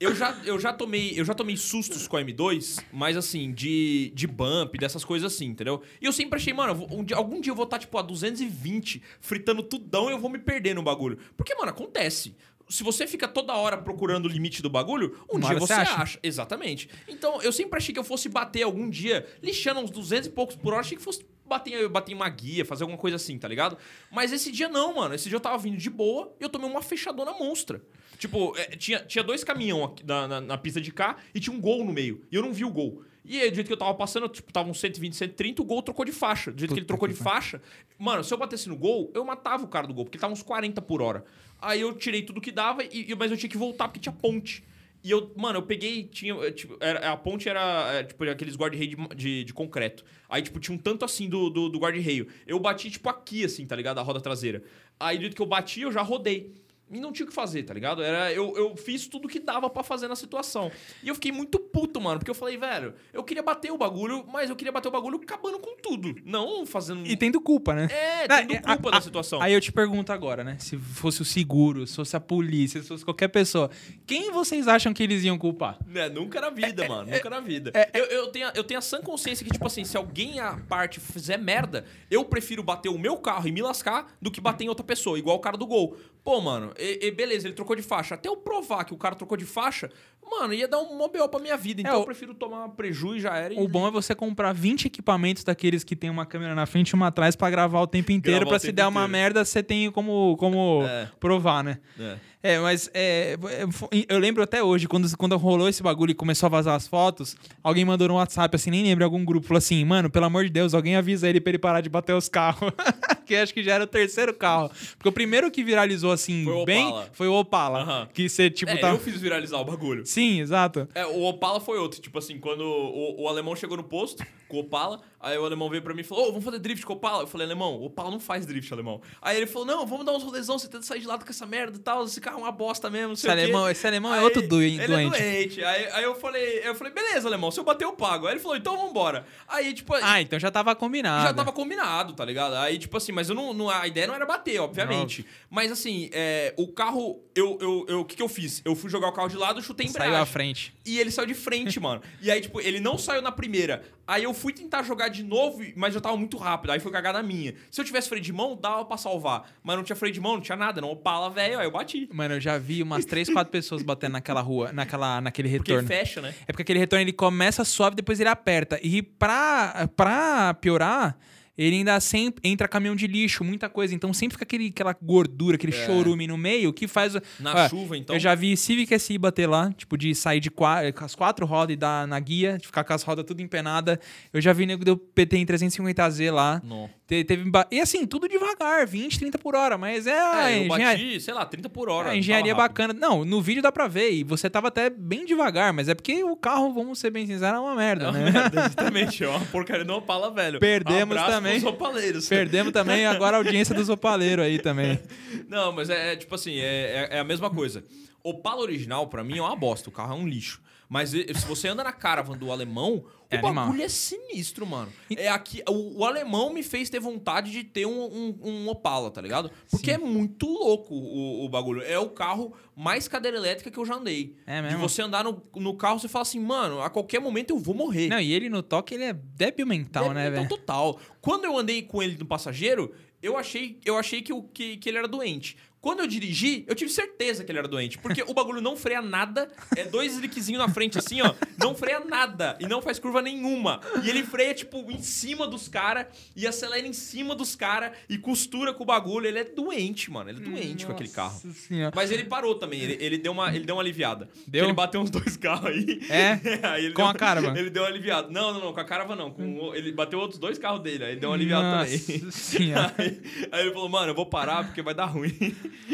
[0.00, 4.10] Eu já, eu, já tomei, eu já tomei sustos com a M2, mas assim, de,
[4.14, 5.82] de bump, dessas coisas assim, entendeu?
[6.00, 9.00] E eu sempre achei, mano, um dia- algum dia eu vou estar, tipo, a 220,
[9.20, 11.16] fritando tudão e eu vou me perder no bagulho.
[11.36, 12.36] Porque, mano, acontece.
[12.68, 15.94] Se você fica toda hora procurando o limite do bagulho, um Uma dia você acha.
[15.94, 16.18] acha.
[16.22, 16.88] Exatamente.
[17.06, 20.56] Então, eu sempre achei que eu fosse bater algum dia, lixando uns 200 e poucos
[20.56, 23.46] por hora, achei que fosse bater, bater em uma guia, fazer alguma coisa assim, tá
[23.46, 23.76] ligado?
[24.10, 25.14] Mas esse dia não, mano.
[25.14, 27.80] Esse dia eu tava vindo de boa e eu tomei uma fechadona monstra.
[28.18, 31.54] Tipo, é, tinha, tinha dois caminhão aqui na, na, na pista de cá e tinha
[31.54, 32.22] um gol no meio.
[32.30, 33.02] E eu não vi o gol.
[33.24, 35.82] E aí, do jeito que eu tava passando, tipo, tava uns 120, 130, o gol
[35.82, 36.52] trocou de faixa.
[36.52, 37.60] Do jeito que ele Puta trocou que de faixa,
[37.98, 40.32] mano, se eu batesse no gol, eu matava o cara do gol, porque ele tava
[40.34, 41.24] uns 40 por hora.
[41.60, 44.62] Aí eu tirei tudo que dava, e, mas eu tinha que voltar porque tinha ponte.
[45.02, 48.96] E eu, mano, eu peguei, tinha, tipo, era, a ponte era, eh, tipo, aqueles guarda-reio
[48.96, 50.04] de, de, de concreto.
[50.28, 52.26] Aí, tipo, tinha um tanto assim do, do, do guarda-reio.
[52.46, 53.98] Eu bati, tipo, aqui, assim, tá ligado?
[53.98, 54.62] A roda traseira.
[54.98, 56.54] Aí, do jeito que eu bati, eu já rodei.
[56.90, 58.02] E não tinha o que fazer, tá ligado?
[58.02, 60.70] Era, eu, eu fiz tudo que dava pra fazer na situação.
[61.02, 64.24] E eu fiquei muito puto, mano, porque eu falei, velho, eu queria bater o bagulho,
[64.30, 66.14] mas eu queria bater o bagulho acabando com tudo.
[66.24, 67.06] Não fazendo.
[67.06, 67.88] E tendo culpa, né?
[67.90, 69.40] É, Não, tendo é, culpa a- da situação.
[69.40, 70.56] Aí eu te pergunto agora, né?
[70.60, 73.70] Se fosse o seguro, se fosse a polícia, se fosse qualquer pessoa,
[74.06, 75.78] quem vocês acham que eles iam culpar?
[75.94, 77.10] É, nunca na vida, mano.
[77.10, 77.72] Nunca na vida.
[77.74, 80.38] é- eu, eu, tenho, a- eu tenho a sã consciência que, tipo assim, se alguém
[80.38, 84.40] à parte fizer merda, eu prefiro bater o meu carro e me lascar do que
[84.40, 85.96] bater em outra pessoa, igual o cara do gol.
[86.24, 88.14] Pô, mano, e, e beleza, ele trocou de faixa.
[88.14, 89.92] Até eu provar que o cara trocou de faixa,
[90.30, 91.80] mano, ia dar um mobile pra minha vida.
[91.80, 93.54] Então É, eu prefiro tomar prejuízo e já era.
[93.54, 96.90] e- O bom é você comprar 20 equipamentos daqueles que tem uma câmera na frente
[96.90, 99.12] e uma atrás pra gravar o tempo inteiro, o se der uma inteiro.
[99.12, 101.08] merda, você tem como, como É.
[101.20, 101.78] provar, né?
[101.98, 102.16] É.
[102.46, 106.46] É, mas é, é, eu lembro até hoje, quando, quando rolou esse bagulho e começou
[106.46, 109.56] a vazar as fotos, alguém mandou no WhatsApp, assim, nem lembro, em algum grupo, falou
[109.56, 112.28] assim, mano, pelo amor de Deus, alguém avisa ele pra ele parar de bater os
[112.28, 112.70] carros.
[113.24, 114.70] que acho que já era o terceiro carro.
[114.98, 117.80] Porque o primeiro que viralizou, assim, Foi bem, foi o Opala.
[117.80, 118.08] Aham.
[118.12, 118.90] Que você, tipo, é, tá...
[118.90, 120.04] eu fiz viralizar o bagulho.
[120.14, 120.86] Sim, exato.
[120.94, 122.00] É, o Opala foi outro.
[122.00, 125.68] Tipo assim, quando o, o alemão chegou no posto com o Opala, aí o alemão
[125.68, 127.22] veio pra mim e falou: Ô, vamos fazer drift com o Opala.
[127.22, 129.00] Eu falei, alemão, o Opala não faz drift, alemão.
[129.20, 131.44] Aí ele falou: Não, vamos dar uns rolezão, você tenta sair de lado com essa
[131.46, 132.04] merda e tal.
[132.04, 133.08] Esse carro é uma bosta mesmo.
[133.08, 135.16] Não Esse sei o quê." alemão, esse alemão é Aí, outro doen- ele doente.
[135.16, 135.64] É doente.
[135.64, 138.26] Aí, aí eu falei, eu falei, beleza, alemão, se eu bater, eu pago.
[138.26, 139.26] Aí ele falou, então vambora.
[139.48, 141.24] Aí, tipo, Ah, então já tava combinado.
[141.26, 142.54] já tava combinado, tá ligado?
[142.56, 145.26] Aí, tipo assim, mas eu não, não- a ideia não era bater, obviamente.
[145.50, 148.60] Mas assim, é, o carro, eu, eu, eu- o que que eu fiz?
[148.64, 150.74] Eu fui jogar o carro de lado, chutei Saiu à frente.
[150.86, 152.02] E ele saiu de frente, mano.
[152.20, 153.82] E aí, tipo, ele não saiu na primeira.
[154.06, 156.70] Aí eu fui tentar jogar de novo, mas eu tava muito rápido.
[156.70, 157.54] Aí foi cagada minha.
[157.70, 159.50] Se eu tivesse freio de mão, dava pra salvar.
[159.62, 160.80] Mas não tinha freio de mão, não tinha nada.
[160.80, 161.58] Não opala, velho.
[161.58, 162.08] Aí eu bati.
[162.12, 165.88] Mano, eu já vi umas três, quatro pessoas batendo naquela rua, naquela, naquele Porque retorno.
[165.88, 166.34] fecha, né?
[166.46, 168.78] É porque aquele retorno ele começa suave, depois ele aperta.
[168.82, 171.16] E pra, pra piorar,
[171.56, 173.94] ele ainda sempre entra caminhão de lixo, muita coisa.
[173.94, 175.86] Então sempre fica aquele, aquela gordura, aquele É.
[175.86, 177.14] chorume no meio que faz.
[177.38, 178.16] Na chuva, então.
[178.16, 181.46] Eu já vi Civic SI bater lá, tipo, de sair de qua- com as quatro
[181.46, 184.00] rodas e dar na guia, de ficar com as rodas tudo empenada.
[184.32, 186.60] Eu já vi nego deu PT em 350Z lá.
[186.64, 186.90] Não.
[187.06, 191.04] Te- Teve, e assim, tudo devagar, 20, 30 por hora, mas é É, eu engenharia.
[191.06, 192.14] bati, sei lá, 30 por hora.
[192.14, 192.94] É, engenharia bacana.
[192.94, 194.10] Não, no vídeo dá pra ver.
[194.12, 197.56] E você tava até bem devagar, mas é porque o carro, vamos ser bem sinceros,
[197.58, 198.30] é uma merda, É uma né?
[198.30, 200.58] merda, Exatamente, é uma porcaria não opala, velho.
[200.58, 201.62] Perdemos Abraço também.
[201.66, 202.26] opaleiros.
[202.26, 204.98] Perdemos também agora a audiência dos opaleiros aí também.
[205.46, 207.84] Não, mas é, é tipo assim, é, é- é a mesma coisa.
[208.22, 209.90] Opala original, pra mim, é uma bosta.
[209.90, 210.62] O carro é um lixo.
[210.94, 213.66] Mas se você anda na caravan do alemão, É o animal.
[213.66, 214.92] bagulho é sinistro, mano.
[215.16, 219.10] É aqui, o, o alemão me fez ter vontade de ter um, um- um Opala,
[219.10, 219.50] tá ligado?
[219.68, 219.96] Porque Sim.
[219.96, 221.82] é muito louco o, o bagulho.
[221.82, 224.36] É o carro mais cadeira elétrica que eu já andei.
[224.46, 224.78] É De mesmo?
[224.88, 228.06] você andar no, no carro, você fala assim, mano, a qualquer momento eu vou morrer.
[228.08, 230.48] Não, e ele no toque, ele é débil mental, né, então, velho?
[230.48, 231.00] total.
[231.20, 234.88] Quando eu andei com ele no passageiro, eu achei, eu achei que, o- que, que
[234.88, 235.56] ele era doente.
[235.84, 237.98] Quando eu dirigi, eu tive certeza que ele era doente.
[237.98, 239.52] Porque o bagulho não freia nada.
[239.76, 241.34] É dois slickzinhos na frente, assim, ó.
[241.58, 242.56] Não freia nada.
[242.58, 243.82] E não faz curva nenhuma.
[244.02, 246.06] E ele freia, tipo, em cima dos caras.
[246.34, 247.92] E acelera em cima dos caras.
[248.08, 249.26] E costura com o bagulho.
[249.26, 250.30] Ele é doente, mano.
[250.30, 251.34] Ele é doente com aquele carro.
[251.44, 251.92] Nossa Senhora.
[251.94, 252.80] Mas ele parou também.
[252.80, 254.26] Ele, ele deu, uma, ele deu uma aliviada.
[254.46, 254.64] Deu?
[254.64, 256.00] Ele bateu uns dois carros aí.
[256.08, 256.40] É?
[256.66, 257.54] Aí Com deu- a Caravan?
[257.54, 258.30] Ele deu uma aliviada.
[258.30, 258.72] Não, não, não.
[258.72, 259.30] Com a Caravan não.
[259.30, 261.04] Com o- ele bateu outros dois carros dele.
[261.04, 262.30] Aí ele deu uma aliviada Nossa também.
[262.30, 262.94] Senhora.
[262.96, 263.20] Aí,
[263.52, 265.34] aí ele falou, mano, eu vou parar porque vai dar ruim.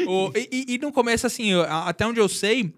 [0.07, 2.73] O- e, e- no começo, assim, até onde eu sei,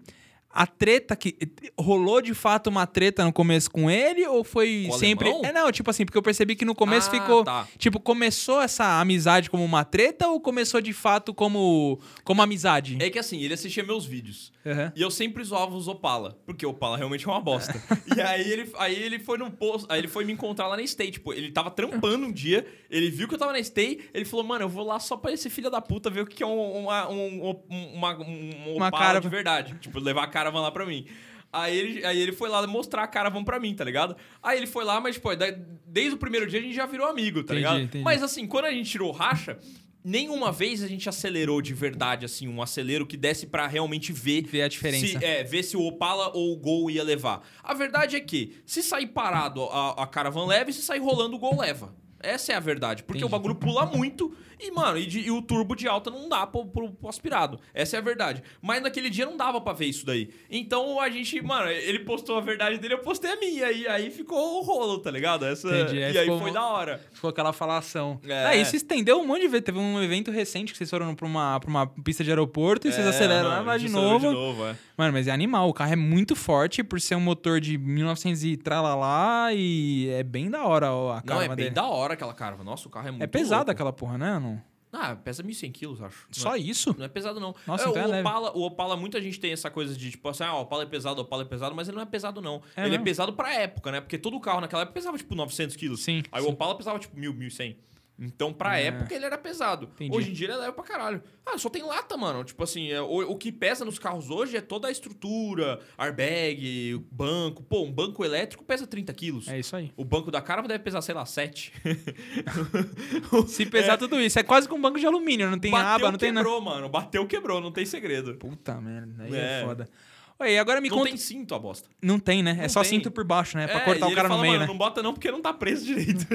[0.50, 1.36] a treta que.
[1.78, 4.24] Rolou de fato uma treta no começo com ele?
[4.26, 5.28] Ou foi Com sempre.
[5.28, 5.44] alemão?
[5.44, 7.44] É, não, tipo assim, porque eu percebi que no começo Ah, ficou.
[7.44, 7.68] tá.
[7.76, 12.96] Tipo, começou essa amizade como uma treta ou começou de fato como, como amizade?
[13.00, 14.52] É que assim, ele assistia meus vídeos.
[14.66, 14.92] Aham.
[14.96, 17.74] E eu sempre zoava os Opala, porque o Opala realmente é uma bosta.
[18.16, 20.86] e aí ele, aí ele foi no posto, aí ele foi me encontrar lá na
[20.86, 24.24] Stay, tipo, ele tava trampando um dia, ele viu que eu tava na Stay, ele
[24.24, 26.46] falou, mano, eu vou lá só pra esse filho da puta ver o que é
[26.46, 27.62] um, uma, um, um,
[27.94, 29.20] uma, um Uma Opala caravan.
[29.20, 29.74] de verdade.
[29.80, 31.06] Tipo, levar a caravan lá pra mim.
[31.52, 34.16] Aí ele, aí ele foi lá mostrar a caravan pra mim, tá ligado?
[34.42, 35.54] Aí ele foi lá, mas, pô, da-
[35.86, 37.80] desde o primeiro dia a gente já virou amigo, tá Entendi, ligado?
[37.80, 38.02] entendi.
[38.04, 39.56] Mas assim, quando a gente tirou o racha,
[40.04, 44.42] nenhuma vez a gente acelerou de verdade, assim, um acelero que desse pra realmente ver
[44.44, 45.18] Ver a diferença.
[45.18, 47.42] se, é, ver se o Opala ou o Gol ia levar.
[47.62, 51.36] A verdade é que, se sair parado a, a Caravan leva e se sair rolando
[51.36, 51.94] o Gol leva.
[52.24, 53.02] Essa é a verdade.
[53.02, 53.34] Porque Entendi.
[53.34, 56.46] o bagulho pula muito e, mano, e, de- e o turbo de alta não dá
[56.46, 57.58] pro, pro- pro aspirado.
[57.74, 58.42] Essa é a verdade.
[58.62, 60.30] Mas naquele dia não dava pra ver isso daí.
[60.50, 63.70] Então a gente, mano, ele postou a verdade dele, eu postei a minha.
[63.70, 65.44] E aí ficou o rolo, tá ligado?
[65.44, 66.02] Essa, Entendi.
[66.02, 67.00] Aí E aí ficou- foi da hora.
[67.12, 68.20] Ficou aquela falação.
[68.26, 68.46] É.
[68.46, 69.64] Aí se estendeu um monte de vezes.
[69.64, 72.92] Teve um evento recente que vocês foram pra uma, pra uma pista de aeroporto e
[72.92, 74.28] vocês É, aceleraram lá de novo.
[74.28, 74.76] De novo é.
[74.96, 75.68] Mano, mas é animal.
[75.68, 80.22] O carro é muito forte por ser um motor de 1900 e tralalá e é
[80.22, 81.70] bem da hora ó, a Não, cara é bem dele.
[81.70, 82.64] da hora aquela Caravan.
[82.64, 83.70] Nossa, o carro é muito É pesada louco.
[83.72, 84.38] aquela porra, né?
[84.38, 84.60] Não?
[84.96, 86.26] Ah, pesa 1.100 quilos, acho.
[86.28, 86.94] Não Só é- isso?
[86.96, 87.52] Não é pesado, não.
[87.66, 88.20] Nossa, É, então é o, leve.
[88.28, 90.86] Opala, o Opala, muita gente tem essa coisa de, tipo assim, ah, o Opala é
[90.86, 92.62] pesado, o Opala é pesado, mas ele não é pesado, não.
[92.76, 93.02] É ele mesmo?
[93.02, 94.00] é pesado pra época, né?
[94.00, 96.00] Porque todo carro naquela época pesava, tipo, 900 quilos.
[96.00, 96.46] Sim, Aí sim.
[96.48, 97.76] o Opala pesava, tipo, 1.000, 1.100.
[98.18, 98.86] Então, pra É.
[98.86, 99.88] época, ele era pesado.
[99.94, 100.16] Entendi.
[100.16, 101.20] Hoje em dia, ele é leve pra caralho.
[101.44, 102.44] Ah, só tem lata, mano.
[102.44, 107.04] Tipo assim, é, o, o que pesa nos carros hoje é toda a estrutura, airbag,
[107.10, 107.62] banco.
[107.64, 109.48] Pô, um banco elétrico pesa 30 quilos.
[109.48, 109.92] É isso aí.
[109.96, 111.72] O banco da cara deve pesar, sei lá, 7.
[113.48, 116.12] Se pesar tudo isso, é quase que um banco de alumínio, não tem Bateu, aba,
[116.12, 116.44] não tem nada.
[116.46, 116.88] quebrou, mano.
[116.88, 118.34] Bateu, quebrou, não tem segredo.
[118.34, 119.64] Puta merda, aí é, É.
[119.64, 119.88] foda.
[120.36, 121.10] Oi, agora me não conta.
[121.10, 121.88] tem cinto a bosta.
[122.02, 122.56] Não tem, né?
[122.58, 122.90] é Não só tem.
[122.90, 123.68] cinto por baixo, né?
[123.68, 124.66] Pra É, cortar e o cara ele fala, no meio, mano, né?
[124.66, 126.26] não bota não porque não tá preso direito.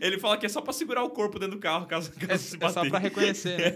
[0.00, 2.36] ele fala que é só pra segurar o corpo dentro do carro, caso, caso É,
[2.38, 2.74] se é bater.
[2.74, 3.70] só pra reconhecer, né?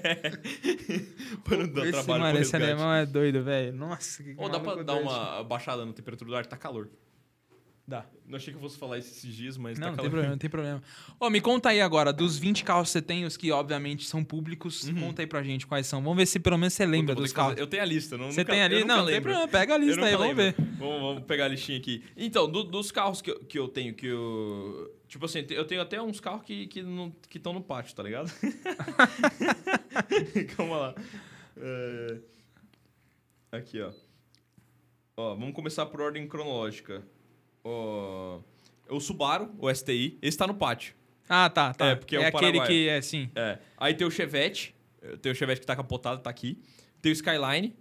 [1.44, 3.72] pra não dar Esse, trabalho mano, esse alemão é doido, velho.
[3.72, 5.02] Nossa, que Ou dá pra dar doido.
[5.02, 6.88] uma baixada na temperatura do ar, tá calor.
[7.89, 8.05] Dá.
[8.26, 10.30] Não achei que eu fosse falar isso esses dias, mas Não, tá não tem problema,
[10.32, 10.82] não tem problema.
[11.20, 14.24] Ô, me conta aí agora, dos 20 carros que você tem, os que obviamente são
[14.24, 16.03] públicos, conta aí pra gente quais são.
[16.03, 17.16] Vamos ver se pelo menos você lembra Uhum.
[17.16, 17.61] Puta, dos que fazer- carros.
[17.61, 18.80] Eu tenho a lista, não Você nunca- tem ali?
[18.84, 19.30] Não, não tem lembro.
[19.30, 20.55] problema, pega a lista aí, nunca vamos ver.
[20.59, 20.76] lembro.
[20.78, 22.03] Vamos, vamos pegar a listinha aqui.
[22.16, 24.93] Então, do- dos carros que eu, que eu tenho, que eu.
[25.07, 28.28] Tipo assim, eu tenho até uns carros que estão que estão no pátio, tá ligado?
[30.57, 30.95] Calma lá.
[31.57, 32.18] É,
[33.53, 33.93] Aqui, ó.
[35.16, 37.05] Ó, vamos começar por ordem cronológica.
[37.69, 38.41] Ó,
[38.91, 40.95] o Subaru, o STI, esse tá no pátio.
[41.29, 41.87] Ah, tá, tá.
[41.89, 42.69] É, porque é o aquele Paraguai.
[42.69, 43.29] que é, sim.
[43.35, 43.59] É.
[43.77, 44.75] Aí tem o Chevette.
[45.21, 46.59] Tem o Chevette que tá capotado, tá aqui.
[47.03, 47.75] Tem o Skyline,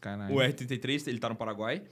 [0.00, 1.82] cara o R33, ele tá no Paraguai.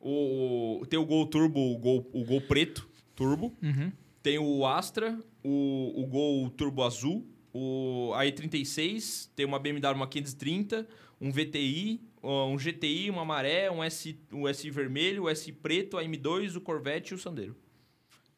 [0.00, 3.56] O, o- tem o Gol Turbo, o Gol, o Gol Preto Turbo.
[3.62, 3.92] Uhum.
[4.22, 10.06] Tem o Astra, o, o Gol Turbo Azul, o a i36, tem uma BMW uma
[10.06, 10.86] 530,
[11.20, 16.04] um VTI, um GTI, uma Maré, um S, um S vermelho, o S preto, a
[16.04, 17.56] M2, o Corvette e o Sandero.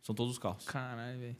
[0.02, 0.64] São todos os carros.
[0.64, 1.36] Caralho, velho.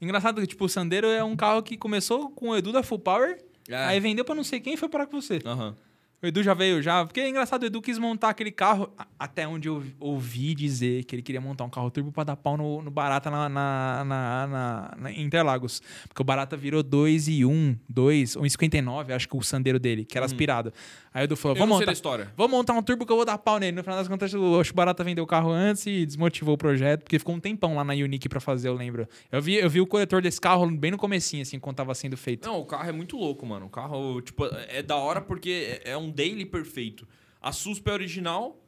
[0.00, 2.98] Engraçado que, tipo, o Sandero é um carro que começou com o Edu da Full
[2.98, 3.38] Power,
[3.68, 3.76] É.
[3.76, 5.40] aí vendeu pra não sei quem e foi parar com você.
[5.44, 5.76] Aham.
[6.22, 7.04] O Edu já veio já.
[7.04, 8.90] Porque é engraçado, o Edu quis montar aquele carro.
[9.18, 12.56] Até onde eu ouvi dizer que ele queria montar um carro turbo pra dar pau
[12.56, 15.82] no, no Barata na, na, na, na- Interlagos.
[16.08, 20.16] Porque o Barata virou 2 e 1, 2, 1,59, acho que o Sandero dele, que
[20.16, 20.72] era aspirado.
[21.14, 21.92] Aí o Edu falou: vamos montar.
[21.92, 22.32] história.
[22.36, 23.76] Vou montar um turbo que eu vou dar pau nele.
[23.76, 27.18] No final das contas, o Barata vendeu o carro antes e desmotivou o projeto, porque
[27.18, 29.08] ficou um tempão lá na Unique pra fazer, eu lembro.
[29.30, 32.16] Eu vi, eu vi o coletor desse carro bem no comecinho, assim, quando tava sendo
[32.16, 32.48] feito.
[32.48, 33.66] Não, o carro é muito louco, mano.
[33.66, 37.06] O carro, tipo, é da hora porque é é um daily perfeito.
[37.40, 38.63] A suspe é original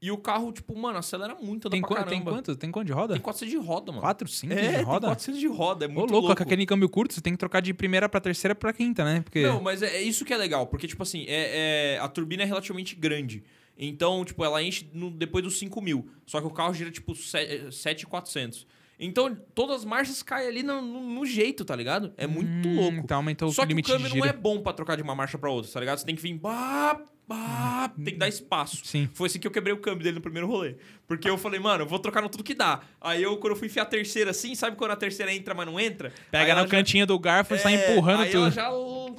[0.00, 2.10] e o carro, tipo, mano, acelera muito, anda Tem, pra qua- caramba.
[2.14, 2.56] tem quanto?
[2.56, 3.14] Tem quanto de roda?
[3.14, 4.00] Tem 400 de roda, mano.
[4.02, 5.00] 4, 5 é, de roda?
[5.00, 6.36] tem 400 de roda, é Ô, muito louco, louco.
[6.36, 9.22] com aquele câmbio curto, você tem que trocar de primeira pra terceira pra quinta, né?
[9.22, 9.42] Porque...
[9.42, 12.42] Não, mas é, é isso que é legal, porque, tipo assim, é, é- a turbina
[12.42, 13.42] é relativamente grande.
[13.78, 16.08] Então, tipo, ela enche no- depois dos 5 mil.
[16.26, 18.66] Só que o carro gira, tipo, 7,400.
[18.98, 22.12] Então, todas as marchas caem ali no, no- no jeito, tá ligado?
[22.16, 22.96] É muito Hum, louco.
[22.98, 25.14] Então aumentou Só o que o limite câmbio não é bom pra trocar de uma
[25.14, 25.98] marcha pra outra, tá ligado?
[25.98, 26.32] Você tem que vir.
[26.38, 28.84] Bah, bah, tem que dar espaço.
[28.84, 29.08] Sim.
[29.12, 30.76] Foi assim que eu quebrei o câmbio dele no primeiro rolê.
[31.08, 32.80] Porque eu falei, mano, eu vou trocar no tudo que dá.
[33.00, 35.64] Aí eu, quando eu fui enfiar a terceira assim, sabe quando a terceira entra, mas
[35.66, 36.08] não entra?
[36.08, 38.42] Aí Pega no já- cantinho do garfo e sai É, empurrando aí tudo.
[38.42, 39.16] ela já uh,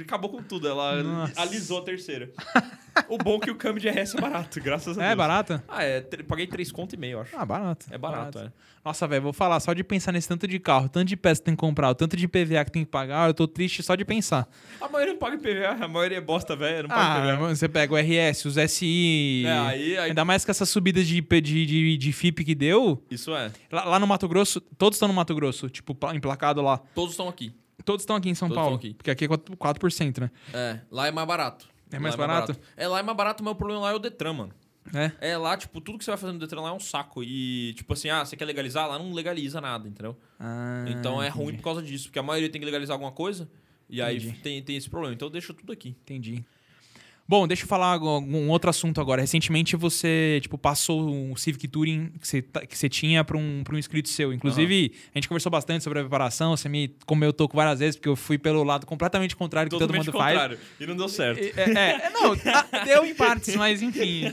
[0.00, 0.68] acabou com tudo.
[0.68, 1.40] Ela Nossa.
[1.42, 2.30] alisou a terceira.
[3.08, 5.12] o bom é que o câmbio de RS é barato, graças a Deus.
[5.12, 5.60] É barato?
[5.68, 6.00] Ah, é.
[6.00, 7.36] Paguei 3 conto e meio, acho.
[7.36, 7.86] Ah, barato.
[7.90, 8.52] É barato, é.
[8.84, 11.46] Nossa, velho, vou falar, só de pensar nesse tanto de carro, tanto de peça que
[11.46, 13.94] tem que comprar, o tanto de PVA que tem que pagar, eu tô triste só
[13.94, 14.46] de pensar.
[14.78, 16.82] A maioria não paga PVA, a maioria é bosta, velho.
[16.86, 17.48] Não paga Ah, PVA.
[17.56, 19.44] você pega o RS, os SI.
[19.46, 23.02] É, aí- aí- Ainda mais com essas subidas de, de, de, de FIP que deu.
[23.10, 23.52] Isso é.
[23.70, 26.78] Lá, lá no Mato Grosso, todos estão no Mato Grosso, tipo, pla- emplacado lá.
[26.94, 27.52] Todos estão aqui.
[27.84, 28.76] Todos estão aqui em São Todos Paulo.
[28.76, 28.94] aqui.
[28.94, 30.30] Porque aqui é 4%, 4% né?
[30.52, 31.68] É, lá é mais barato.
[31.90, 32.56] É mais Lá barato?
[32.76, 34.52] É, lá é mais barato, mas o problema lá é o Detran, mano.
[34.92, 35.30] É.
[35.32, 37.22] É, lá, tipo, tudo que você vai fazer no Detran lá é um saco.
[37.22, 38.88] E, tipo assim, ah, você quer legalizar?
[38.88, 40.16] Lá não legaliza nada, entendeu?
[40.38, 43.48] Ah, então é ruim por causa disso, porque a maioria tem que legalizar alguma coisa.
[43.88, 44.38] E aí Entendi.
[44.40, 45.14] tem, tem esse problema.
[45.14, 45.90] Então deixa tudo aqui.
[46.02, 46.44] Entendi.
[47.26, 49.22] Bom, deixa eu falar um outro assunto agora.
[49.22, 53.62] Recentemente você, tipo, passou um Civic Touring que você, ta- que você tinha para um,
[53.64, 54.30] pra um inscrito seu.
[54.32, 58.10] Inclusive, a gente conversou bastante sobre a preparação, você me comeu toco várias vezes, porque
[58.10, 60.32] eu fui pelo lado completamente contrário que todo mundo faz.
[60.34, 60.58] contrário.
[60.78, 61.40] E não deu certo.
[61.58, 64.30] É, é, é, não, ah, deu em partes, mas enfim.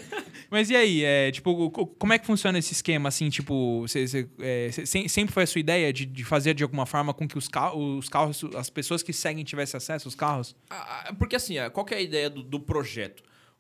[0.50, 4.06] Mas e aí, é, tipo, co- como é que funciona esse esquema, assim, tipo, você,
[4.06, 4.70] você, é,
[5.08, 7.74] sempre foi a sua ideia de, de fazer de alguma forma com que os, ca
[7.74, 10.54] os carros, as pessoas que seguem tivessem acesso aos carros?
[10.70, 12.81] Ah, ah, Porque assim, ah, qual que é a ideia do, do projeto?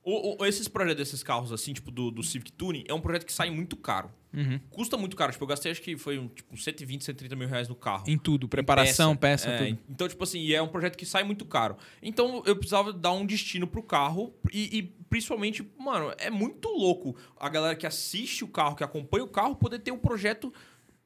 [0.04, 3.24] O, o- esses projetos desses carros, assim, tipo do, do Civic Tuning, é um projeto
[3.26, 4.12] que sai muito caro.
[4.34, 4.60] Uhum.
[4.72, 5.32] Custa muito caro.
[5.32, 8.06] Tipo, eu gastei acho que foi um, tipo, 120, 130 mil reais no carro.
[8.08, 9.80] Em tudo, preparação, peça, É, tudo.
[9.90, 11.78] Então, tipo assim, é um projeto que sai muito caro.
[12.02, 17.16] Então, eu precisava dar um destino pro carro e, e, principalmente, mano, é muito louco
[17.40, 20.52] a galera que assiste o carro, que acompanha o carro, poder ter um projeto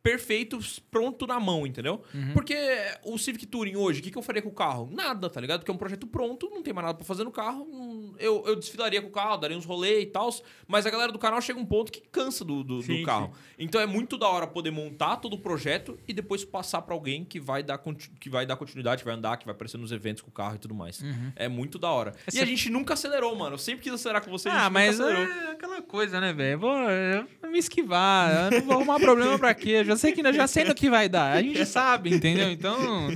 [0.10, 0.60] perfeito,
[0.92, 2.00] pronto na mão, entendeu?
[2.14, 2.32] Uhum.
[2.34, 2.56] Porque
[3.04, 4.88] o Civic Touring hoje, o que, que eu faria com o carro?
[4.92, 5.62] Nada, tá ligado?
[5.62, 7.68] Porque é um projeto pronto, não tem mais nada pra fazer no carro.
[7.72, 10.30] não- Eu, eu desfilaria com o carro, daria uns rolês e tal,
[10.68, 13.34] mas a galera do canal chega um ponto que cansa do, do, do Sim, carro.
[13.58, 17.26] Então é muito da hora poder montar todo o projeto e depois passar pra alguém
[17.26, 17.80] que vai dar
[18.20, 20.56] que vai dar continuidade, que vai andar, que vai aparecer nos eventos com o carro
[20.56, 21.02] e tudo mais.
[21.36, 22.14] É muito da hora.
[22.28, 23.56] E Essa- a gente nunca acelerou, mano.
[23.56, 26.60] Eu sempre quis acelerar com você, a gente Ah, mas é aquela coisa, né, velho?
[26.60, 26.72] Vou,
[27.42, 29.72] vou me esquivar, eu não vou arrumar problema pra quê?
[29.72, 31.34] Eu já já sei que já sei no que vai dar.
[31.38, 32.52] A gente sabe, entendeu?
[32.52, 33.10] Então.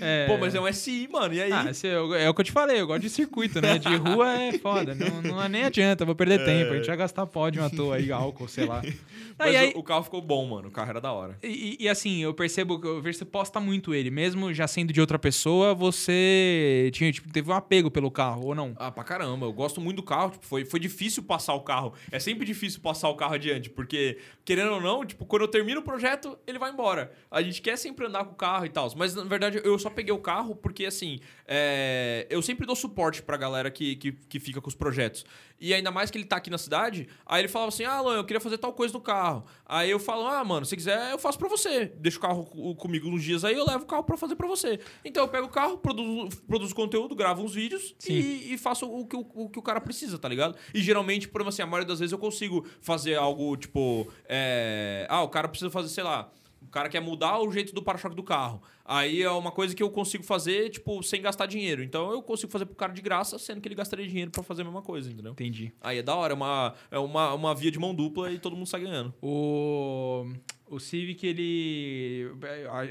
[0.00, 0.26] É...
[0.26, 1.52] Pô, mas é um SI, mano, e aí?
[1.52, 3.78] Ah, esse é, é o que eu te falei, eu gosto de circuito, né?
[3.78, 4.94] De rua é foda.
[4.94, 6.72] Não, não nem adianta, vou perder tempo.
[6.72, 8.82] A gente vai gastar pódio à toa aí, álcool, sei lá.
[9.38, 10.68] Mas Aí- o, o carro ficou bom, mano.
[10.68, 11.38] O carro era da hora.
[11.42, 14.10] E, e, assim, eu percebo que você posta muito ele.
[14.10, 18.54] Mesmo já sendo de outra pessoa, você tinha, tipo, teve um apego pelo carro, ou
[18.54, 18.74] não?
[18.76, 19.46] Ah, pra caramba.
[19.46, 20.30] Eu gosto muito do carro.
[20.30, 21.92] Tipo, foi, foi difícil passar o carro.
[22.10, 25.80] É sempre difícil passar o carro adiante, porque, querendo ou não, tipo, quando eu termino
[25.80, 27.12] o projeto, ele vai embora.
[27.30, 28.90] A gente quer sempre andar com o carro e tal.
[28.96, 33.22] Mas, na verdade, eu só peguei o carro porque, assim, é, eu sempre dou suporte
[33.22, 35.24] pra galera que, que, que fica com os projetos.
[35.60, 38.16] E ainda mais que ele tá aqui na cidade, aí ele falava assim: ah, Alan,
[38.16, 39.25] eu queria fazer tal coisa no carro.
[39.66, 41.86] Aí eu falo: ah, mano, se quiser, eu faço pra você.
[41.98, 44.46] Deixa o carro co- comigo uns dias aí, eu levo o carro pra fazer pra
[44.46, 44.78] você.
[45.04, 49.06] Então eu pego o carro, produzo, produzo conteúdo, gravo uns vídeos e, e faço o
[49.06, 50.56] que o, o que o cara precisa, tá ligado?
[50.74, 55.06] E geralmente, por exemplo, assim, a maioria das vezes eu consigo fazer algo tipo: é,
[55.08, 56.30] ah, o cara precisa fazer, sei lá.
[56.76, 58.60] O cara quer mudar o jeito do para-choque do carro.
[58.84, 61.82] Aí é uma coisa que eu consigo fazer, tipo, sem gastar dinheiro.
[61.82, 64.60] Então eu consigo fazer pro cara de graça, sendo que ele gastaria dinheiro pra fazer
[64.60, 65.32] a mesma coisa, entendeu?
[65.32, 65.72] Entendi.
[65.80, 68.54] Aí é da hora, é uma, é uma, uma via de mão dupla e todo
[68.54, 69.14] mundo sai ganhando.
[69.22, 70.26] O,
[70.68, 72.30] o Civic, ele.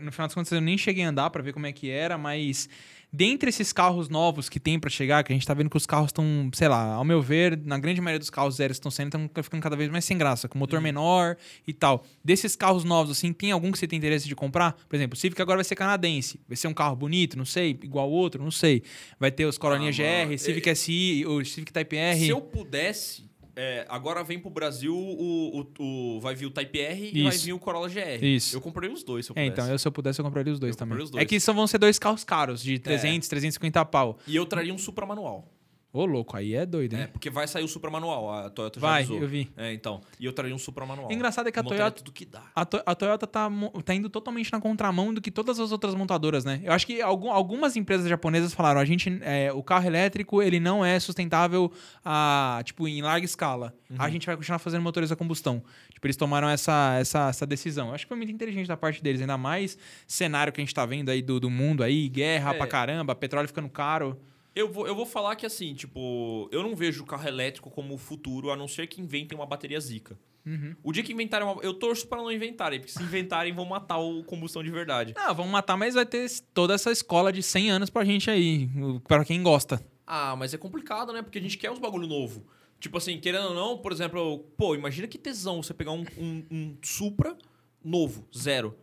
[0.01, 2.17] No final das contas, eu nem cheguei a andar pra ver como é que era,
[2.17, 2.67] mas.
[3.15, 5.85] Dentre esses carros novos que tem pra chegar, que a gente tá vendo que os
[5.85, 9.07] carros estão, sei lá, ao meu ver, na grande maioria dos carros zero estão saindo,
[9.07, 12.03] estão ficando cada vez mais sem graça, com motor menor e tal.
[12.21, 14.73] Desses carros novos, assim, tem algum que você tem interesse de comprar?
[14.89, 16.41] Por exemplo, o Civic agora vai ser canadense.
[16.45, 18.83] Vai ser um carro bonito, não sei, igual outro, não sei.
[19.17, 22.19] Vai ter os Coroninha Ah, GR, mano, Civic SI, o Civic Type R.
[22.19, 23.23] Se eu pudesse,
[23.55, 25.83] é, agora vem pro Brasil o, o,
[26.17, 28.23] o- Vai vir o Type R e vai vir o Corolla GR.
[28.23, 28.55] Isso.
[28.55, 29.61] Eu comprei os dois, se eu É, pudesse.
[29.61, 30.97] então, eu, se eu pudesse, eu compraria os dois Eu também.
[31.01, 31.21] os dois.
[31.21, 34.17] É que só vão ser dois carros caros, de 300, 350 pau.
[34.27, 35.51] E eu traria um Supra manual.
[35.97, 37.07] Ô, louco, aí é doido, É, hein?
[37.11, 39.21] porque vai sair o Supra manual, a Toyota já Vai, avisou.
[39.21, 39.49] eu vi.
[39.55, 40.01] É, então.
[40.19, 41.11] E eu traria um Supra manual.
[41.11, 42.43] Engraçado é que a Montaria Toyota- tudo que dá.
[42.53, 45.71] A, To- a Toyota tá, mo- tá indo totalmente na contramão do que todas as
[45.71, 46.59] outras montadoras, né?
[46.63, 50.59] Eu acho que algum- algumas empresas japonesas falaram, a gente, é, o carro elétrico, ele
[50.59, 51.71] não é sustentável
[52.03, 53.73] a, tipo, em larga escala.
[53.89, 53.97] Uhum.
[53.99, 55.63] A gente vai continuar fazendo motores a combustão.
[55.93, 57.87] Tipo, eles tomaram essa, essa, essa decisão.
[57.89, 59.77] Eu acho que foi muito inteligente da parte deles, ainda mais
[60.07, 62.57] cenário que a gente tá vendo aí do, do mundo aí, guerra É.
[62.57, 64.19] pra caramba, petróleo ficando caro.
[64.55, 67.93] Eu vou, eu vou falar que assim, tipo, eu não vejo o carro elétrico como
[67.93, 70.17] o futuro, a não ser que inventem uma bateria zica.
[70.45, 70.75] Uhum.
[70.83, 71.61] O dia que inventarem uma.
[71.61, 75.13] Eu torço para não inventarem, porque se inventarem vão matar o combustão de verdade.
[75.15, 78.69] Não, vamos matar, mas vai ter toda essa escola de 100 anos pra gente aí,
[79.07, 79.83] pra quem gosta.
[80.05, 81.21] Ah, mas é complicado, né?
[81.21, 82.45] Porque a gente quer uns bagulho novo.
[82.79, 86.45] Tipo assim, querendo ou não, por exemplo, pô, imagina que tesão você pegar um, um,
[86.51, 87.35] um Supra
[87.83, 88.77] novo, zero,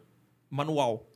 [0.50, 1.08] manual.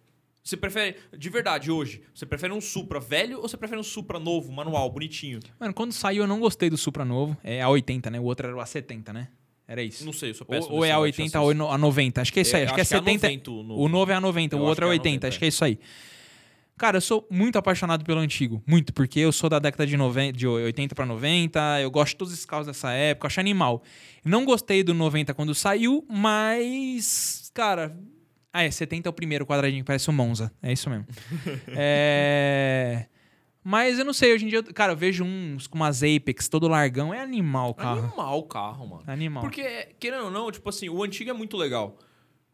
[0.47, 4.21] Você prefere, de verdade, hoje, você prefere um Supra velho ou você prefere um Supra
[4.21, 5.41] novo, manual, bonitinho?
[5.59, 7.37] Mano, quando saiu eu não gostei do Supra novo.
[7.43, 8.21] É a 80, né?
[8.21, 9.27] O outro era o A70, né?
[9.67, 10.07] Era isso.
[10.07, 11.77] Não sei, eu sou Ou, péssimo ou é nesse a negócio de 80 ou a
[11.77, 12.21] 90.
[12.23, 12.63] Acho que é isso aí.
[12.63, 13.27] É, acho, que é 70.
[13.27, 13.83] 90 o novo.
[13.83, 15.09] O novo é a 90, Eu o outro é é 80.
[15.09, 15.81] 90, acho que é isso aí.
[16.79, 18.63] Cara, eu sou muito apaixonado pelo antigo.
[18.65, 21.81] Muito, porque eu sou da década de, 90, de 80 pra 90.
[21.81, 23.27] Eu gosto de todos esses carros dessa época.
[23.27, 23.83] Acho animal.
[24.25, 27.51] Não gostei do 90 quando saiu, mas.
[27.53, 27.99] Cara.
[28.57, 28.71] Ah, é.
[28.71, 30.51] 70 é o primeiro quadradinho que parece um Monza.
[30.63, 31.07] É isso mesmo.
[31.77, 33.07] é.
[33.63, 36.69] Mas eu não sei, hoje em dia, cara, eu vejo uns com umas Apex, todo
[36.69, 37.13] largão.
[37.13, 37.99] É animal o carro.
[37.99, 39.03] Animal o carro, mano.
[39.07, 39.43] Animal.
[39.43, 41.99] Porque, querendo ou não, tipo assim, o antigo é muito legal.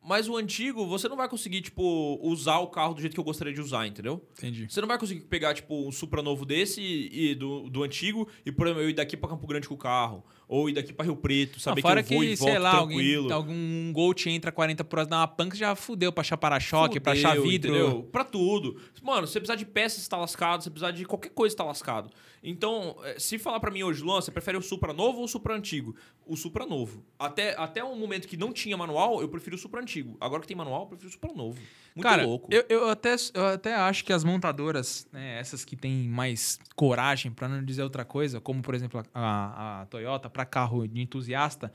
[0.05, 3.25] Mas o antigo, você não vai conseguir, tipo, usar o carro do jeito que eu
[3.25, 4.27] gostaria de usar, entendeu?
[4.37, 4.67] Entendi.
[4.69, 8.27] Você não vai conseguir pegar, tipo, um Supra novo desse e, e do, do antigo
[8.45, 10.25] e, por exemplo, eu ir daqui pra Campo Grande com o carro.
[10.53, 12.51] Ou ir daqui pra Rio Preto, saber Não, fora que eu vou que, e volto
[12.51, 13.33] sei lá, tranquilo.
[13.33, 16.37] alguém, algum Gol te entra 40 por hora, dá uma panca, já fudeu pra achar
[16.37, 17.75] para-choque, pra achar vidro.
[17.75, 18.03] Entendeu?
[18.13, 18.79] Pra tudo.
[19.03, 20.61] Mano, se você precisar de peças, tá lascado.
[20.61, 22.11] Se você precisar de qualquer coisa, tá lascado.
[22.43, 25.29] Então, eh, se falar pra mim hoje, Luan, você prefere o Supra novo ou o
[25.29, 25.95] Supra antigo?
[26.27, 27.05] O Supra novo.
[27.19, 30.17] Até, até um momento que não tinha manual, eu prefiro o Supra antigo.
[30.21, 31.61] Agora que tem manual, eu prefiro o Supra novo.
[31.95, 32.49] Muito Cara, louco.
[32.53, 37.31] Eu, eu, até, eu até acho que as montadoras, né, essas que têm mais coragem,
[37.31, 41.73] pra não dizer outra coisa, como por exemplo a, a Toyota para carro de entusiasta,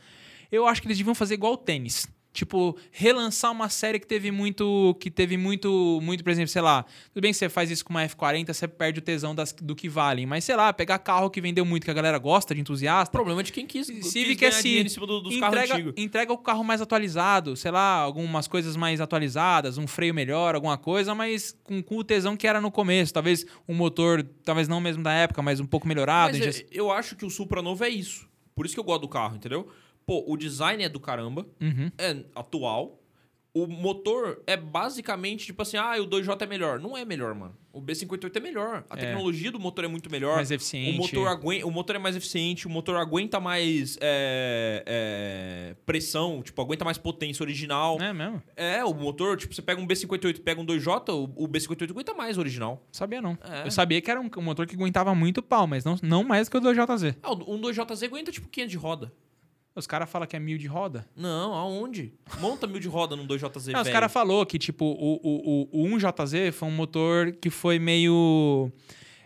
[0.51, 2.07] eu acho que eles deviam fazer igual o tênis.
[2.37, 4.95] Tipo, relançar uma série que teve muito.
[4.99, 5.99] Que teve muito.
[6.03, 6.85] Muito, por exemplo, sei lá.
[7.11, 9.75] Tudo bem que você faz isso com uma F40, você perde o tesão das, do
[9.75, 10.27] que valem.
[10.27, 13.11] Mas, sei lá, pegar carro que vendeu muito, que a galera gosta de entusiasta.
[13.11, 14.61] problema de quem quis, quis Civic ganhar SI.
[14.61, 18.75] dinheiro em cima do- dos entrega, entrega o carro mais atualizado, sei lá, algumas coisas
[18.75, 22.69] mais atualizadas, um freio melhor, alguma coisa, mas com, com o tesão que era no
[22.69, 23.11] começo.
[23.11, 26.37] Talvez um motor, talvez não mesmo da época, mas um pouco melhorado.
[26.37, 28.27] Mas já- eu, eu acho que o Supra novo é isso.
[28.53, 29.67] Por isso que eu gosto do carro, entendeu?
[30.07, 31.91] Pô, o design é do caramba, Uhum.
[31.97, 33.03] é atual.
[33.53, 36.79] o motor é basicamente tipo assim, ah, o 2J é melhor.
[36.79, 37.57] Não é melhor, mano.
[37.73, 38.85] O B58 é melhor.
[38.87, 38.99] A É.
[38.99, 40.35] tecnologia do motor é muito melhor.
[40.35, 40.95] Mais O eficiente.
[40.95, 46.61] motor, aguen- o motor é mais eficiente, o motor aguenta mais é, é, pressão, tipo,
[46.61, 47.99] aguenta mais potência original.
[47.99, 48.43] É mesmo?
[48.55, 51.89] É, o motor, tipo, você pega um B58 e pega um 2J, o, o B58
[51.89, 52.85] aguenta mais o original.
[52.91, 53.37] Sabia não.
[53.43, 53.65] É.
[53.65, 56.47] Eu sabia que era um, um motor que aguentava muito pau, mas não, não mais
[56.47, 57.15] que o 2JZ.
[57.23, 59.11] Ah, um 2JZ aguenta tipo 500 de roda.
[59.77, 61.07] Os caras falam que é mil de roda.
[61.15, 62.11] Não, aonde?
[62.39, 65.83] Monta mil de roda num 2JZ Não, os caras falou que, tipo, o, o, o,
[65.83, 68.71] o 1JZ foi um motor que foi meio.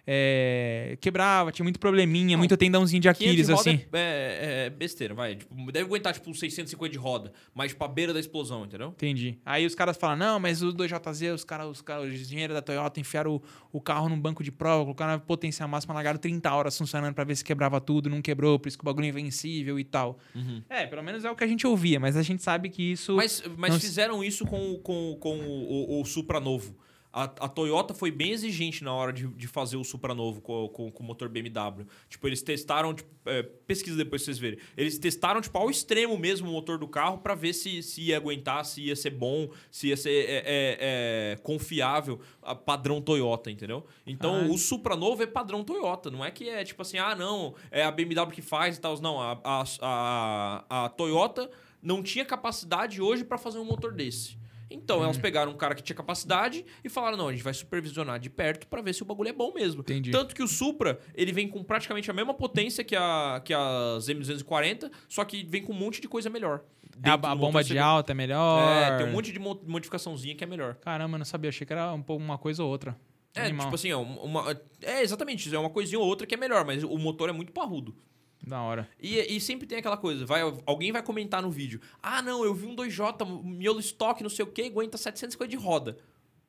[0.06, 3.86] É, quebrava, tinha muito probleminha, Não, muito tendãozinho de 500 Aquiles, de assim.
[3.94, 5.36] É, é- é besteira, vai.
[5.36, 8.90] Tipo, deve aguentar, tipo, uns 650 de roda, mas pra beira da explosão, entendeu?
[8.90, 9.38] Entendi.
[9.45, 12.61] Aí os caras falam, não, mas o 2JZ, os caras, os, caras, os engenheiros da
[12.61, 13.41] Toyota enfiaram o,
[13.72, 17.23] o carro num banco de prova, colocaram a potência máxima, largaram 30 horas funcionando pra
[17.23, 20.18] ver se quebrava tudo, não quebrou, por isso que o bagulho é invencível e tal.
[20.69, 23.15] É, pelo menos é o que a gente ouvia, mas a gente sabe que isso...
[23.15, 26.76] Mas, mas não- fizeram isso com, com, com o, o, o Supra novo.
[27.13, 30.69] A, a Toyota foi bem exigente na hora de, de fazer o Supra novo com,
[30.69, 31.85] com, com o motor BMW.
[32.07, 34.59] Tipo, eles testaram, tipo, é, pesquisa depois pra vocês verem.
[34.77, 38.17] Eles testaram, tipo, ao extremo mesmo o motor do carro pra ver se, se ia
[38.17, 43.51] aguentar, se ia ser bom, se ia ser é, é, é, confiável, a padrão Toyota,
[43.51, 43.85] entendeu?
[44.07, 44.53] Então, Caralho.
[44.53, 46.09] o Supra novo é padrão Toyota.
[46.09, 48.99] Não é que é tipo assim, ah, não, é a BMW que faz e tal.
[49.01, 51.49] Não, a, a, a, a Toyota
[51.81, 54.40] não tinha capacidade hoje pra fazer um motor desse.
[54.72, 58.19] Então, elas pegaram um cara que tinha capacidade e falaram: não, a gente vai supervisionar
[58.19, 59.81] de perto pra ver se o bagulho é bom mesmo.
[59.81, 60.11] Entendi.
[60.11, 64.07] Tanto que o Supra, ele vem com praticamente a mesma potência que, a, que as
[64.07, 66.61] M240, só que vem com um monte de coisa melhor.
[67.03, 68.61] É a, a bomba de alta é melhor.
[68.61, 70.76] É, tem um monte de mo- modificaçãozinha que é melhor.
[70.76, 71.49] Caramba, eu não sabia.
[71.49, 72.95] Achei que era um pouco uma coisa ou outra.
[73.34, 73.65] É, Animal.
[73.68, 76.84] tipo assim, ó, uma, é exatamente, é uma coisinha ou outra que é melhor, mas
[76.84, 77.95] o motor é muito parrudo.
[78.45, 78.89] Da hora.
[78.99, 81.80] E, e sempre tem aquela coisa, vai, alguém vai comentar no vídeo.
[82.01, 85.57] Ah, não, eu vi um 2J, miolo estoque, não sei o que, aguenta 750 de
[85.57, 85.97] roda.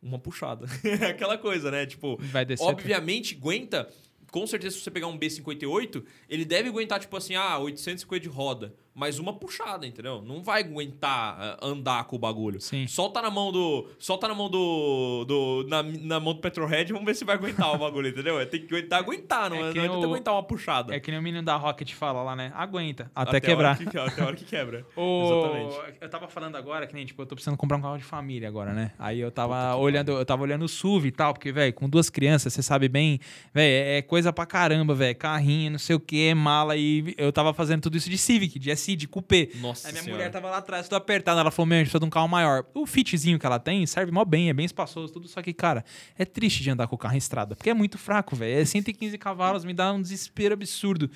[0.03, 0.67] Uma puxada.
[1.09, 1.87] aquela coisa, né?
[1.87, 2.65] Tipo, Vai descer.
[2.65, 3.89] obviamente aguenta.
[4.31, 8.29] Com certeza, se você pegar um B58, ele deve aguentar, tipo assim, ah, 850 de
[8.29, 8.75] roda.
[8.95, 10.21] Mas uma puxada, entendeu?
[10.21, 12.61] Não vai aguentar ah, andar com o bagulho.
[12.61, 12.87] Sim.
[12.87, 13.89] Solta na mão do.
[13.99, 15.25] Solta na mão do.
[15.27, 18.39] do na, na mão do Petrohead, vamos ver se vai aguentar o bagulho, entendeu?
[18.39, 20.43] É, Tem que aguentar, aguentar, não É é, que não nem adianta o- aguentar uma
[20.43, 20.95] puxada.
[20.95, 22.53] É que nem o menino da Rocket fala lá, né?
[22.55, 23.11] Aguenta.
[23.15, 23.79] Até, a hora quebrar.
[23.79, 24.87] que- até a hora que quebra.
[24.97, 25.97] O- Exatamente.
[26.01, 28.47] Eu tava falando agora que nem, tipo, eu tô precisando comprar um carro de família
[28.49, 28.93] agora, né?
[28.99, 32.11] Aí eu tava olhando, eu tava olhando o SUV e tal, porque, velho, com duas
[32.11, 33.19] crianças, você sabe bem,
[33.55, 35.17] velho, é é coisa pra caramba, velho.
[35.17, 38.71] Carrinho, não sei o que, mala e eu tava fazendo tudo isso de Civic, de
[38.83, 39.49] SI, de Coupé.
[39.61, 40.19] Nossa Aí minha senhora.
[40.25, 41.39] mulher tava lá atrás, tudo apertado.
[41.41, 42.65] Ela falou: Meu, a gente precisa de um carro maior.
[42.75, 45.29] O fitzinho que ela tem serve mó bem, é bem espaçoso, tudo.
[45.29, 45.85] Só que, cara,
[46.19, 48.61] é triste de andar com o carro em estrada, porque é muito fraco, velho.
[48.61, 51.11] É 115 cavalos, me dá um desespero absurdo.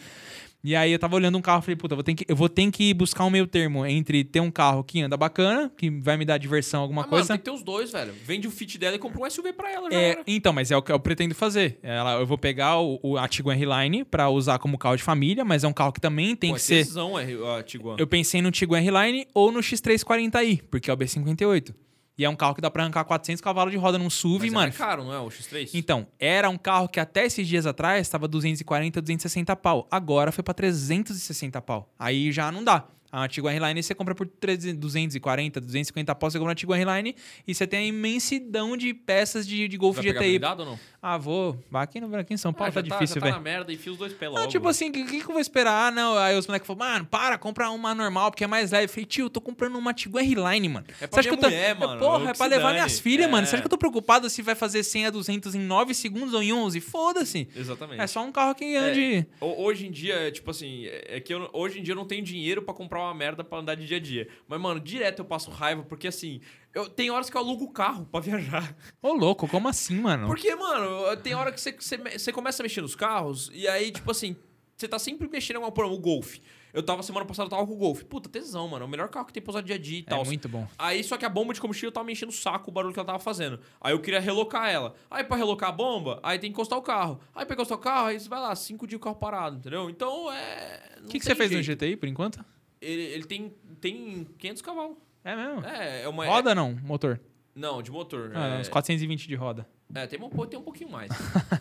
[0.66, 2.34] E aí eu tava olhando um carro e falei, puta, eu vou ter que, eu
[2.34, 5.88] vou ter que buscar um meio termo entre ter um carro que anda bacana, que
[5.88, 7.28] vai me dar diversão, alguma Ah, mano, coisa.
[7.28, 8.12] tem que ter os dois, velho.
[8.24, 10.76] Vende o fit dela e compra um SUV pra ela, já É, então, mas é
[10.76, 11.78] o que eu pretendo fazer.
[11.84, 15.44] Ela, eu vou pegar o, o a Tiguan R-Line pra usar como carro de família,
[15.44, 16.84] mas é um carro que também tem Pô, que é ser.
[16.84, 17.26] tesão, é,
[17.58, 17.94] a Tiguan.
[17.96, 21.72] Eu pensei no Tiguan R-Line ou no X340i, porque é o B58.
[22.18, 24.50] E é um carro que dá pra arrancar 400 cavalos de roda num SUV, Mas
[24.50, 24.66] é mano.
[24.68, 25.18] mais caro, não é?
[25.18, 25.70] O X3?
[25.74, 29.86] Então, era um carro que até esses dias atrás estava 240, 260 pau.
[29.90, 31.92] Agora foi pra 360 pau.
[31.98, 32.86] Aí já não dá.
[33.12, 37.14] A Tiguan R-Line você compra por 300, 240, 250 pau, você compra a Tiguan R-Line
[37.46, 40.12] e você tem a imensidão de peças de, de Golf GTI.
[40.12, 40.78] blindado ou não?
[41.08, 41.56] Ah, vou.
[41.70, 43.36] Vai aqui, no, aqui em São Paulo Ah, tá já difícil, tá velho.
[43.36, 44.48] na merda, enfia os dois pés logo.
[44.48, 45.86] tipo assim, o que, que eu vou esperar?
[45.86, 46.18] Ah, não.
[46.18, 48.84] Aí os moleques falaram, mano, para, compra uma normal, porque é mais leve.
[48.86, 50.86] Eu falei, tio, eu tô comprando uma Tiguan R-Line, mano.
[51.00, 51.46] É pra Você minha tô...
[51.46, 53.46] mulher, É, mano, Porra, é pra levar minhas filhas, mano.
[53.46, 53.58] Você É.
[53.58, 56.42] acha que eu tô preocupado se vai fazer 100 a 200 em 9 segundos ou
[56.42, 56.80] em 11?
[56.80, 57.48] Foda-se.
[57.54, 58.00] Exatamente.
[58.02, 59.26] É só um carro que ande...
[59.40, 61.96] Ho- Hoje em dia, é, tipo assim, é é que eu, hoje em dia eu
[61.96, 64.28] não tenho dinheiro pra comprar uma merda pra andar de dia a dia.
[64.48, 66.40] Mas, mano, direto eu passo raiva, porque assim,
[66.76, 68.76] eu, tem horas que eu alugo o carro pra viajar.
[69.02, 70.26] Ô, louco, como assim, mano?
[70.26, 73.90] Porque, mano, tem hora que você, você, você começa a mexer nos carros e aí,
[73.90, 74.36] tipo assim,
[74.76, 75.88] você tá sempre mexendo em alguma porra.
[75.88, 76.36] O Golf.
[76.74, 78.02] Eu tava semana passada, eu tava com o Golf.
[78.04, 78.84] Puta, tesão, mano.
[78.84, 80.22] É o melhor carro que tem pra usar dia a dia e É tal.
[80.26, 80.68] muito bom.
[80.78, 83.00] Aí, só que a bomba de combustível tava me enchendo o saco, o barulho que
[83.00, 83.58] ela tava fazendo.
[83.80, 84.94] Aí eu queria relocar ela.
[85.10, 87.18] Aí, pra relocar a bomba, aí tem que encostar o carro.
[87.34, 89.88] Aí, pra encostar o carro, aí você vai lá, cinco dias o carro parado, entendeu?
[89.88, 90.98] Então, é...
[91.02, 92.44] O que, que você fez no GTI, por enquanto?
[92.78, 94.96] Ele, ele tem, tem 500 cavalos.
[95.26, 95.64] É mesmo?
[95.66, 96.24] É, é uma...
[96.24, 97.20] Roda não, motor.
[97.52, 98.30] Não, de motor.
[98.32, 99.66] Ah, é, uns 420 de roda.
[99.92, 101.10] é, tem, um, tem um pouquinho mais.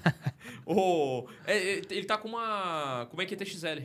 [0.68, 3.08] oh, é, é, ele tá com uma...
[3.10, 3.82] Como é que é TXL?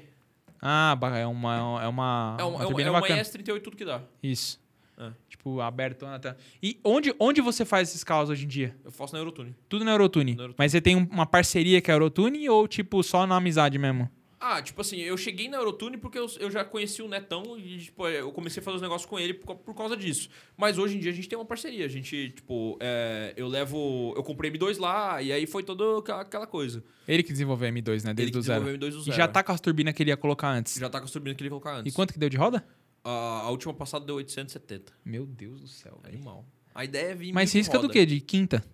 [0.61, 3.23] Ah, é uma, é uma, É, um, uma é, um, turbina é uma bacana.
[3.23, 4.03] ES38 tudo que dá.
[4.23, 4.61] Isso.
[4.99, 5.13] É.
[5.31, 6.05] Tipo, aberto.
[6.05, 6.37] Até.
[6.63, 8.77] E onde, onde você faz esses carros hoje em dia?
[8.85, 9.57] Eu faço na Eurotune.
[9.67, 10.35] Tudo na Eurotune.
[10.35, 10.57] Na Eurotune.
[10.59, 14.11] Mas você tem um- uma parceria com a Eurotune ou, tipo, só na amizade mesmo?
[14.43, 17.79] Ah, tipo assim, eu cheguei na Eurotune porque eu, eu já conheci o Netão e,
[17.79, 20.31] tipo, eu comecei a fazer os negócios com ele por, por causa disso.
[20.57, 21.85] Mas hoje em dia a gente tem uma parceria.
[21.85, 24.15] A gente, tipo, é, eu levo.
[24.17, 26.83] Eu comprei M2 lá e aí foi toda aquela- coisa.
[27.07, 28.11] Ele que desenvolveu a M2, né?
[28.11, 28.65] Ele Desde que o zero.
[28.65, 29.17] desenvolveu M2 do E zero.
[29.19, 30.75] já tá com as turbinas que ele ia colocar antes.
[30.77, 31.93] Já tá com as turbinas que ele ia colocar antes.
[31.93, 32.67] E quanto que deu de roda?
[33.05, 33.11] A,
[33.43, 34.91] a última passada deu 870.
[35.05, 36.01] Meu Deus do céu.
[36.03, 36.47] Animal.
[36.75, 37.33] A ideia é vir.
[37.35, 37.93] Mas risca do roda.
[37.93, 38.07] quê?
[38.07, 38.65] De quinta?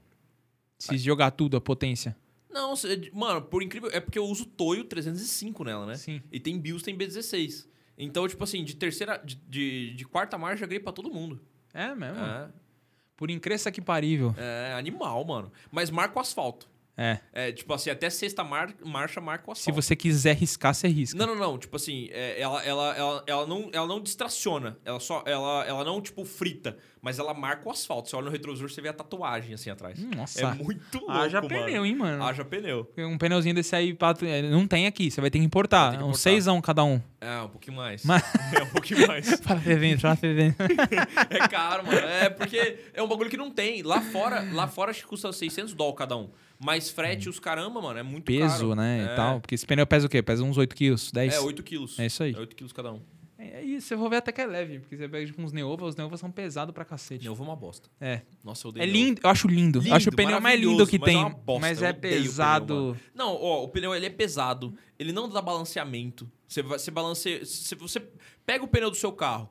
[0.79, 2.17] Se jogar tudo, a potência.
[2.57, 2.73] Não,
[3.13, 3.91] mano, por incrível.
[3.93, 5.95] É porque eu uso Toyo 305 nela, né?
[5.97, 6.23] Sim.
[6.33, 7.67] E tem BIOS, tem B16.
[7.99, 9.19] Então, tipo assim, de terceira.
[9.19, 11.41] De, de, de quarta marcha, eu ganhei pra todo mundo.
[11.75, 12.19] É mesmo.
[12.25, 12.49] É,
[13.17, 14.35] Por incresça que parível.
[14.39, 15.53] é animal, mano.
[15.71, 16.67] Mas marca o asfalto.
[16.99, 17.19] É.
[17.33, 19.83] É, tipo assim, até sexta mar- marcha marca o Se asfalto.
[19.83, 21.19] você quiser riscar, você risca.
[21.19, 21.59] Não, não, não.
[21.59, 24.79] Tipo assim, é, ela, ela, ela, ela, não, ela não distraciona.
[24.85, 25.23] Ela só.
[25.27, 26.77] Ela, ela não, tipo, frita.
[27.03, 28.09] Mas ela marca o asfalto.
[28.09, 29.99] Você olha no retrovisor, você vê a tatuagem assim atrás.
[30.03, 30.41] Nossa.
[30.41, 31.13] É muito louco.
[31.13, 31.49] Haja mano.
[31.49, 32.25] pneu, hein, mano?
[32.25, 32.91] Haja pneu.
[32.99, 35.91] Um pneuzinho desse aí pra- é, não tem aqui, você vai ter que importar.
[35.91, 36.19] Ter que um importar.
[36.19, 37.01] seisão cada um.
[37.21, 38.03] É, um pouquinho mais.
[38.05, 38.23] Mas-
[38.59, 39.29] É um pouquinho mais.
[39.41, 40.57] Fala fervendo, fala fervendo.
[41.31, 41.99] É caro, mano.
[41.99, 43.83] É porque é um bagulho que não tem.
[43.83, 46.31] Lá fora, lá fora acho que custa 600 dólares cada um.
[46.59, 48.75] Mas frete, os caramba, mano, é muito Peso, caro.
[48.75, 49.01] né?
[49.01, 49.13] É.
[49.13, 49.41] E tal.
[49.41, 50.23] Porque esse pneu pesa o quê?
[50.23, 51.35] Pesa uns 8 quilos, 10?
[51.35, 51.99] É, 8 quilos.
[51.99, 52.33] É isso aí.
[52.35, 53.01] É 8 quilos cada um.
[53.39, 55.85] É, e você for ver até que é leve, porque você pega tipo, uns Neova,
[55.85, 57.25] os Neova são pesados pra cacete.
[57.25, 57.91] Neova é uma bosta.
[58.01, 58.23] É.
[58.43, 59.79] Nossa, eu odeio É lindo, eu acho lindo.
[59.81, 61.17] Lindo, acho o pneu mais lindo que mas é tem.
[61.19, 62.75] uma bosta, mas eu é pneu, pesado.
[62.75, 63.01] mano.
[63.15, 64.75] Não, ó, o pneu ele é pesado.
[64.99, 66.31] Ele não dá balanceamento.
[66.49, 67.45] Você, você balanceia.
[67.45, 68.01] Se você
[68.47, 69.51] pega o pneu do seu carro,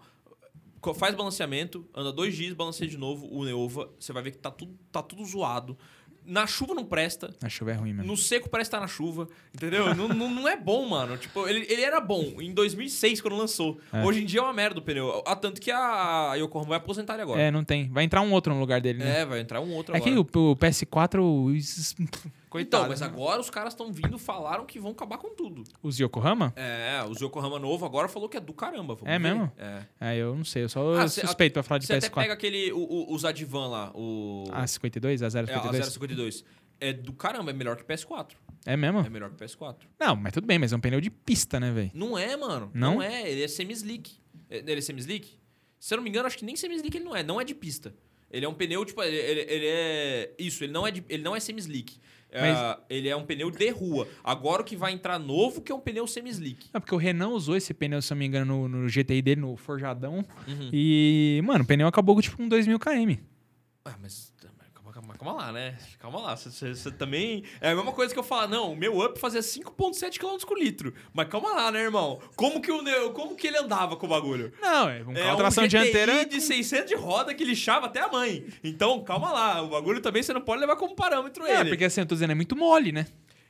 [0.95, 4.52] faz balanceamento, anda dois dias, balanceia de novo o Neova, você vai ver que tá
[4.52, 5.77] tudo, tá tudo zoado.
[6.26, 7.34] Na chuva não presta.
[7.43, 8.07] a chuva é ruim mesmo.
[8.11, 9.93] No seco parece estar na chuva, entendeu?
[9.93, 11.18] não, não, não é bom, mano.
[11.18, 13.80] Tipo, ele, ele era bom em 2006, quando lançou.
[13.93, 14.03] É.
[14.03, 15.23] Hoje em dia é uma merda o pneu.
[15.26, 17.41] Ah, tanto que a Yokohama vai aposentar ele agora.
[17.41, 17.88] É, não tem.
[17.89, 19.22] Vai entrar um outro no lugar dele, né?
[19.22, 20.11] É, vai entrar um outro É agora.
[20.11, 21.95] que o, o PS4, os,
[22.56, 22.84] coitado.
[22.86, 25.64] Então, mas agora os caras estão vindo, falaram que vão acabar com tudo.
[25.84, 26.53] Os Yokohama?
[26.56, 28.98] É, os Yokohama novo agora falou que é do caramba.
[29.06, 29.19] É ver.
[29.19, 29.52] mesmo?
[29.57, 29.82] É.
[29.99, 32.14] É, eu não sei, eu só Ah, suspeito pra falar de Você até PS4.
[32.22, 34.45] pega aquele, o, o, o Zadivan lá, o...
[34.52, 35.86] A 52, a é, a 052?
[35.86, 36.45] 052.
[36.80, 38.32] É do caramba, é melhor que PS4.
[38.65, 38.99] É mesmo?
[38.99, 39.77] É melhor que PS4.
[39.99, 41.91] Não, mas tudo bem, mas é um pneu de pista, né, velho?
[41.94, 42.69] Não é, mano.
[42.73, 42.95] Não?
[42.95, 44.11] Não, é, ele é semi-slick.
[44.49, 45.40] É- Ele é semi-slick?
[45.80, 47.23] Se eu não me engano, acho que nem semi-slick ele não é.
[47.23, 47.94] Não é de pista.
[48.30, 50.34] Ele é um pneu, tipo, ele, ele- ele é...
[50.38, 51.98] Isso, ele não é, de- ele não é semi-slick.
[52.36, 54.07] É, Mas- ele é um pneu de rua.
[54.24, 56.68] Agora o que vai entrar novo que é um pneu semi-slick.
[56.74, 59.40] É porque o Renan usou esse pneu, se não me engano, no, no GTI dele,
[59.41, 60.18] no Forjadão.
[60.48, 60.70] Uhum.
[60.74, 63.16] E, mano, o pneu acabou com tipo um 2 mil km.
[63.86, 64.34] Ah, mas
[65.26, 65.77] calma, lá, né?
[65.99, 66.35] Calma lá.
[66.35, 67.43] Você, também.
[67.60, 70.57] É a mesma coisa que eu falar, não, o meu up fazia 5,7 km por
[70.57, 70.93] litro.
[71.14, 72.19] Mas calma lá, né, irmão?
[72.35, 74.53] Como que, o, como que ele andava com o bagulho?
[74.61, 76.26] Não, é um É carro tração um GTI dianteira.
[76.26, 78.45] de 600 de roda que lixava até a mãe.
[78.64, 79.61] Então, calma lá.
[79.61, 81.69] O bagulho também você não pode levar como parâmetro É, ele.
[81.69, 83.07] porque assim, eu tô dizendo, é muito mole, né?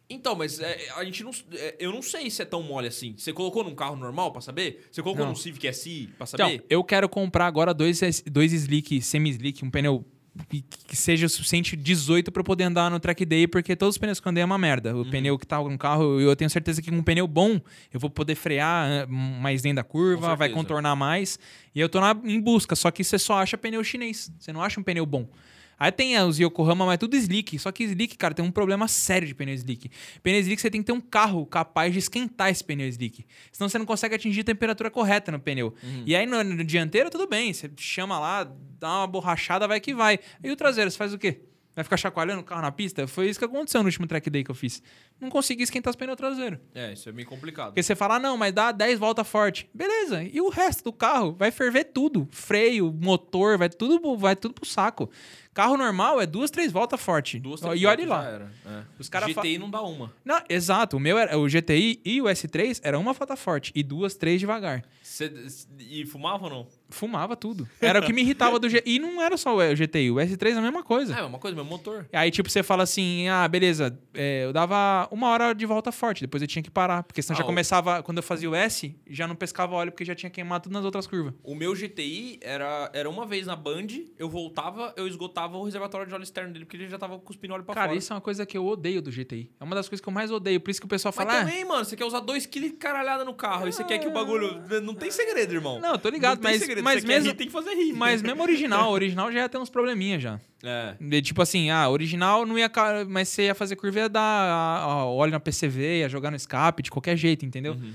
[0.08, 1.32] Então, mas é, a gente não.
[1.54, 3.16] é, eu não sei se é tão mole assim.
[3.18, 4.88] Você colocou num carro normal pra saber?
[4.92, 5.32] Você colocou Não.
[5.32, 6.64] num Civic SI pra Então, saber?
[6.70, 8.00] eu quero comprar agora dois,
[8.32, 10.06] dois slick, semi-slick, um pneu
[10.50, 13.98] que, seja o suficiente 18 pra eu poder andar no track day, porque todos os
[13.98, 14.94] pneus que eu andei é uma merda.
[14.96, 15.02] Uhum.
[15.02, 17.60] O pneu que tá no carro, eu tenho certeza que com um pneu bom,
[17.94, 21.40] eu vou poder frear eh, mais dentro da curva, vai contornar mais.
[21.74, 24.32] E eu tô na- em busca, só que você só acha pneu chinês.
[24.40, 25.28] Você não acha um pneu bom.
[25.78, 27.58] Aí tem os Yokohama, mas tudo slick.
[27.60, 29.90] Só que slick, cara, tem um problema sério de pneu slick.
[30.24, 33.26] Pneu slick, você tem que ter um carro capaz de esquentar esse pneu slick.
[33.52, 35.74] Senão você não consegue atingir a temperatura correta no pneu.
[36.06, 37.54] E aí no, no dianteiro, tudo bem.
[37.54, 38.44] Você chama lá,
[38.80, 40.20] dá uma borrachada, vai que vai.
[40.44, 41.42] E o traseiro, você faz o quê?
[41.76, 43.06] Vai ficar chacoalhando o carro na pista?
[43.06, 44.82] Foi isso que aconteceu no último track day que eu fiz.
[45.20, 46.58] Não consegui esquentar os pneus traseiros.
[46.74, 47.68] É, isso é meio complicado.
[47.68, 49.70] Porque você fala, ah, não, mas dá 10 voltas forte.
[49.74, 50.24] Beleza.
[50.24, 52.28] E o resto do carro vai ferver tudo.
[52.32, 55.10] Freio, motor, vai tudo, vai tudo pro saco.
[55.54, 57.40] Carro normal é duas, três voltas forte.
[57.40, 58.30] Duas, e três olhe voltas lá.
[58.30, 58.52] era.
[58.66, 58.84] É.
[59.00, 60.14] Os cara GTI não dá uma.
[60.24, 60.98] Não, exato.
[60.98, 64.40] O meu era o GTI e o S3 era uma volta forte e duas, três
[64.40, 64.84] devagar.
[65.02, 65.32] Cê-
[65.80, 66.68] e fumava ou não?
[66.90, 67.68] Fumava tudo.
[67.82, 68.84] Era o que me irritava do GTI.
[68.96, 71.16] E não era só o GTI, o S3 é a mesma coisa.
[71.18, 72.08] É, uma coisa, meu motor.
[72.14, 76.22] Aí, tipo, você fala assim, ah, beleza, é, eu dava uma hora de volta forte,
[76.22, 77.04] depois eu tinha que parar.
[77.04, 79.92] Porque senão Ah, já o- começava, quando eu fazia o S, já não pescava óleo,
[79.92, 81.34] porque já tinha queimado tudo nas outras curvas.
[81.44, 83.88] O meu GTI era, era uma vez na Band,
[84.18, 87.54] eu voltava, eu esgotava o reservatório de óleo externo dele, porque ele já tava cuspindo
[87.54, 87.98] óleo pra Cara, fora.
[87.98, 89.50] isso é uma coisa que eu odeio do GTI.
[89.60, 90.60] É uma das coisas que eu mais odeio.
[90.62, 91.40] Por isso que o pessoal Mas fala.
[91.42, 94.08] "Ah, também, mano, você quer usar 2kg de caralhada no carro, e você quer que
[94.08, 94.62] o bagulho...
[94.84, 95.80] Não tem segredo, irmão.
[95.80, 96.75] Não, eu tô ligado, Não tem mas- segredo.
[96.82, 97.94] Mas você mesmo- rir, tem que fazer rir.
[97.94, 100.40] Mas mesmo original, original já ia ter uns probleminha já.
[100.64, 100.96] É.
[101.00, 102.72] De, tipo assim, ah, original não ia.
[103.08, 106.92] Mas você ia fazer curva ia dar óleo na PCV, ia jogar no escape, de
[106.92, 107.74] qualquer jeito, entendeu?
[107.74, 107.94] Uhum.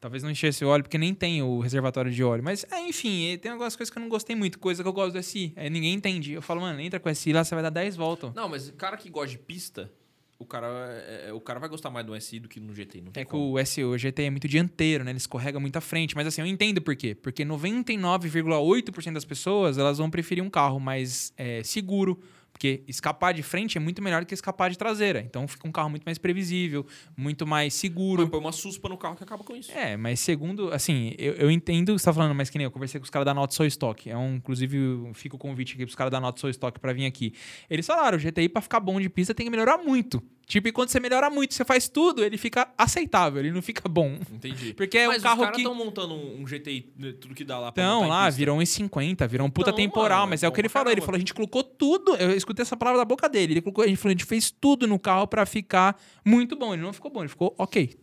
[0.00, 2.44] Talvez não enchesse o óleo, porque nem tem o reservatório de óleo.
[2.44, 4.58] Mas, é, enfim, tem algumas coisas que eu não gostei muito.
[4.58, 5.54] Coisa que eu gosto do SI.
[5.56, 6.34] É, ninguém entende.
[6.34, 8.30] Eu falo, mano, entra com o SI lá, você vai dar 10 voltas.
[8.34, 9.90] Não, mas cara que gosta de pista,
[10.38, 10.66] o cara,
[11.08, 13.00] é- é- o cara vai gostar mais do SI do que no GT.
[13.00, 13.52] Não tem É que como.
[13.52, 15.10] o SEO, o GT é muito dianteiro, né?
[15.12, 16.14] Ele escorrega muito à frente.
[16.16, 17.14] Mas assim, eu entendo por quê.
[17.14, 22.20] Porque 99,8% das pessoas, elas vão preferir um carro mais é, seguro.
[22.54, 25.20] Porque escapar de frente é muito melhor do que escapar de traseira.
[25.20, 26.86] Então fica um carro muito mais previsível,
[27.16, 28.22] muito mais seguro.
[28.22, 29.72] Mas põe uma suspa no carro que acaba com isso.
[29.72, 32.64] É, mas segundo, assim, eu, eu entendo o que você tá falando, mas que nem
[32.64, 34.08] eu conversei com os caras da Not So Stock.
[34.08, 34.78] É um, inclusive,
[35.14, 37.34] fica o convite aqui pros caras da Not So Stock pra vir aqui.
[37.68, 40.22] Eles falaram, o GTI pra ficar bom de pista tem que melhorar muito.
[40.46, 43.88] Tipo, e quando você melhora muito, você faz tudo, ele fica aceitável, ele não fica
[43.88, 44.18] bom.
[44.32, 44.72] Entendi.
[44.76, 45.62] Porque é Mas um carro os caras que...
[45.62, 48.38] estão montando um, um GTI, né, tudo que dá lá pra Então, lá, pista.
[48.38, 50.90] virou 1,50, virou um puta Então, temporal, mano, mas é o bom que ele falou.
[50.90, 51.06] Ele caramba.
[51.06, 53.54] falou, a gente colocou tudo, eu escutei essa palavra da boca dele.
[53.54, 56.72] Ele colocou, gente falou, a gente fez tudo no carro pra ficar muito bom.
[56.74, 57.96] Ele não ficou bom, ele ficou ok.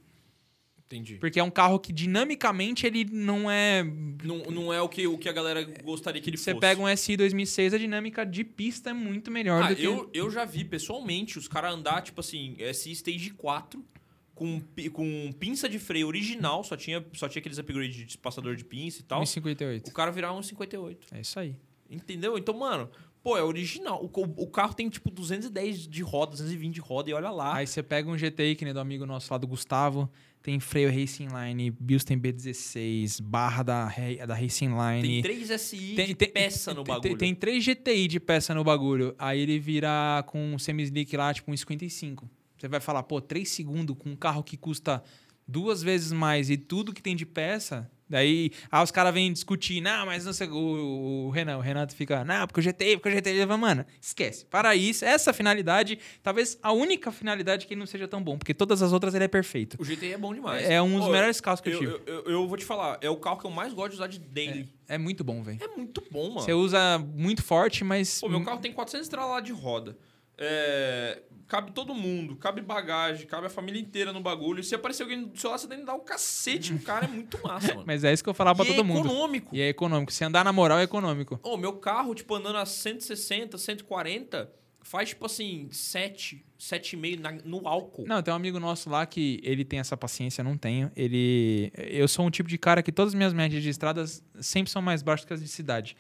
[0.91, 1.15] Entendi.
[1.15, 3.84] Porque é um carro que dinamicamente ele não é
[4.23, 6.59] Não, não é o que, o que a galera gostaria que ele Você fosse.
[6.59, 9.84] pega um SI 2006, a dinâmica de pista é muito melhor Ah, do que...
[9.84, 13.84] eu, eu já vi pessoalmente os caras andar, tipo assim, SI Stage 4,
[14.35, 14.61] com,
[14.91, 18.99] com pinça de freio original, só tinha, só tinha aqueles upgrades de espaçador de pinça
[18.99, 19.22] e tal.
[19.22, 19.88] 1,58.
[19.88, 21.07] O cara virar um 58.
[21.13, 21.55] É isso aí.
[21.89, 22.38] Entendeu?
[22.38, 22.89] Então, mano,
[23.22, 24.03] pô, é original.
[24.03, 27.55] O, o carro tem, tipo, 210 de roda, 220 de roda, e olha lá.
[27.57, 30.09] Aí você pega um GTI, que nem do amigo nosso lá do Gustavo,
[30.41, 33.85] tem freio Racing Line, Bilstein B16, barra da,
[34.27, 35.22] da Racing Line...
[35.22, 37.18] tem 3 SI de peça no tem- bagulho.
[37.18, 39.13] Tem, três GTI de peça no bagulho.
[39.19, 42.30] Aí ele vira com um semi-slick lá, tipo um 55.
[42.57, 45.03] Você vai falar, pô, 3 segundos com um carro que custa
[45.47, 47.89] duas vezes mais e tudo que tem de peça.
[48.12, 51.96] Daí, aí os caras vêm discutir, não, mas não sei, o, o Renan, o Renato
[51.96, 54.46] fica, não, porque o GTI, porque o GTI, ele fala, mano, esquece.
[54.46, 58.54] Para isso, essa finalidade, talvez a única finalidade que ele não seja tão bom, porque
[58.54, 59.78] todas as outras ele é perfeito.
[59.80, 60.70] O GTI é bom demais.
[60.70, 61.92] É um dos Pô, melhores carros que eu, eu, tive.
[62.12, 64.08] eu, eu- eu vou te falar, é o carro que eu mais gosto de usar
[64.08, 64.70] de daily.
[64.88, 65.58] É, muito bom, velho.
[65.64, 66.42] É, muito bom, mano.
[66.42, 68.20] Você usa muito forte, mas.
[68.20, 69.98] Pô, meu carro tem 400 estraladas de roda.
[70.38, 71.22] É,
[71.52, 74.64] cabe todo mundo, cabe bagagem, cabe a família inteira no bagulho.
[74.64, 77.03] Se aparecer alguém do seu lado, você tem que dar um cacete no cara.
[77.03, 77.84] É muito massa, mano.
[77.86, 79.06] Mas é isso que eu falava pra E todo é mundo.
[79.06, 79.53] econômico.
[79.53, 80.14] E é econômico.
[80.14, 81.38] Se andar na moral, é econômico.
[81.44, 84.49] Ô, meu carro, tipo, andando a 160, 140,
[84.82, 88.06] faz, tipo assim, 7, 7,5 na- no álcool.
[88.08, 90.92] Não, tem um amigo nosso lá que ele tem essa paciência, eu não tenho.
[90.96, 91.72] Ele.
[91.76, 94.82] Eu sou um tipo de cara que todas as minhas médias de estradas sempre são
[94.82, 95.96] mais baixas que as de cidade.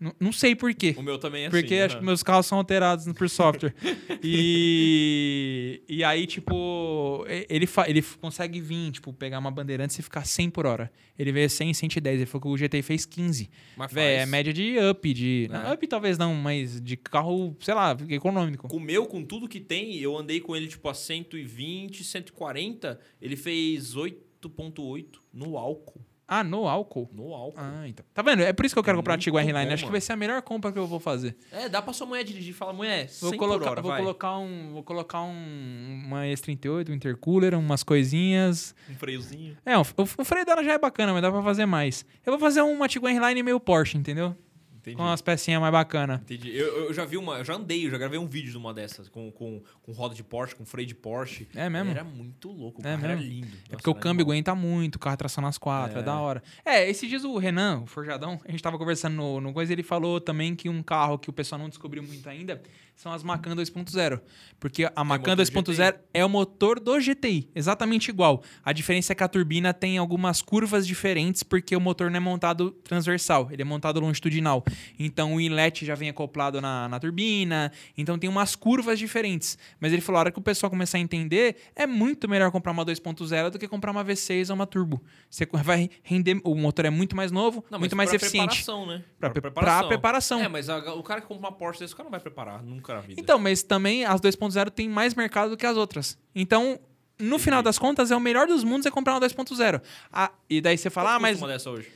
[0.00, 0.94] Não, não sei por quê.
[0.98, 1.82] O meu também é Porque assim.
[1.84, 2.00] acho né?
[2.00, 3.72] que meus carros são alterados por software.
[4.22, 10.24] e, e aí, tipo, ele, fa- ele consegue vir, tipo, pegar uma bandeirante e ficar
[10.26, 10.90] 100 por hora.
[11.18, 12.16] Ele veio 100, 110.
[12.16, 13.50] Ele falou que o GT fez 15.
[13.76, 14.30] Mas Véi, é faz.
[14.30, 15.48] média de up, de...
[15.50, 15.52] É.
[15.52, 18.68] não, up talvez não, mas de carro, sei lá, econômico.
[18.68, 22.98] Com o meu, com tudo que tem, eu andei com ele, tipo, a 120, 140,
[23.20, 26.00] ele fez 8,8 no álcool.
[26.32, 27.10] Ah, no álcool?
[27.12, 27.58] No álcool.
[27.60, 28.06] Ah, então.
[28.14, 28.42] Tá vendo?
[28.44, 29.72] É por isso que eu quero comprar a Tiguan R-Line.
[29.72, 31.36] Acho que vai ser a melhor compra que eu vou fazer.
[31.50, 34.00] É, dá pra sua mulher dirigir e falar, mulher, 100 Vou colocar, hora, vou vai.
[34.00, 38.76] colocar um, vou colocar um, uma S38, um intercooler, umas coisinhas.
[38.88, 39.56] Um freiozinho.
[39.66, 42.06] É, o, o, o freio dela já é bacana, mas dá pra fazer mais.
[42.24, 44.36] Eu vou fazer uma Tiguan R-Line meio Porsche, entendeu?
[44.80, 44.96] Entendi.
[44.96, 46.20] Com umas pecinhas mais bacanas.
[46.22, 46.56] Entendi.
[46.56, 48.72] Eu, eu já vi uma, eu já andei, eu já gravei um vídeo de uma
[48.72, 51.46] dessas, com, com, com roda de Porsche, com freio de Porsche.
[51.54, 51.90] É mesmo?
[51.90, 53.56] Era muito louco, o É carro era lindo.
[53.68, 56.00] É porque o câmbio aguenta muito, o carro tração nas quatro, é.
[56.00, 56.04] É.
[56.04, 56.42] da hora.
[56.64, 59.82] É, esses dias o Renan, o Forjadão, a gente tava conversando no, no coisa, ele
[59.82, 62.62] falou também que um carro que o pessoal não descobriu muito ainda
[63.00, 64.20] são as Macan 2.0.
[64.58, 68.42] Porque a Macan motor 2.0 é o motor do GTI, exatamente igual.
[68.62, 72.20] A diferença é que a turbina tem algumas curvas diferentes, porque o motor não é
[72.20, 74.62] montado transversal, ele é montado longitudinal.
[74.98, 79.56] Então o inlet já vem acoplado na, na turbina, então tem umas curvas diferentes.
[79.80, 82.72] Mas ele falou, a hora que o pessoal começar a entender, é muito melhor comprar
[82.72, 85.02] uma 2.0 do que comprar uma V6 ou uma turbo.
[85.30, 88.62] Você vai render, o motor é muito mais novo, Não, muito mais pra eficiente.
[88.62, 89.02] preparação, né?
[89.18, 90.40] Pra pre- pra preparação.
[90.42, 92.62] É, mas a- o cara que compra uma Porsche desse, o cara não vai preparar
[92.62, 93.20] nunca na vida.
[93.20, 96.18] Então, mas também as 2.0 tem mais mercado do que as outras.
[96.34, 96.78] Então,
[97.18, 99.82] no final das contas, é o melhor dos mundos é comprar uma 2.0.
[100.12, 101.88] Ah, e daí você fala, ah, Quanto mas uma dessa hoje?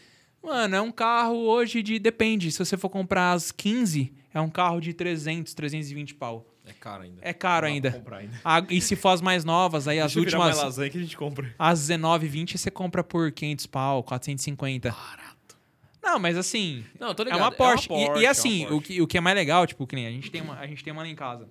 [0.43, 1.99] Mano, é um carro hoje de.
[1.99, 2.53] Depende.
[2.53, 6.47] Se você for comprar as 15, é um carro de 300, 320 pau.
[6.67, 7.19] É caro ainda.
[7.23, 8.05] É caro ainda.
[8.11, 8.41] ainda.
[8.45, 10.65] Ah, e se for as mais novas, aí as Deixa virar mais últimas.
[10.77, 11.55] lasanha que a gente compra.
[11.59, 14.91] As 19, 20 você compra por 500 pau, 450.
[14.91, 15.24] Barato.
[16.05, 16.85] Não, mas assim.
[17.01, 17.41] Não, tô É ligado.
[17.41, 17.87] uma Porsche.
[17.87, 18.87] E- Porsche, e, é uma assim, o, Porsche.
[18.95, 20.85] que, o que é mais legal, tipo, que nem a gente tem uma, a gente
[20.85, 21.49] tem uma lá em casa.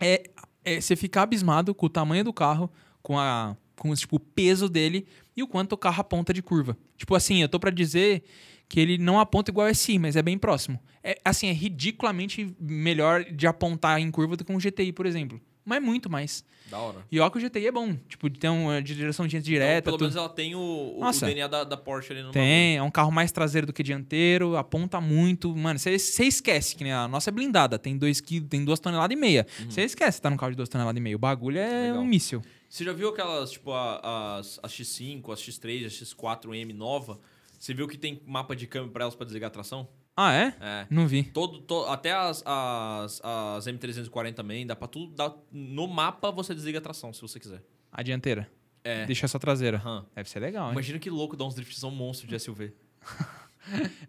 [0.00, 0.30] É,
[0.64, 2.70] é você ficar abismado com o tamanho do carro,
[3.02, 5.04] com a com tipo, o peso dele
[5.36, 6.76] e o quanto o carro aponta de curva.
[6.96, 8.22] Tipo assim, eu tô pra dizer
[8.68, 10.78] que ele não aponta igual o SI, mas é bem próximo.
[11.02, 15.40] É assim, é ridiculamente melhor de apontar em curva do que um GTI, por exemplo.
[15.64, 16.44] Mas muito mais.
[16.70, 17.06] Da hora.
[17.12, 17.94] E que o GTI é bom.
[18.08, 19.78] Tipo, tem uma direção de direta.
[19.78, 20.04] Então, pelo tudo.
[20.04, 21.26] menos ela tem o, o- o Nossa.
[21.26, 24.56] DNA da, da Porsche ali no Tem, é um carro mais traseiro do que dianteiro,
[24.56, 25.54] aponta muito.
[25.54, 25.92] Mano, você
[26.24, 29.46] esquece que nem a nossa é blindada, tem 2 kg, tem 2 toneladas e meia.
[29.68, 31.16] Você esquece que tá num carro de 2 toneladas e meia.
[31.16, 31.82] O bagulho é Uhum.
[31.88, 32.02] Legal.
[32.02, 32.42] um míssil.
[32.68, 37.20] Você já viu aquelas, tipo, a- as, as X5, as X3, as X4M nova?
[37.58, 39.86] Você viu que tem mapa de câmbio pra elas pra desligar a tração?
[40.16, 40.54] Ah, é?
[40.60, 40.86] É.
[40.90, 41.24] Não vi.
[41.24, 45.12] Todo, to- até as, as, as M340 também, dá pra tudo.
[45.14, 47.62] Dá, no mapa você desliga a tração, se você quiser.
[47.90, 48.48] A dianteira.
[48.84, 49.06] É.
[49.06, 49.78] Deixa essa traseira.
[49.78, 50.04] Aham.
[50.14, 50.72] Deve ser legal, hein?
[50.72, 52.72] Imagina que louco dar uns driftzão monstro de SUV.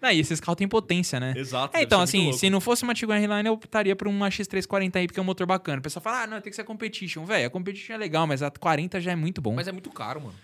[0.02, 1.34] Não, e esses carros têm potência, né?
[1.36, 1.78] Exato.
[1.78, 5.08] É, então, assim, se não fosse uma Tiguan Highline, eu optaria por uma X340 aí,
[5.08, 5.80] porque é um motor bacana.
[5.80, 7.24] O pessoal fala, ah, não, tem que ser a Competition.
[7.24, 9.54] Velho, a Competition é legal, mas a 40 já é muito bom.
[9.56, 10.36] Mas é muito caro, mano.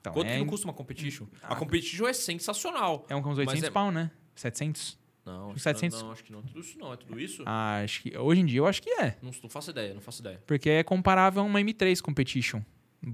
[0.00, 1.26] Então, Quanto é, que não custa uma Competition?
[1.42, 1.54] Ah.
[1.54, 3.06] A Competition é sensacional.
[3.08, 4.10] é uns Mas 800 é- pau, né?
[4.34, 4.98] 700?
[5.28, 6.02] Não, acho Uns que 700.
[6.02, 6.42] não, acho que não.
[6.42, 7.42] Tudo isso não, é tudo isso?
[7.46, 8.16] Ah, acho que...
[8.16, 9.16] Hoje em dia eu acho que é.
[9.22, 10.42] Não, não faço ideia, não faço ideia.
[10.46, 12.62] Porque é comparável a uma M3 Competition.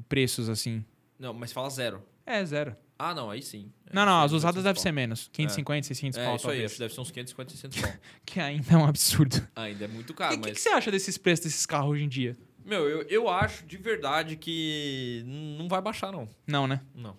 [0.09, 0.85] Preços, assim.
[1.19, 2.03] Não, mas fala zero.
[2.27, 2.77] É, zero.
[2.99, 3.71] Ah, não, aí sim.
[3.87, 5.29] É, não, não, isso as aí, usadas 800 devem ser menos.
[5.33, 6.65] 550, 600 É, pau, isso aí, talvez.
[6.65, 7.93] acho que deve ser uns 550, 600 pau.
[8.25, 9.49] Que ainda é um absurdo.
[9.57, 10.57] Ainda é muito O caro, que, que mas...
[10.57, 12.37] que você acha desses preços desses carros hoje em dia?
[12.65, 15.23] Meu, eu, eu acho de verdade que
[15.59, 16.27] não vai baixar, não.
[16.47, 16.81] Não, né?
[16.95, 17.15] Não.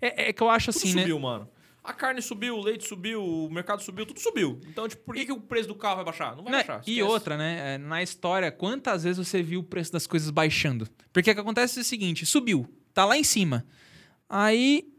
[0.00, 1.02] É, é que eu acho Tudo assim, né?
[1.02, 1.48] subiu, mano.
[1.84, 4.60] A carne subiu, o leite subiu, o mercado subiu, tudo subiu.
[4.68, 6.36] Então, tipo, por que, que o preço do carro vai baixar?
[6.36, 6.58] Não vai Né?
[6.58, 6.82] baixar.
[6.86, 7.02] E esquece.
[7.02, 7.74] outra, né?
[7.74, 10.88] é, Na história, quantas vezes você viu o preço das coisas baixando?
[11.12, 13.66] Porque o que acontece é o seguinte: subiu, tá lá em cima.
[14.28, 14.92] Aí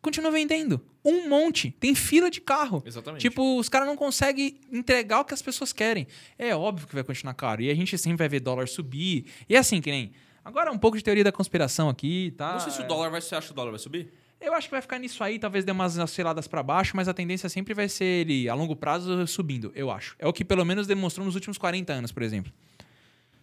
[0.00, 0.80] continua vendendo.
[1.04, 1.70] Um monte.
[1.80, 2.82] Tem fila de carro.
[2.86, 3.22] Exatamente.
[3.22, 6.06] Tipo, os caras não conseguem entregar o que as pessoas querem.
[6.38, 7.62] É óbvio que vai continuar caro.
[7.62, 9.24] E a gente sempre vai ver dólar subir.
[9.48, 10.12] E é assim, que nem.
[10.44, 12.52] Agora um pouco de teoria da conspiração aqui, tá?
[12.52, 13.20] não sei se o dólar vai...
[13.20, 14.12] Você acha que o dólar vai subir?
[14.40, 17.14] Eu acho que vai ficar nisso aí, talvez dê umas osciladas pra baixo, mas a
[17.14, 20.16] tendência sempre vai ser ele, a longo prazo, subindo, eu acho.
[20.18, 22.50] É o que pelo menos demonstrou nos últimos 40 anos, por exemplo.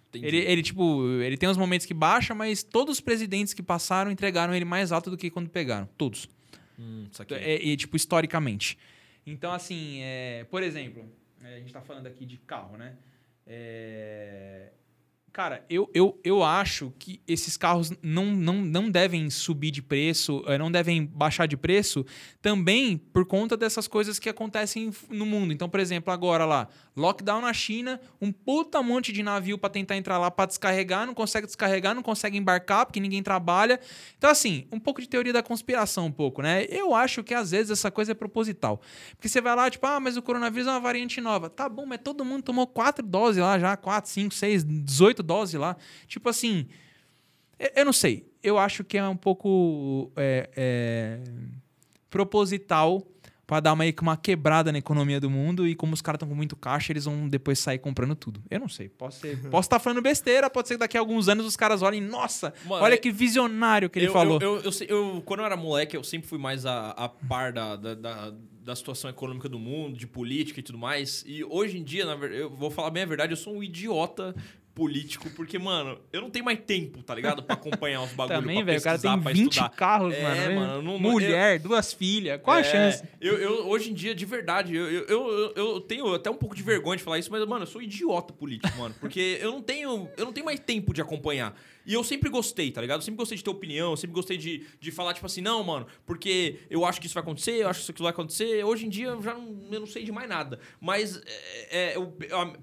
[0.10, 0.26] Entendi.
[0.26, 4.10] Ele, ele, tipo, ele tem uns momentos que baixa, mas todos os presidentes que passaram
[4.10, 5.88] entregaram ele mais alto do que quando pegaram.
[5.98, 6.28] Todos.
[6.80, 7.34] Hum, isso aqui.
[7.34, 8.78] É, e, tipo, historicamente.
[9.26, 11.06] Então, assim, é, por exemplo,
[11.44, 12.95] é, a gente tá falando aqui de carro, né?
[13.45, 14.72] É,
[15.38, 20.43] Cara, eu, eu, eu acho que esses carros não, não, não devem subir de preço,
[20.47, 22.03] eh, não devem baixar de preço,
[22.41, 25.53] também por conta dessas coisas que acontecem no mundo.
[25.53, 26.68] Então, por exemplo, agora lá,
[26.98, 31.14] lockdown na China, um puta monte de navio para tentar entrar lá para descarregar, não
[31.14, 33.80] consegue descarregar, não consegue embarcar porque ninguém trabalha.
[34.18, 36.65] Então, assim, um pouco de teoria da conspiração, um pouco, né?
[36.69, 38.82] Eu acho que às vezes essa coisa é proposital.
[39.15, 41.49] Porque você vai lá, tipo, ah, mas o coronavírus é uma variante nova.
[41.49, 45.60] Tá bom, mas todo mundo tomou quatro doses lá já, quatro, cinco, seis, 18 doses
[45.60, 45.78] lá.
[46.07, 46.68] Tipo assim,
[47.76, 48.28] eu, não sei.
[48.41, 51.19] Eu acho que é um pouco é, é,
[52.10, 53.06] proposital
[53.48, 56.28] para dar meio que uma quebrada na economia do mundo e como os caras estão
[56.28, 58.44] com muito caixa, eles vão depois sair comprando tudo.
[58.52, 58.90] Eu não sei.
[58.90, 61.82] Posso ser, posso estar falando besteira, pode ser que daqui a alguns anos os caras
[61.82, 64.38] olhem, nossa, Mano, olha é- que visionário que ele eu, falou.
[64.41, 67.78] Eu, eu, eu- quando eu era moleque, eu sempre fui mais a, a par da,
[67.78, 68.34] da, da,
[68.64, 71.24] da situação econômica do mundo, de política e tudo mais.
[71.26, 73.64] E hoje em dia, na verdade, eu vou falar bem a verdade, eu sou um
[73.64, 74.36] idiota
[74.77, 77.41] político, porque, mano, eu não tenho mais tempo, tá ligado?
[77.41, 79.69] Pra acompanhar os bagulhos, Também, velho, o cara tem pra 20 estudar.
[79.69, 80.55] carros, É, mano.
[80.61, 82.39] mano, eu não- Mulher, duas filhas.
[82.43, 83.03] Qual a É, chance?
[83.19, 86.55] Eu, eu- hoje em dia, de verdade, eu, eu, eu, eu tenho até um pouco
[86.55, 88.93] de vergonha de falar isso, mas, mano, eu sou idiota político, mano.
[88.99, 90.07] Porque eu não tenho.
[90.15, 91.55] Eu não tenho mais tempo de acompanhar.
[91.88, 92.97] E eu sempre gostei, tá ligado?
[92.99, 95.64] Eu sempre gostei de ter opinião, eu sempre gostei de, de falar, tipo assim, não,
[95.64, 98.64] mano, porque eu acho que isso vai acontecer, eu acho que isso vai acontecer.
[98.65, 100.59] Hoje em dia eu já não, eu não sei de mais nada.
[100.81, 102.14] Mas é, é, eu-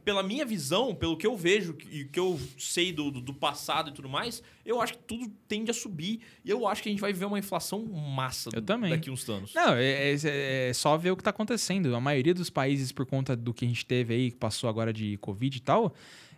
[0.04, 3.90] pela minha visão, pelo que eu vejo e que eu sei do, do, do passado
[3.90, 6.20] e tudo mais, eu acho que tudo tende a subir.
[6.44, 8.90] E eu acho que a gente vai ver uma inflação massa Eu também.
[8.90, 9.54] daqui uns anos.
[9.54, 11.94] Não, é, é- é só ver o que está acontecendo.
[11.96, 14.92] A maioria dos países, por conta do que a gente teve aí, que passou agora
[14.92, 15.94] de Covid e tal,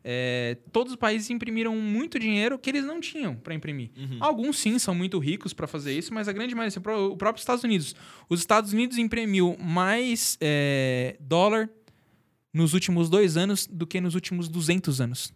[0.09, 3.91] é, todos os países imprimiram muito dinheiro que eles não tinham para imprimir.
[3.97, 4.19] Uhum.
[4.21, 7.41] Alguns sim são muito ricos para fazer isso, mas a grande maioria, assim, o próprio
[7.41, 7.93] Estados Unidos.
[8.29, 11.69] Os Estados Unidos imprimiu mais é, dólar
[12.55, 15.35] nos últimos dois anos do que nos últimos 200 anos.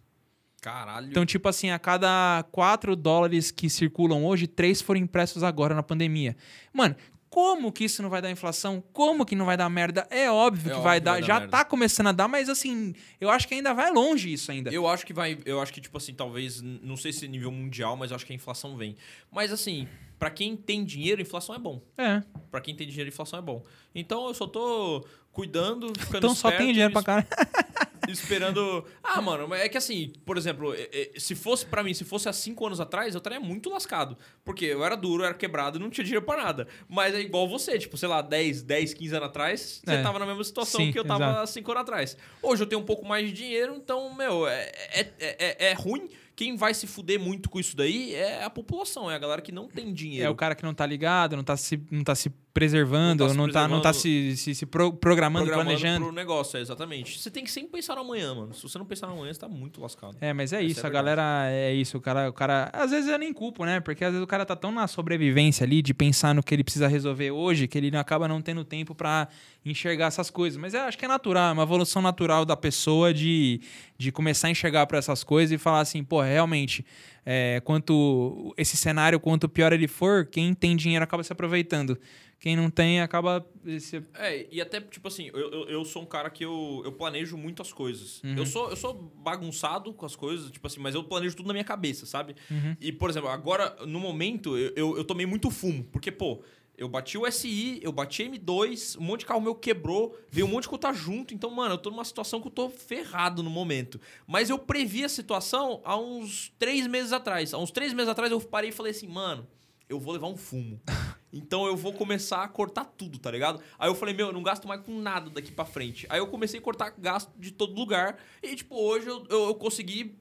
[0.61, 1.09] Caralho.
[1.09, 5.83] Então, tipo assim, a cada 4 dólares que circulam hoje, 3 foram impressos agora na
[5.83, 6.37] pandemia.
[6.71, 6.95] Mano,
[7.31, 8.83] como que isso não vai dar inflação?
[8.91, 10.05] Como que não vai dar merda?
[10.09, 11.11] É óbvio É que óbvio vai que dar.
[11.13, 11.47] vai dar Já merda.
[11.57, 14.69] tá começando a dar, mas assim, eu acho que ainda vai longe isso ainda.
[14.69, 15.39] Eu acho que vai.
[15.45, 16.61] Eu acho que, tipo assim, talvez.
[16.61, 18.97] Não sei se nível mundial, mas eu acho que a inflação vem.
[19.31, 19.87] Mas assim,
[20.19, 21.81] pra quem tem dinheiro, inflação é bom.
[21.97, 22.21] É.
[22.51, 23.63] Pra quem tem dinheiro, inflação é bom.
[23.95, 27.27] Então eu só tô cuidando, ficando Então só esperto tem dinheiro pra caralho.
[28.13, 28.85] esperando.
[29.03, 32.03] Ah, mano, mas é que assim, por exemplo, é- é, se fosse pra mim, se
[32.03, 34.17] fosse há cinco anos atrás, eu estaria muito lascado.
[34.43, 36.67] Porque eu era duro, eu era quebrado, não tinha dinheiro pra nada.
[36.87, 40.01] Mas é igual você, tipo, sei lá, 10, 10 15 anos atrás, você É.
[40.01, 41.39] tava na mesma situação Sim, que eu tava exato.
[41.39, 42.17] há cinco anos atrás.
[42.41, 45.73] Hoje eu tenho um pouco mais de dinheiro, então, meu, é, é, é, é- é
[45.73, 46.09] ruim
[46.41, 49.51] quem vai se fuder muito com isso daí é a população, é a galera que
[49.51, 50.25] não tem dinheiro.
[50.25, 53.33] É o cara que não tá ligado, não tá se, não tá se preservando, Não
[53.33, 54.35] não tá tá, se não tá, preservando.
[54.35, 56.05] se, se, se pro- programando, programando planejando.
[56.07, 57.17] pro negócio, é, exatamente.
[57.19, 58.53] Você tem que sempre pensar no amanhã, mano.
[58.53, 60.17] Se você não pensar no amanhã, você tá muito lascado.
[60.19, 62.69] É, mas é Essa isso, é a a galera é isso, o cara, o cara,
[62.73, 63.79] às vezes eu nem culpo, né?
[63.79, 66.63] Porque às vezes o cara tá tão na sobrevivência ali de pensar no que ele
[66.63, 69.29] precisa resolver hoje, que ele não- acaba não tendo tempo pra
[69.65, 70.59] enxergar essas coisas.
[70.59, 73.61] Mas eu acho que é natural, é uma evolução natural da pessoa de,
[73.97, 76.85] de começar a enxergar pra essas coisas e falar assim, pô, realmente,
[77.25, 81.97] é, quanto esse cenário, quanto pior ele for, quem tem dinheiro acaba se aproveitando.
[82.41, 83.45] Quem não tem acaba
[83.79, 86.91] se É, e até, tipo assim, eu, eu, eu sou um cara que eu, eu
[86.91, 88.19] planejo muito as coisas.
[88.23, 88.35] Uhum.
[88.35, 91.53] Eu, sou, eu sou bagunçado com as coisas, tipo assim, mas eu planejo tudo na
[91.53, 92.35] minha cabeça, sabe?
[92.49, 92.75] Uhum.
[92.81, 95.83] E, por exemplo, agora, no momento, eu, eu, eu tomei muito fumo.
[95.83, 96.41] Porque, pô,
[96.81, 100.49] eu bati o SI, eu bati M2, um monte de carro meu quebrou, veio um
[100.49, 101.31] monte de coisa junto.
[101.31, 104.01] Então, mano, eu tô numa situação que eu tô ferrado no momento.
[104.25, 107.53] Mas eu previ a situação há uns três meses atrás.
[107.53, 109.47] Há uns três meses atrás eu parei e falei assim, mano,
[109.87, 110.81] eu vou levar um fumo.
[111.33, 113.63] Então eu vou começar a cortar tudo, tá ligado?
[113.79, 116.05] Aí eu falei, meu, eu não gasto mais com nada daqui pra frente.
[116.09, 118.17] Aí eu comecei a cortar gasto de todo lugar.
[118.43, 120.19] E, tipo, hoje eu, eu, eu consegui.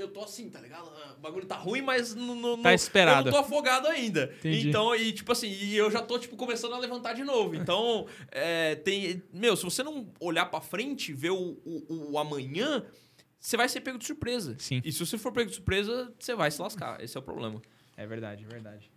[0.00, 0.88] Eu tô assim, tá ligado?
[1.04, 2.34] Ah, O bagulho tá ruim, mas não.
[2.34, 3.28] não Tá esperado.
[3.28, 4.32] Eu não tô afogado ainda.
[4.38, 4.68] Entendi.
[4.68, 7.54] Então, e tipo assim, e eu já tô, tipo, começando a levantar de novo.
[7.54, 9.22] Então, é, tem.
[9.32, 12.84] Meu, se você não olhar pra frente, ver o, o, o amanhã,
[13.38, 14.56] você vai ser pego de surpresa.
[14.58, 14.80] Sim.
[14.84, 17.02] E se você for pego de surpresa, você vai se lascar.
[17.02, 17.60] Esse é o problema.
[17.96, 18.90] É verdade, é verdade.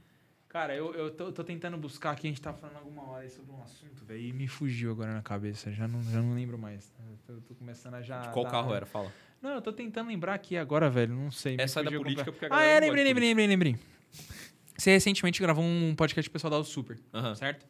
[0.47, 3.51] Cara, eu, eu tô, tô tentando buscar aqui, a gente tá falando alguma hora sobre
[3.51, 6.93] um assunto, velho, e me fugiu agora na cabeça, já não, já não lembro mais.
[7.09, 8.27] Eu tô, tô começando a já...
[8.27, 8.85] Qual dar- carro era?
[8.85, 9.11] Fala.
[9.43, 11.57] Não, eu tô tentando lembrar aqui agora, velho, não sei.
[11.59, 13.75] Essa é da política, complet- porque a Ah, é, lembrei, de lembrei, lembrei, lembrei.
[14.77, 17.35] Você recentemente gravou um podcast pessoal da Super, Aham.
[17.35, 17.65] certo?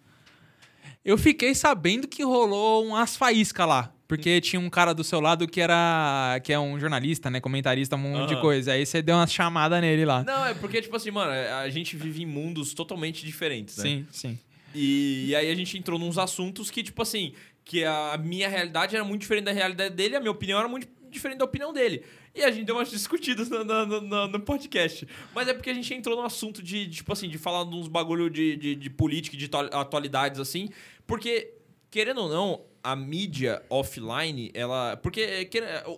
[1.04, 3.94] Eu fiquei sabendo que rolou umas faíscas lá.
[4.08, 6.40] Porque tinha um cara do seu lado que era.
[6.44, 7.42] que é um jornalista, né?
[7.42, 8.42] Comentarista, um monte de Aham.
[8.42, 8.74] coisa.
[8.74, 10.24] Aí você deu uma chamada nele lá.
[10.24, 13.84] Não, é porque, tipo assim, mano, a gente vive em mundos totalmente diferentes, né?
[13.84, 14.40] Sim, sim.
[14.76, 17.34] E, e aí a gente entrou nos assuntos que, tipo assim,
[17.66, 20.88] que a minha realidade era muito diferente da realidade dele, a minha opinião era muito
[21.14, 22.04] diferente da opinião dele.
[22.36, 25.08] E a gente deu umas discutidas no, no, no- no podcast.
[25.34, 27.88] Mas é porque a gente entrou no assunto de, tipo assim, de falar de uns
[27.88, 30.70] bagulho de, de, de política de atu- atualidades, assim.
[31.08, 31.54] Porque,
[31.92, 34.98] querendo ou não, a mídia offline, ela.
[34.98, 35.50] Porque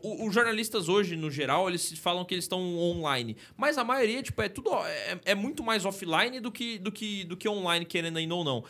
[0.04, 3.36] os jornalistas hoje, no geral, eles falam que eles estão online.
[3.58, 4.70] Mas a maioria, tipo, é tudo.
[4.86, 8.44] É, é muito mais offline do que, do, que, do que online, querendo ainda ou
[8.44, 8.64] não.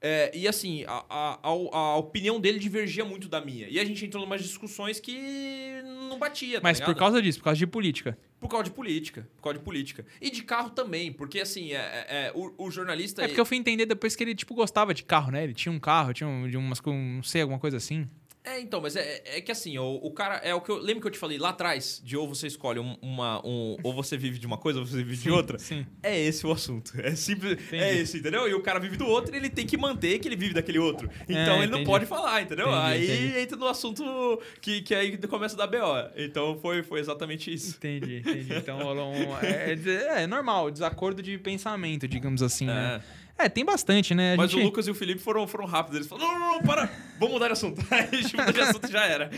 [0.00, 3.66] É, e assim, a, a, a, opinião dele divergia muito da minha.
[3.68, 6.60] E a gente entrou em umas discussões que não batia.
[6.60, 6.98] tá Mas por ligado?
[6.98, 8.16] causa disso, por causa de política.
[8.40, 9.28] Por causa de política.
[9.36, 10.06] Por causa de política.
[10.20, 13.22] E de carro também, porque assim, é, é- é, o, o jornalista.
[13.22, 15.42] É porque eu fui entender depois que ele, tipo, gostava de carro, né?
[15.42, 18.08] Ele tinha um carro, tinha um, de umas, co- não sei, alguma coisa assim.
[18.48, 20.36] É, então, mas é, é que assim, o, o cara.
[20.36, 20.78] É o que eu.
[20.78, 22.00] Lembra que eu te falei lá atrás?
[22.04, 23.44] De ou você escolhe um- uma.
[23.46, 25.58] Um, ou você vive de uma coisa, ou você vive de outra?
[25.58, 25.86] Sim.
[26.02, 26.92] É esse o assunto.
[27.00, 27.58] É simples.
[27.72, 28.48] É esse, entendeu?
[28.48, 30.78] E o cara vive do outro e ele tem que manter que ele vive daquele
[30.78, 31.10] outro.
[31.28, 31.84] Então É, ele não entendi.
[31.84, 32.68] pode falar, entendeu?
[32.68, 33.38] Entendi, aí entendi.
[33.38, 36.10] entra no assunto que, que aí começa a dar BO.
[36.16, 37.76] Então foi, foi exatamente isso.
[37.76, 38.54] Entendi, entendi.
[38.54, 39.36] Então rolou um.
[39.38, 39.72] É,
[40.18, 43.00] é, é normal, desacordo de pensamento, digamos assim, né?
[43.38, 44.34] É, tem bastante, né?
[44.34, 44.60] A Mas gente...
[44.60, 45.96] o Lucas e o Felipe foram, foram rápidos.
[45.96, 47.84] Eles falaram: não, não, não, para, vamos mudar de assunto.
[47.90, 49.30] Aí a gente mudou de assunto e já era.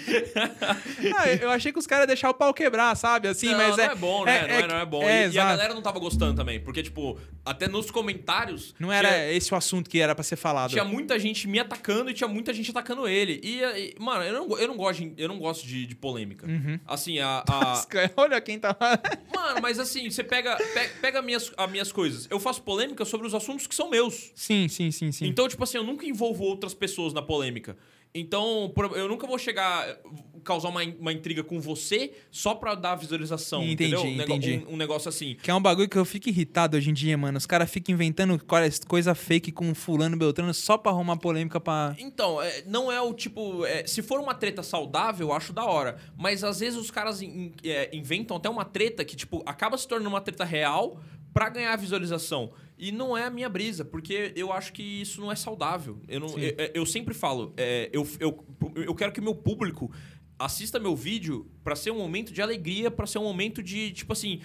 [1.17, 3.29] Ah, eu achei que os caras iam deixar o pau quebrar, sabe?
[3.29, 3.87] Assim, não, mas não é.
[3.89, 4.47] é, bom, né?
[4.49, 5.03] não, é, não é bom.
[5.03, 6.61] É, e, e a galera não tava gostando também.
[6.61, 8.75] Porque, tipo, até nos comentários.
[8.79, 10.71] Não era tinha- esse o assunto que era pra ser falado.
[10.71, 13.41] Tinha muita gente me atacando e tinha muita gente atacando ele.
[13.43, 16.47] E, e, mano, eu não, eu não gosto, de, eu não gosto de, de polêmica.
[16.47, 16.79] Uhum.
[16.87, 17.45] Assim, a.
[17.49, 17.85] a-
[18.17, 18.77] Olha quem tá
[19.35, 22.27] mano, mas assim, você pega, pega, pega minhas, as minhas coisas.
[22.31, 24.31] Eu faço polêmica sobre os assuntos que são meus.
[24.35, 25.27] Sim, sim, sim, sim.
[25.27, 27.77] Então, tipo assim, eu nunca envolvo outras pessoas na polêmica.
[28.13, 29.87] Então, eu nunca vou chegar,
[30.43, 34.03] causar uma, uma intriga com você só pra dar visualização, Entendi, entendeu?
[34.03, 34.65] Um entendi.
[34.69, 35.37] Um, um negócio assim.
[35.41, 37.39] Que é um bagulho que eu fico irritado hoje em dia, mano.
[37.39, 41.95] Os caras ficam inventando coisa- coisa fake com fulano Beltrano só pra arrumar polêmica pra.
[42.01, 43.65] Então, é, não é o tipo.
[43.65, 45.97] é, se for uma treta saudável, eu acho da hora.
[46.19, 49.87] Mas às vezes os caras in- é, inventam até uma treta que, tipo, acaba se
[49.87, 51.01] tornando uma treta real
[51.33, 52.51] pra ganhar visualização.
[52.81, 56.01] E não é a minha brisa, porque eu acho que isso não é saudável.
[56.09, 58.43] Eu, não, eu, eu sempre falo, é, eu, eu,
[58.75, 59.93] eu quero que meu público
[60.39, 64.15] assista meu vídeo pra ser um momento de alegria, pra ser um momento de, tipo
[64.15, 64.41] assim.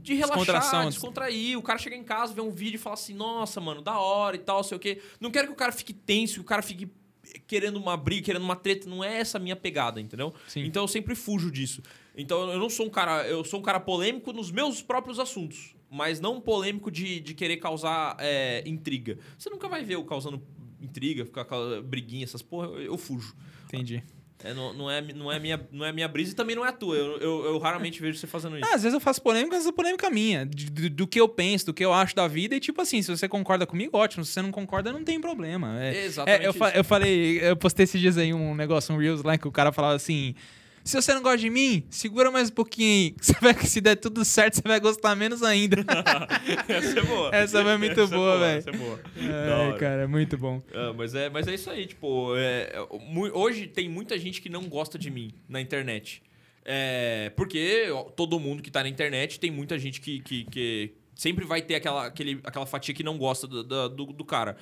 [0.00, 0.88] De relaxar, Descontração.
[0.88, 1.58] descontrair.
[1.58, 4.36] O cara chega em casa, vê um vídeo e fala assim: Nossa, mano, da hora
[4.36, 5.02] e tal, sei o quê.
[5.20, 6.88] Não quero que o cara fique tenso, que o cara fique
[7.46, 8.88] querendo uma briga, querendo uma treta.
[8.88, 10.32] Não é essa a minha pegada, entendeu?
[10.46, 10.64] Sim.
[10.64, 11.82] Então eu sempre fujo disso.
[12.16, 13.28] Então eu não sou um cara.
[13.28, 15.74] Eu sou um cara polêmico nos meus próprios assuntos.
[15.90, 19.18] Mas não polêmico de, de querer causar é, intriga.
[19.38, 20.42] Você nunca vai ver eu causando
[20.80, 23.34] intriga, ficar com briguinha, essas porra, eu, eu fujo.
[23.66, 24.02] Entendi.
[24.44, 26.68] É, não, não, é, não, é minha, não é minha brisa e também não é
[26.68, 26.94] a tua.
[26.94, 28.68] Eu, eu, eu raramente vejo você fazendo isso.
[28.70, 30.46] Ah, às vezes eu faço polêmica, às vezes é polêmica minha.
[30.46, 32.54] do, do que eu penso, do que eu acho da vida.
[32.54, 34.24] E, tipo assim, se você concorda comigo, ótimo.
[34.24, 35.82] Se você não concorda, não tem problema.
[35.82, 38.98] É, Exatamente é, eu, fa- eu falei, eu postei esses dias aí um negócio, um
[38.98, 40.36] Reels lá, que o cara falava assim.
[40.88, 43.14] Se você não gosta de mim, segura mais um pouquinho aí.
[43.20, 45.84] Você vai, se der tudo certo, você vai gostar menos ainda.
[46.66, 47.30] essa é boa.
[47.36, 48.58] Essa foi muito Essa é boa, velho.
[48.58, 49.00] Essa é boa.
[49.74, 50.62] É, cara, é muito bom.
[50.72, 52.72] Ah, mas, é, mas é isso aí, tipo, é,
[53.34, 56.22] hoje tem muita gente que não gosta de mim na internet.
[56.64, 61.44] É, porque todo mundo que tá na internet tem muita gente que, que, que sempre
[61.44, 64.56] vai ter aquela, aquele, aquela fatia que não gosta do, do, do- do cara.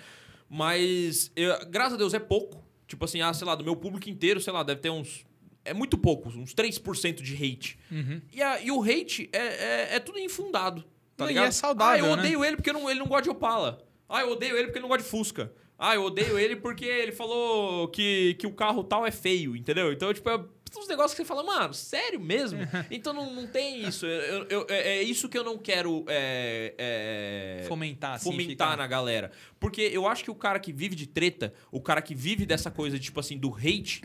[0.51, 2.65] Mas, eu- graças a Deus, é pouco.
[2.89, 5.24] Tipo assim, ah, sei lá, do meu público inteiro, sei lá, deve ter uns.
[5.66, 7.78] É muito pouco, uns 3% de hate.
[7.90, 8.20] Uhum.
[8.32, 10.82] E, a- e o hate é, é, é tudo infundado.
[11.16, 11.48] Tá Não, e ligado?
[11.48, 12.22] é saudável, Ah, eu né?
[12.22, 13.82] odeio ele porque não- ele não gosta de Opala.
[14.09, 15.52] Ah, eu odeio ele porque ele não gosta de Fusca.
[15.78, 19.93] Ah, eu odeio ele porque ele falou que, que o carro tal é feio, entendeu?
[19.93, 20.36] Então, tipo, é
[20.78, 22.59] uns negócios que você fala, mano, sério mesmo?
[22.90, 24.05] Então não, não tem isso.
[24.06, 28.86] Eu- eu- é é isso que eu não quero é, é, Fomentar, assim, fomentar na
[28.86, 29.30] galera.
[29.59, 32.70] Porque eu acho que o cara que vive de treta, o cara que vive dessa
[32.70, 34.02] coisa, tipo assim, do hate,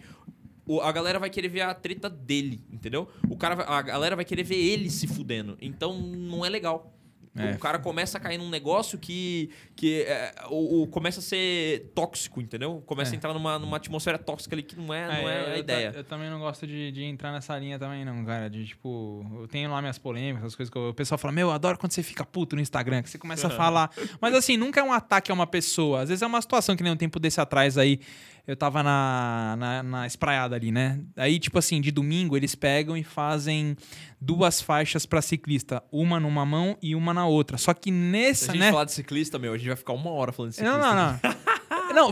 [0.65, 3.07] o- a galera vai querer ver a treta dele, entendeu?
[3.29, 5.57] O cara, a galera vai querer ver ele se fudendo.
[5.61, 6.95] Então não é legal.
[7.33, 7.51] É.
[7.53, 11.89] O cara começa a cair num negócio que, que é, o, o- começa a ser
[11.95, 12.83] tóxico, entendeu?
[12.85, 13.13] Começa É.
[13.13, 15.57] a entrar numa, numa atmosfera tóxica ali que não é, não É, é, eu- a
[15.57, 15.93] ideia.
[15.95, 18.49] Eu, também não gosto de, de entrar nessa linha também, não, cara.
[18.49, 21.47] De tipo, eu tenho lá minhas polêmicas, as coisas que eu- o pessoal fala, meu,
[21.47, 23.89] eu adoro quando você fica puto no Instagram, que você começa a falar.
[24.19, 26.01] Mas assim, nunca é um ataque a uma pessoa.
[26.01, 28.01] Às vezes é uma situação que nem um tempo desse atrás aí.
[28.51, 30.99] Eu tava na, na, na espraiada ali, né?
[31.15, 33.77] Aí, tipo assim, de domingo, eles pegam e fazem
[34.19, 35.81] duas faixas pra ciclista.
[35.89, 37.57] Uma numa mão e uma na outra.
[37.57, 38.69] Só que Se a nessa, gente né?
[38.71, 40.77] falar de ciclista, meu, a gente vai ficar uma hora falando de ciclista.
[40.77, 41.19] Não, não,
[41.93, 42.11] não.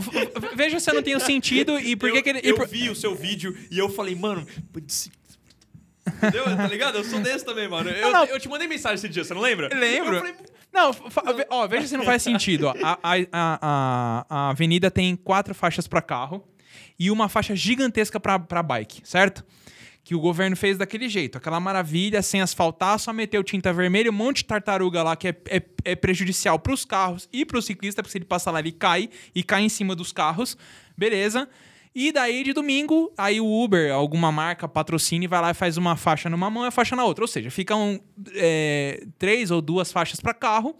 [0.56, 2.40] veja se eu não tenho sentido e por que eu, que ele.
[2.42, 4.46] eu por- vi o seu vídeo e eu falei, mano,
[4.82, 5.10] de
[6.06, 6.44] Entendeu?
[6.56, 6.96] Tá ligado?
[6.96, 7.90] Eu sou desse também, mano.
[7.90, 8.24] Eu, Não, não.
[8.24, 9.68] eu te mandei mensagem esse dia, você não lembra?
[9.74, 10.14] Lembro.
[10.14, 10.34] Eu falei,
[10.72, 10.92] Não,
[11.50, 12.66] ó, veja se não faz sentido.
[12.68, 12.74] Ó.
[12.82, 16.46] A, a, a, a- a avenida tem quatro faixas para carro
[16.98, 19.44] e uma faixa gigantesca para bike, certo?
[20.04, 21.36] Que o governo fez daquele jeito.
[21.38, 25.36] Aquela maravilha, sem asfaltar, só meteu tinta vermelha, um monte de tartaruga lá que é,
[25.48, 28.60] é, é prejudicial para os carros e para o ciclista, porque se ele passar lá,
[28.60, 30.56] ele cai e cai em cima dos carros.
[30.96, 31.48] Beleza.
[31.94, 35.76] E daí, de domingo, aí o Uber, alguma marca, patrocina e vai lá e faz
[35.76, 37.24] uma faixa numa mão e a faixa na outra.
[37.24, 38.00] Ou seja, ficam
[38.34, 40.76] é, três ou duas faixas para carro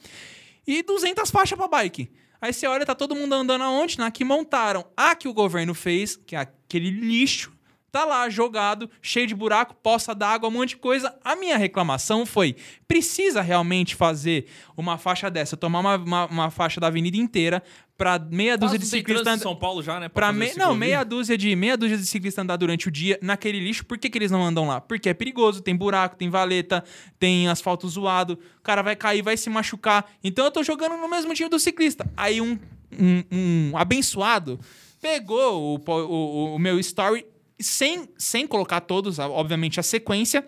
[0.67, 2.11] e 200 faixas para bike.
[2.41, 3.99] Aí você olha, tá todo mundo andando aonde?
[3.99, 4.87] Na que montaram.
[4.97, 7.53] A que o governo fez, que é aquele lixo,
[7.91, 11.15] tá lá jogado, cheio de buraco, poça d'água, um monte de coisa.
[11.25, 12.57] A minha reclamação foi:
[12.87, 14.47] precisa realmente fazer
[14.77, 17.63] uma faixa dessa, tomar uma, uma, uma faixa da avenida inteira
[18.01, 19.41] pra meia dúzia de ciclistas.
[19.41, 20.09] em São Paulo já, né?
[20.09, 20.55] Pra fazer me...
[20.55, 23.85] Não, meia dúzia de meia dúzia de ciclistas andar durante o dia naquele lixo.
[23.85, 24.81] Por que, que eles não andam lá?
[24.81, 26.83] Porque é perigoso, tem buraco, tem valeta,
[27.19, 30.11] tem asfalto zoado, o cara vai cair, vai se machucar.
[30.25, 32.11] Então eu tô jogando no mesmo time do ciclista.
[32.17, 32.59] Aí um,
[32.99, 34.59] um, um abençoado
[35.01, 37.27] pegou o, o, o meu story
[37.63, 40.47] sem, sem colocar todos, obviamente, a sequência,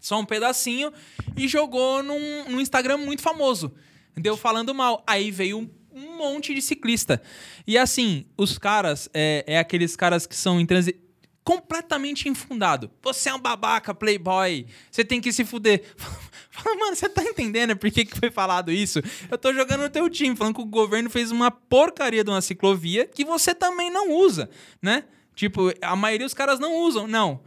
[0.00, 0.92] só um pedacinho,
[1.36, 3.74] e jogou num, num Instagram muito famoso.
[4.16, 5.02] Deu falando mal.
[5.06, 7.20] Aí veio um, um monte de ciclista.
[7.66, 10.98] E assim, os caras, é, é aqueles caras que são em transi
[11.46, 12.90] completamente infundado.
[13.02, 14.66] Você é um babaca, playboy.
[14.90, 15.84] Você tem que se fuder.
[16.50, 19.00] Fala, mano, você tá entendendo por que, que foi falado isso?
[19.30, 22.40] Eu tô jogando no teu time, falando que o governo fez uma porcaria de uma
[22.40, 24.50] ciclovia que você também não usa,
[24.82, 25.04] né?
[25.36, 27.06] Tipo, a maioria dos caras não usam.
[27.06, 27.40] Não.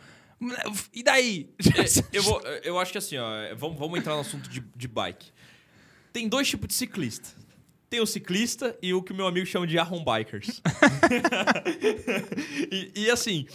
[0.94, 1.50] E daí?
[1.60, 4.88] É, eu, vou, eu acho que assim, ó, vamos, vamos entrar no assunto de, de
[4.88, 5.32] bike.
[6.14, 7.30] Tem dois tipos de ciclista.
[7.90, 10.62] Tem o ciclista e o que o meu amigo chama de arrom bikers.
[12.72, 13.48] e, e, assim,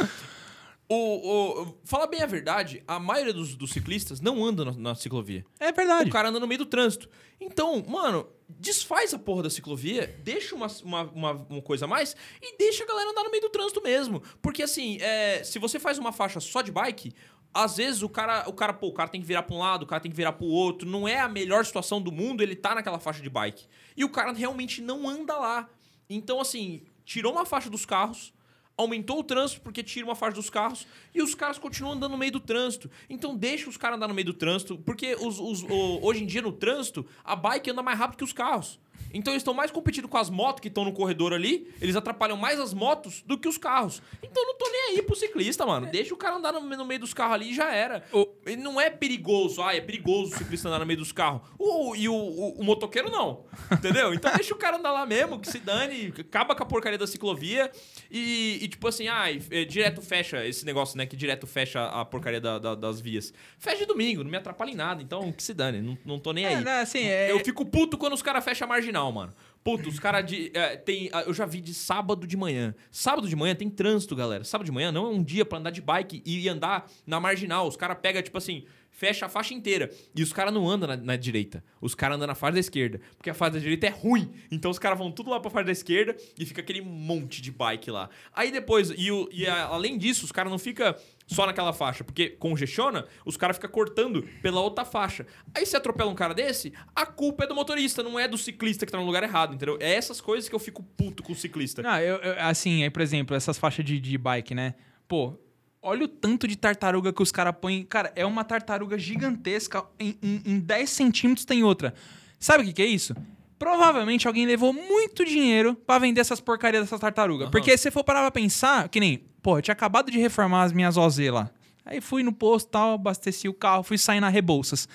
[0.89, 4.95] o, o, fala bem a verdade, a maioria dos, dos ciclistas não anda na, na
[4.97, 5.47] ciclovia.
[5.61, 6.11] É verdade.
[6.11, 7.09] O cara anda no meio do trânsito.
[7.41, 12.15] Então, mano, desfaz a porra da ciclovia, deixa uma, uma, uma, uma coisa a mais
[12.41, 14.23] e deixa a galera andar no meio do trânsito mesmo.
[14.43, 17.15] Porque assim, é, se você faz uma faixa só de bike,
[17.55, 19.85] às vezes o cara, o cara, pô, o cara tem que virar pra um lado,
[19.85, 20.89] o cara tem que virar pro outro.
[20.89, 23.67] Não é a melhor situação do mundo ele tá naquela faixa de bike.
[23.97, 25.71] E o cara realmente não anda lá.
[26.11, 28.34] Então, assim, tirou uma faixa dos carros,
[28.77, 32.19] aumentou o trânsito porque tira uma faixa dos carros e os caras continuam andando no
[32.19, 32.91] meio do trânsito.
[33.09, 36.27] Então deixa os caras andar no meio do trânsito, porque os, os- o- hoje em
[36.27, 38.81] dia no trânsito, a bike anda mais rápido que os carros.
[39.13, 41.73] Então eles estão mais competindo com as motos que estão no corredor ali.
[41.81, 44.03] Eles atrapalham mais as motos do que os carros.
[44.23, 45.87] Então eu não tô nem aí pro ciclista, mano.
[45.87, 48.05] Deixa o cara andar no, no meio dos carros ali e já era.
[48.45, 49.63] Ele não é perigoso.
[49.63, 51.43] Ah, é perigoso o ciclista andar no meio dos carros.
[51.59, 53.45] O, e o, o- o motoqueiro não.
[53.71, 54.13] Entendeu?
[54.13, 57.07] Então deixa o cara andar lá mesmo, que se dane, acaba com a porcaria da
[57.07, 57.71] ciclovia.
[58.11, 61.07] E, e, tipo assim, ah, é, direto fecha esse negócio, né?
[61.07, 63.33] Que direto fecha a porcaria da- da- das vias.
[63.59, 65.03] Fecha domingo, não me atrapalha em nada.
[65.03, 66.55] Então que se dane, não, não tô nem aí.
[66.55, 69.33] É, né, assim, é- Eu fico puto quando os caras fecham a marginal, mano.
[69.63, 70.51] Puto, os caras de.
[70.53, 72.75] é, tem, ah, eu já vi de sábado de manhã.
[72.91, 74.45] Sábado de manhã tem trânsito, galera.
[74.45, 77.67] Sábado de manhã não é um dia pra andar de bike e andar na marginal.
[77.67, 79.91] Os caras pegam, tipo assim, fecha a faixa inteira.
[80.15, 81.65] E os caras não andam na, na direita.
[81.81, 83.01] Os caras andam na faixa da esquerda.
[83.17, 84.31] Porque a faixa da direita é ruim.
[84.51, 87.51] Então os caras vão tudo lá pra faixa da esquerda e fica aquele monte de
[87.51, 88.11] bike lá.
[88.35, 90.95] Aí depois, e, e a- além disso, os caras não ficam
[91.27, 95.27] só naquela faixa, porque congestiona, os caras ficam cortando pela outra faixa.
[95.55, 98.85] Aí se atropela um cara desse, a culpa é do motorista, não é do ciclista
[98.85, 99.77] que tá no lugar errado, entendeu?
[99.81, 101.83] É essas coisas que eu fico puto com o ciclista.
[101.83, 104.75] Não, eu, eu- assim, aí, por exemplo, essas faixas de, de bike, né?
[105.09, 105.35] Pô,
[105.81, 107.85] olha o tanto de tartaruga que os caras põem.
[107.85, 109.85] Cara, é uma tartaruga gigantesca.
[109.99, 111.95] Em, em, em 10 centímetros tem outra.
[112.39, 113.15] Sabe o que, que é isso?
[113.59, 117.45] Provavelmente alguém levou muito dinheiro pra vender essas porcarias dessas tartarugas.
[117.45, 117.51] Aham.
[117.51, 120.73] Porque se for parar pra pensar, que nem, pô, eu tinha acabado de reformar as
[120.73, 121.51] minhas OZ lá.
[121.85, 124.89] Aí fui no posto tal, abasteci o carro, fui sair na Rebouças.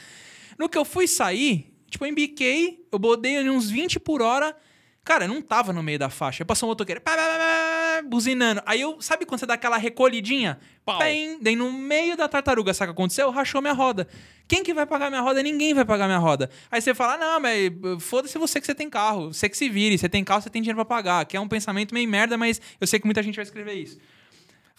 [0.57, 4.57] No que eu fui sair, tipo, eu embiquei, eu bodei ali uns 20 por hora.
[5.05, 6.41] Cara, eu não tava no meio da faixa.
[6.41, 8.61] Aí passou um motoqueiro, pá, pá, pá, buzinando.
[8.65, 10.59] Aí eu, sabe quando você dá aquela recolhidinha?
[10.84, 10.97] Pau.
[10.97, 13.30] Bem, daí no meio da tartaruga, sabe o que aconteceu?
[13.30, 14.07] Rachou minha roda.
[14.47, 15.43] Quem que vai pagar minha roda?
[15.43, 16.49] Ninguém vai pagar minha roda.
[16.71, 19.31] Aí você fala, não, mas eh, foda-se você que você tem carro.
[19.31, 19.95] Você que se vire.
[19.95, 21.23] Você tem carro, você tem dinheiro pra pagar.
[21.26, 23.99] Que é um pensamento meio merda, mas eu sei que muita gente vai escrever isso.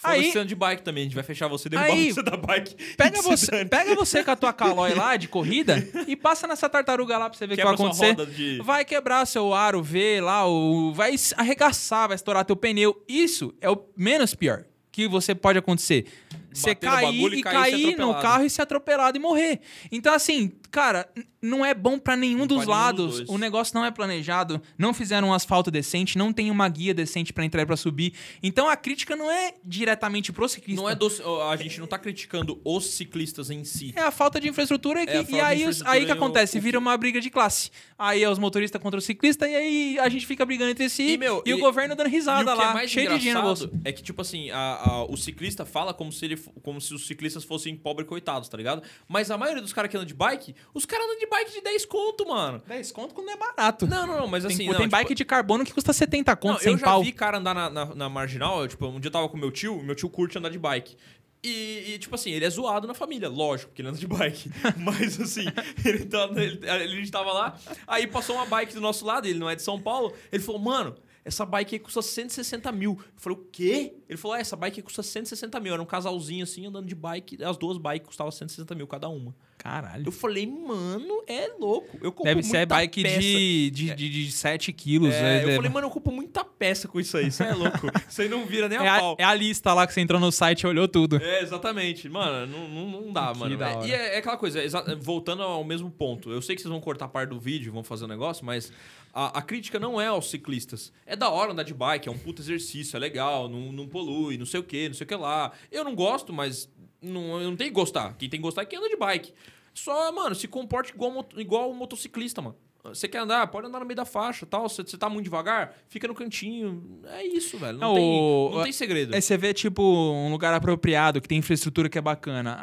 [0.03, 2.75] Aí- você de bike também, a gente vai fechar você, derrubar Aí- você da bike.
[2.79, 6.69] e Pega você, pega você com a tua calói lá de corrida e passa nessa
[6.69, 8.17] tartaruga lá pra você ver o que vai acontecer.
[8.27, 13.03] de- Vai quebrar seu aro V lá, o, vai arregaçar, vai estourar teu pneu.
[13.09, 16.07] Isso é o menos pior que você pode acontecer.
[16.53, 19.61] Você cair e cair no carro e ser atropelado e morrer.
[19.93, 21.09] Então, assim, cara,
[21.43, 23.29] não é bom pra nenhum Não dos pra nenhum dos lados.
[23.31, 27.33] o negócio não é planejado, não fizeram um asfalto decente, não tem uma guia decente
[27.33, 28.13] pra entrar e pra subir.
[28.43, 30.81] Então a crítica não é diretamente pro ciclista.
[30.83, 31.09] Não é do,
[31.49, 33.93] a gente não tá criticando os ciclistas em si.
[33.97, 36.15] É a falta de infraestrutura e, que- É falta e aí, infraestrutura aí que o-
[36.15, 37.71] acontece, o- vira uma briga de classe.
[37.99, 41.13] Aí é os motoristas contra o ciclista e aí a gente fica brigando entre si
[41.13, 43.19] E, meu, e, o e- governo dando risada o que lá, é mais cheio de
[43.19, 43.71] dinheiro no bolso.
[43.85, 47.07] é que, tipo assim, a- a- o ciclista fala como se, ele, como se os
[47.07, 48.83] ciclistas fossem pobres coitados, tá ligado?
[49.09, 51.61] Mas a maioria dos caras que andam de bike, os caras andam de bike de
[51.61, 52.63] 10 conto, mano.
[52.67, 53.87] 10 conto quando é barato.
[53.87, 54.65] Não, não, não, mas tem assim...
[54.65, 57.03] tem não, tipo, bike de carbono que custa 70 conto, Não, sem eu já pau.
[57.03, 59.51] vi cara andar na, na, na marginal, eu, tipo, um dia eu tava com meu
[59.51, 60.97] tio, meu tio curte andar de bike.
[61.43, 64.51] E, e, tipo assim, ele é zoado na família, lógico, porque ele anda de bike.
[64.77, 65.47] Mas assim,
[65.85, 69.39] ele, tá, ele, a gente tava lá, aí passou uma bike do nosso lado, ele
[69.39, 70.95] não é de São Paulo, ele falou, mano,
[71.31, 72.99] essa bike aí custa 160 mil.
[72.99, 73.95] Eu falei, o quê?
[74.09, 75.73] Ele falou, é, essa bike aí custa 160 mil.
[75.73, 79.35] Era um casalzinho assim, andando de bike, as duas bikes custavam 160 mil cada uma.
[79.63, 80.05] Caralho.
[80.07, 81.99] Eu falei, mano, é louco.
[82.01, 83.21] Eu compro Deve ser bike peça.
[83.21, 85.13] de, de, de, de 7 quilos.
[85.15, 87.27] É, é, eu é- falei, mano, eu compro muita peça com isso aí.
[87.27, 87.87] Isso é louco.
[88.09, 89.17] Isso aí não vira nem é, a a, pau.
[89.19, 91.17] é a lista lá que você entrou no site e olhou tudo.
[91.23, 92.09] É, exatamente.
[92.09, 93.57] Mano, não, não, não dá, Que mano.
[93.59, 94.61] da É- e é, é aquela coisa,
[94.99, 96.31] voltando ao mesmo ponto.
[96.33, 98.73] Eu sei que vocês vão cortar parte do vídeo, vão fazer um negócio, mas
[99.13, 100.91] a, a crítica não é aos ciclistas.
[101.05, 104.39] É da hora andar de bike, é um puto exercício, é legal, não, não polui,
[104.39, 105.53] não sei o que, não sei o que lá.
[105.71, 106.67] Eu não gosto, mas
[107.03, 108.15] não, não tenho que gostar.
[108.19, 109.33] Quem tem que gostar é quem anda de bike.
[109.75, 112.57] Só, mano, se comporte igual, igual o motociclista, mano.
[112.83, 114.67] Você quer andar, pode andar no meio da faixa tal.
[114.67, 117.01] Você, tá muito devagar, fica no cantinho.
[117.13, 117.77] É isso, velho.
[117.77, 119.15] Não, Não, tem, não tem segredo.
[119.15, 122.59] Aí você vê, tipo, um lugar apropriado, que tem infraestrutura que é bacana.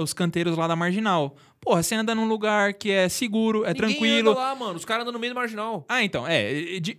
[0.00, 1.36] Os canteiros lá da Marginal.
[1.60, 4.30] Porra, você anda num lugar que é seguro, é Ninguém tranquilo.
[4.30, 4.74] anda lá, mano.
[4.74, 5.84] Os caras andam no meio do marginal.
[5.88, 6.50] Ah, então, é.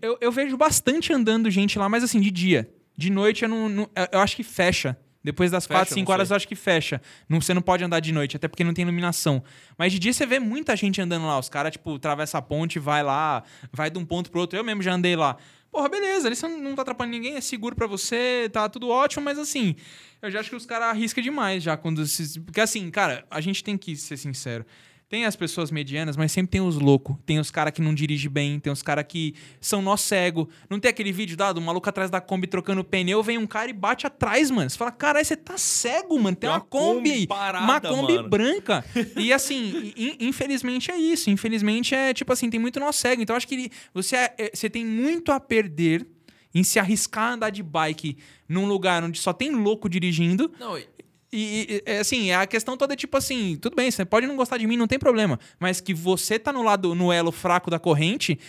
[0.02, 2.70] eu, eu vejo bastante andando gente lá, mas assim, de dia.
[2.95, 3.68] De noite eu não.
[3.70, 4.95] não- eu acho que fecha.
[5.30, 7.00] Depois das Fecha, 4, 5 não horas acho que fecha.
[7.28, 9.44] Não, você não pode andar de noite, até porque não tem iluminação.
[9.78, 11.38] Mas de dia você vê muita gente andando lá.
[11.38, 14.58] Os caras, tipo, atravessa a ponte, vai lá, vai de um ponto pro outro.
[14.58, 15.38] Eu mesmo já andei lá.
[15.72, 19.24] Porra, beleza, ali você não tá atrapalhando ninguém, é seguro pra você, tá tudo ótimo,
[19.24, 19.76] mas assim,
[20.20, 22.40] eu já acho que os caras arriscam demais já quando se.
[22.40, 24.66] Porque assim, cara, a gente tem que ser sincero.
[25.10, 27.15] Tem as pessoas medianas, mas sempre tem os loucos.
[27.26, 30.48] Tem os caras que não dirigem bem, tem os caras que são nó cego.
[30.69, 33.72] Não tem aquele vídeo dado, o maluco atrás da Kombi trocando pneu, vem um cara
[33.72, 34.69] e bate atrás, mano.
[34.69, 36.38] Você fala, caralho, você tá cego, mano.
[36.38, 38.30] Tem, uma uma Kombi Kombi parada, uma Kombi mano.
[38.30, 38.86] branca.
[39.18, 41.31] E assim, in- infelizmente é isso.
[41.31, 43.19] Infelizmente é tipo assim, tem muito nó cego.
[43.23, 46.06] Então acho que você, é- é- você tem muito a perder
[46.53, 48.15] em se arriscar a andar de bike
[48.48, 50.52] num lugar onde só tem louco dirigindo.
[50.60, 50.88] Não, e-
[51.32, 54.36] E, e, é, assim, a questão toda é tipo assim, tudo bem, você pode não
[54.36, 55.40] gostar de mim, não tem problema.
[55.60, 58.40] Mas que você tá no lado, no elo fraco da corrente,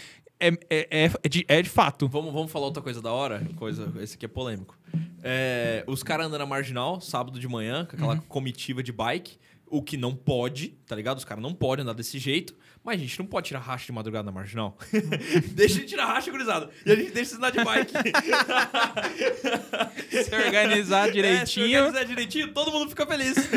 [0.41, 2.09] é, é, é, é de, é de fato.
[2.09, 3.47] Vamos, vamos falar outra coisa da hora?
[3.57, 4.79] Coisa, esse aqui é polêmico.
[5.23, 9.83] É, os caras andam na marginal, sábado de manhã, com aquela comitiva de bike, o
[9.83, 11.19] que não pode, tá ligado?
[11.19, 12.57] Os caras não podem andar desse jeito.
[12.83, 14.77] Mas a gente não pode tirar racha de madrugada na marginal.
[15.53, 16.71] deixa de tirar racha, gurizada.
[16.87, 17.93] E a gente deixa de andar de bike.
[20.25, 21.79] Se organizar É, se direitinho.
[21.85, 23.37] organizar direitinho, todo mundo fica feliz.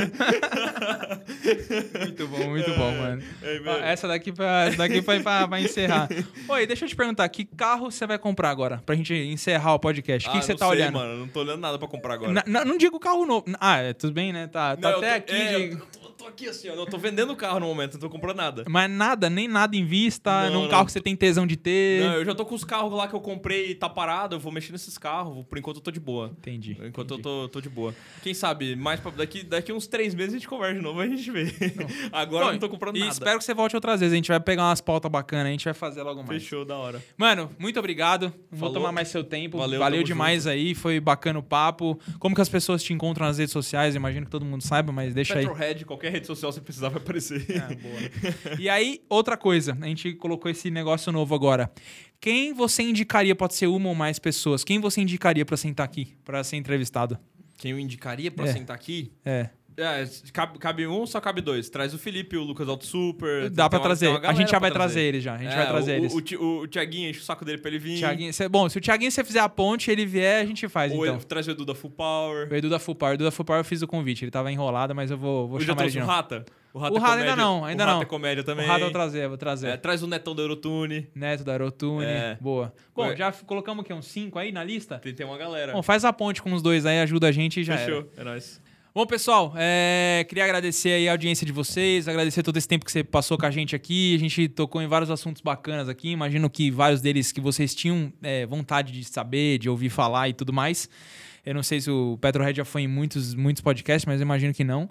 [2.00, 3.24] Muito bom, muito bom, mano.
[3.42, 6.08] É, Ó, essa daqui pra, essa daqui pra, pra, pra encerrar.
[6.48, 8.82] Oi, deixa eu te perguntar, que carro você vai comprar agora?
[8.86, 10.28] Pra gente encerrar o podcast.
[10.28, 10.94] O que, Ah, que você tá sei, olhando?
[10.96, 11.20] mano.
[11.20, 12.32] Não tô olhando nada pra comprar agora.
[12.32, 13.46] Na- na- não digo carro novo.
[13.60, 14.48] Ah, é, tudo bem, né?
[14.48, 15.42] Tá, tá Não, eu até tô- aqui.
[15.42, 16.74] é, de- eu tô, eu tô aqui assim, ó.
[16.74, 18.64] Eu tô vendendo o carro no momento, não tô comprando nada.
[18.70, 20.70] Mas nada, nem nada em vista, Não, num não.
[20.70, 22.02] carro que você tem tesão de ter.
[22.04, 24.36] Não, eu já tô com os carros lá que eu comprei e tá parado.
[24.36, 25.46] Eu vou mexer nesses carros.
[25.46, 26.32] Por enquanto eu tô de boa.
[26.38, 26.72] Entendi.
[26.84, 27.28] Enquanto entendi.
[27.30, 27.94] eu tô, tô de boa.
[28.22, 31.06] Quem sabe, mais pra, daqui, daqui uns três meses a gente conversa de novo e
[31.06, 31.54] a gente vê.
[32.12, 33.12] Agora Bom, eu não tô comprando e nada.
[33.12, 34.14] espero que você volte outras vezes.
[34.14, 36.42] A gente vai pegar umas pautas bacanas, a gente vai fazer logo mais.
[36.44, 37.04] Fechou, da hora.
[37.18, 38.26] Mano, muito obrigado.
[38.26, 38.74] Não vou Falou.
[38.76, 39.58] tomar mais seu tempo.
[39.58, 42.00] Valeu, Valeu demais aí, foi bacana o papo.
[42.20, 43.96] Como que as pessoas te encontram nas redes sociais?
[43.96, 45.46] Imagino que todo mundo saiba, mas deixa aí.
[45.46, 47.46] Petrohead, qualquer rede social você precisar vai aparecer.
[47.62, 48.34] Ah, boa.
[48.60, 51.72] E aí, outra coisa, a gente colocou esse negócio novo agora.
[52.20, 56.16] Quem você indicaria, pode ser uma ou mais pessoas, quem você indicaria pra sentar aqui,
[56.24, 57.18] pra ser entrevistado?
[57.58, 58.54] Quem eu indicaria pra É.
[58.54, 59.12] sentar aqui?
[59.26, 61.68] É, É, cabe, cabe um, só cabe dois.
[61.68, 63.50] Traz o Felipe, o Lucas Alto Super.
[63.50, 64.08] dá pra uma- trazer.
[64.24, 66.14] A gente já vai trazer eles já, a gente É, vai trazer o, eles.
[66.14, 67.98] O, o, o Tiaguinho enche o saco dele pra ele vir.
[67.98, 70.92] Thiaguinho, cê- bom, se o Thiaguinho você fizer a ponte, ele vier, a gente faz,
[70.92, 71.16] Ou então.
[71.16, 72.52] ele traz o Edu da Full Power.
[72.52, 73.14] O Edu da Full Power.
[73.14, 75.48] O Edu da Full Power eu fiz o convite, ele tava enrolado, mas eu vou,
[75.48, 76.12] vou Eu já chamar ele trouxe de novo.
[76.12, 76.46] Rata.
[76.74, 77.36] O Rata, O é Rata ainda comédia.
[77.36, 78.02] não, ainda o Rata não.
[78.02, 78.66] é comédia O também.
[78.66, 79.68] Rado eu vou trazer, vou trazer.
[79.68, 81.08] É, traz o Netão do Eurotune.
[81.14, 82.06] Neto da Aerotune.
[82.06, 82.38] É.
[82.42, 82.74] Boa.
[82.96, 83.16] Bom, É.
[83.16, 83.94] já colocamos o quê?
[83.94, 84.98] Uns 5 aí na lista?
[84.98, 85.72] Tem, tem uma galera.
[85.74, 87.86] Bom, faz a ponte com os dois aí, ajuda a gente e já era.
[87.86, 88.60] Fechou, é nóis.
[88.96, 92.92] Bom, pessoal, é, queria agradecer aí a audiência de vocês, agradecer todo esse tempo que
[92.92, 94.14] você passou com a gente aqui.
[94.16, 96.10] A gente tocou em vários assuntos bacanas aqui.
[96.12, 100.34] Imagino que vários deles que vocês tinham é, vontade de saber, de ouvir falar e
[100.34, 100.88] tudo mais.
[101.44, 104.54] Eu não sei se o Petrohead já foi em muitos, muitos podcasts, mas eu imagino
[104.54, 104.88] que não.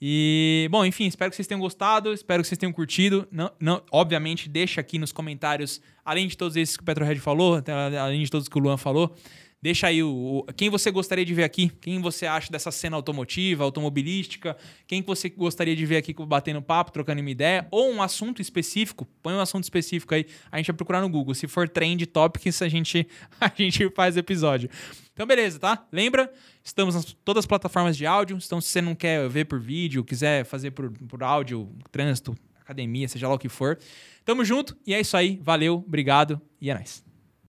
[0.00, 3.26] E, bom, enfim, espero que vocês tenham gostado, espero que vocês tenham curtido.
[3.32, 7.56] Não, não, obviamente, deixa aqui nos comentários, além de todos esses que o Petrohead falou,
[7.56, 9.12] até além de todos que o Luan falou,
[9.60, 12.94] deixa aí o, o- quem você gostaria de ver aqui, quem você acha dessa cena
[12.94, 14.56] automotiva, automobilística,
[14.86, 18.40] quem que você gostaria de ver aqui batendo papo, trocando uma ideia, ou um assunto
[18.40, 21.34] específico, põe um assunto específico aí, a gente vai procurar no Google.
[21.34, 23.04] Se for trend topics, a gente,
[23.40, 24.70] a gente faz episódio.
[25.18, 25.84] Então, beleza, tá?
[25.90, 26.32] Lembra?
[26.62, 28.38] Estamos nas todas as plataformas de áudio.
[28.40, 33.08] Então, se você não quer ver por vídeo, quiser fazer por, por áudio, trânsito, academia,
[33.08, 33.76] seja lá o que for.
[34.24, 35.40] Tamo junto e é isso aí.
[35.42, 37.07] Valeu, obrigado e é nóis.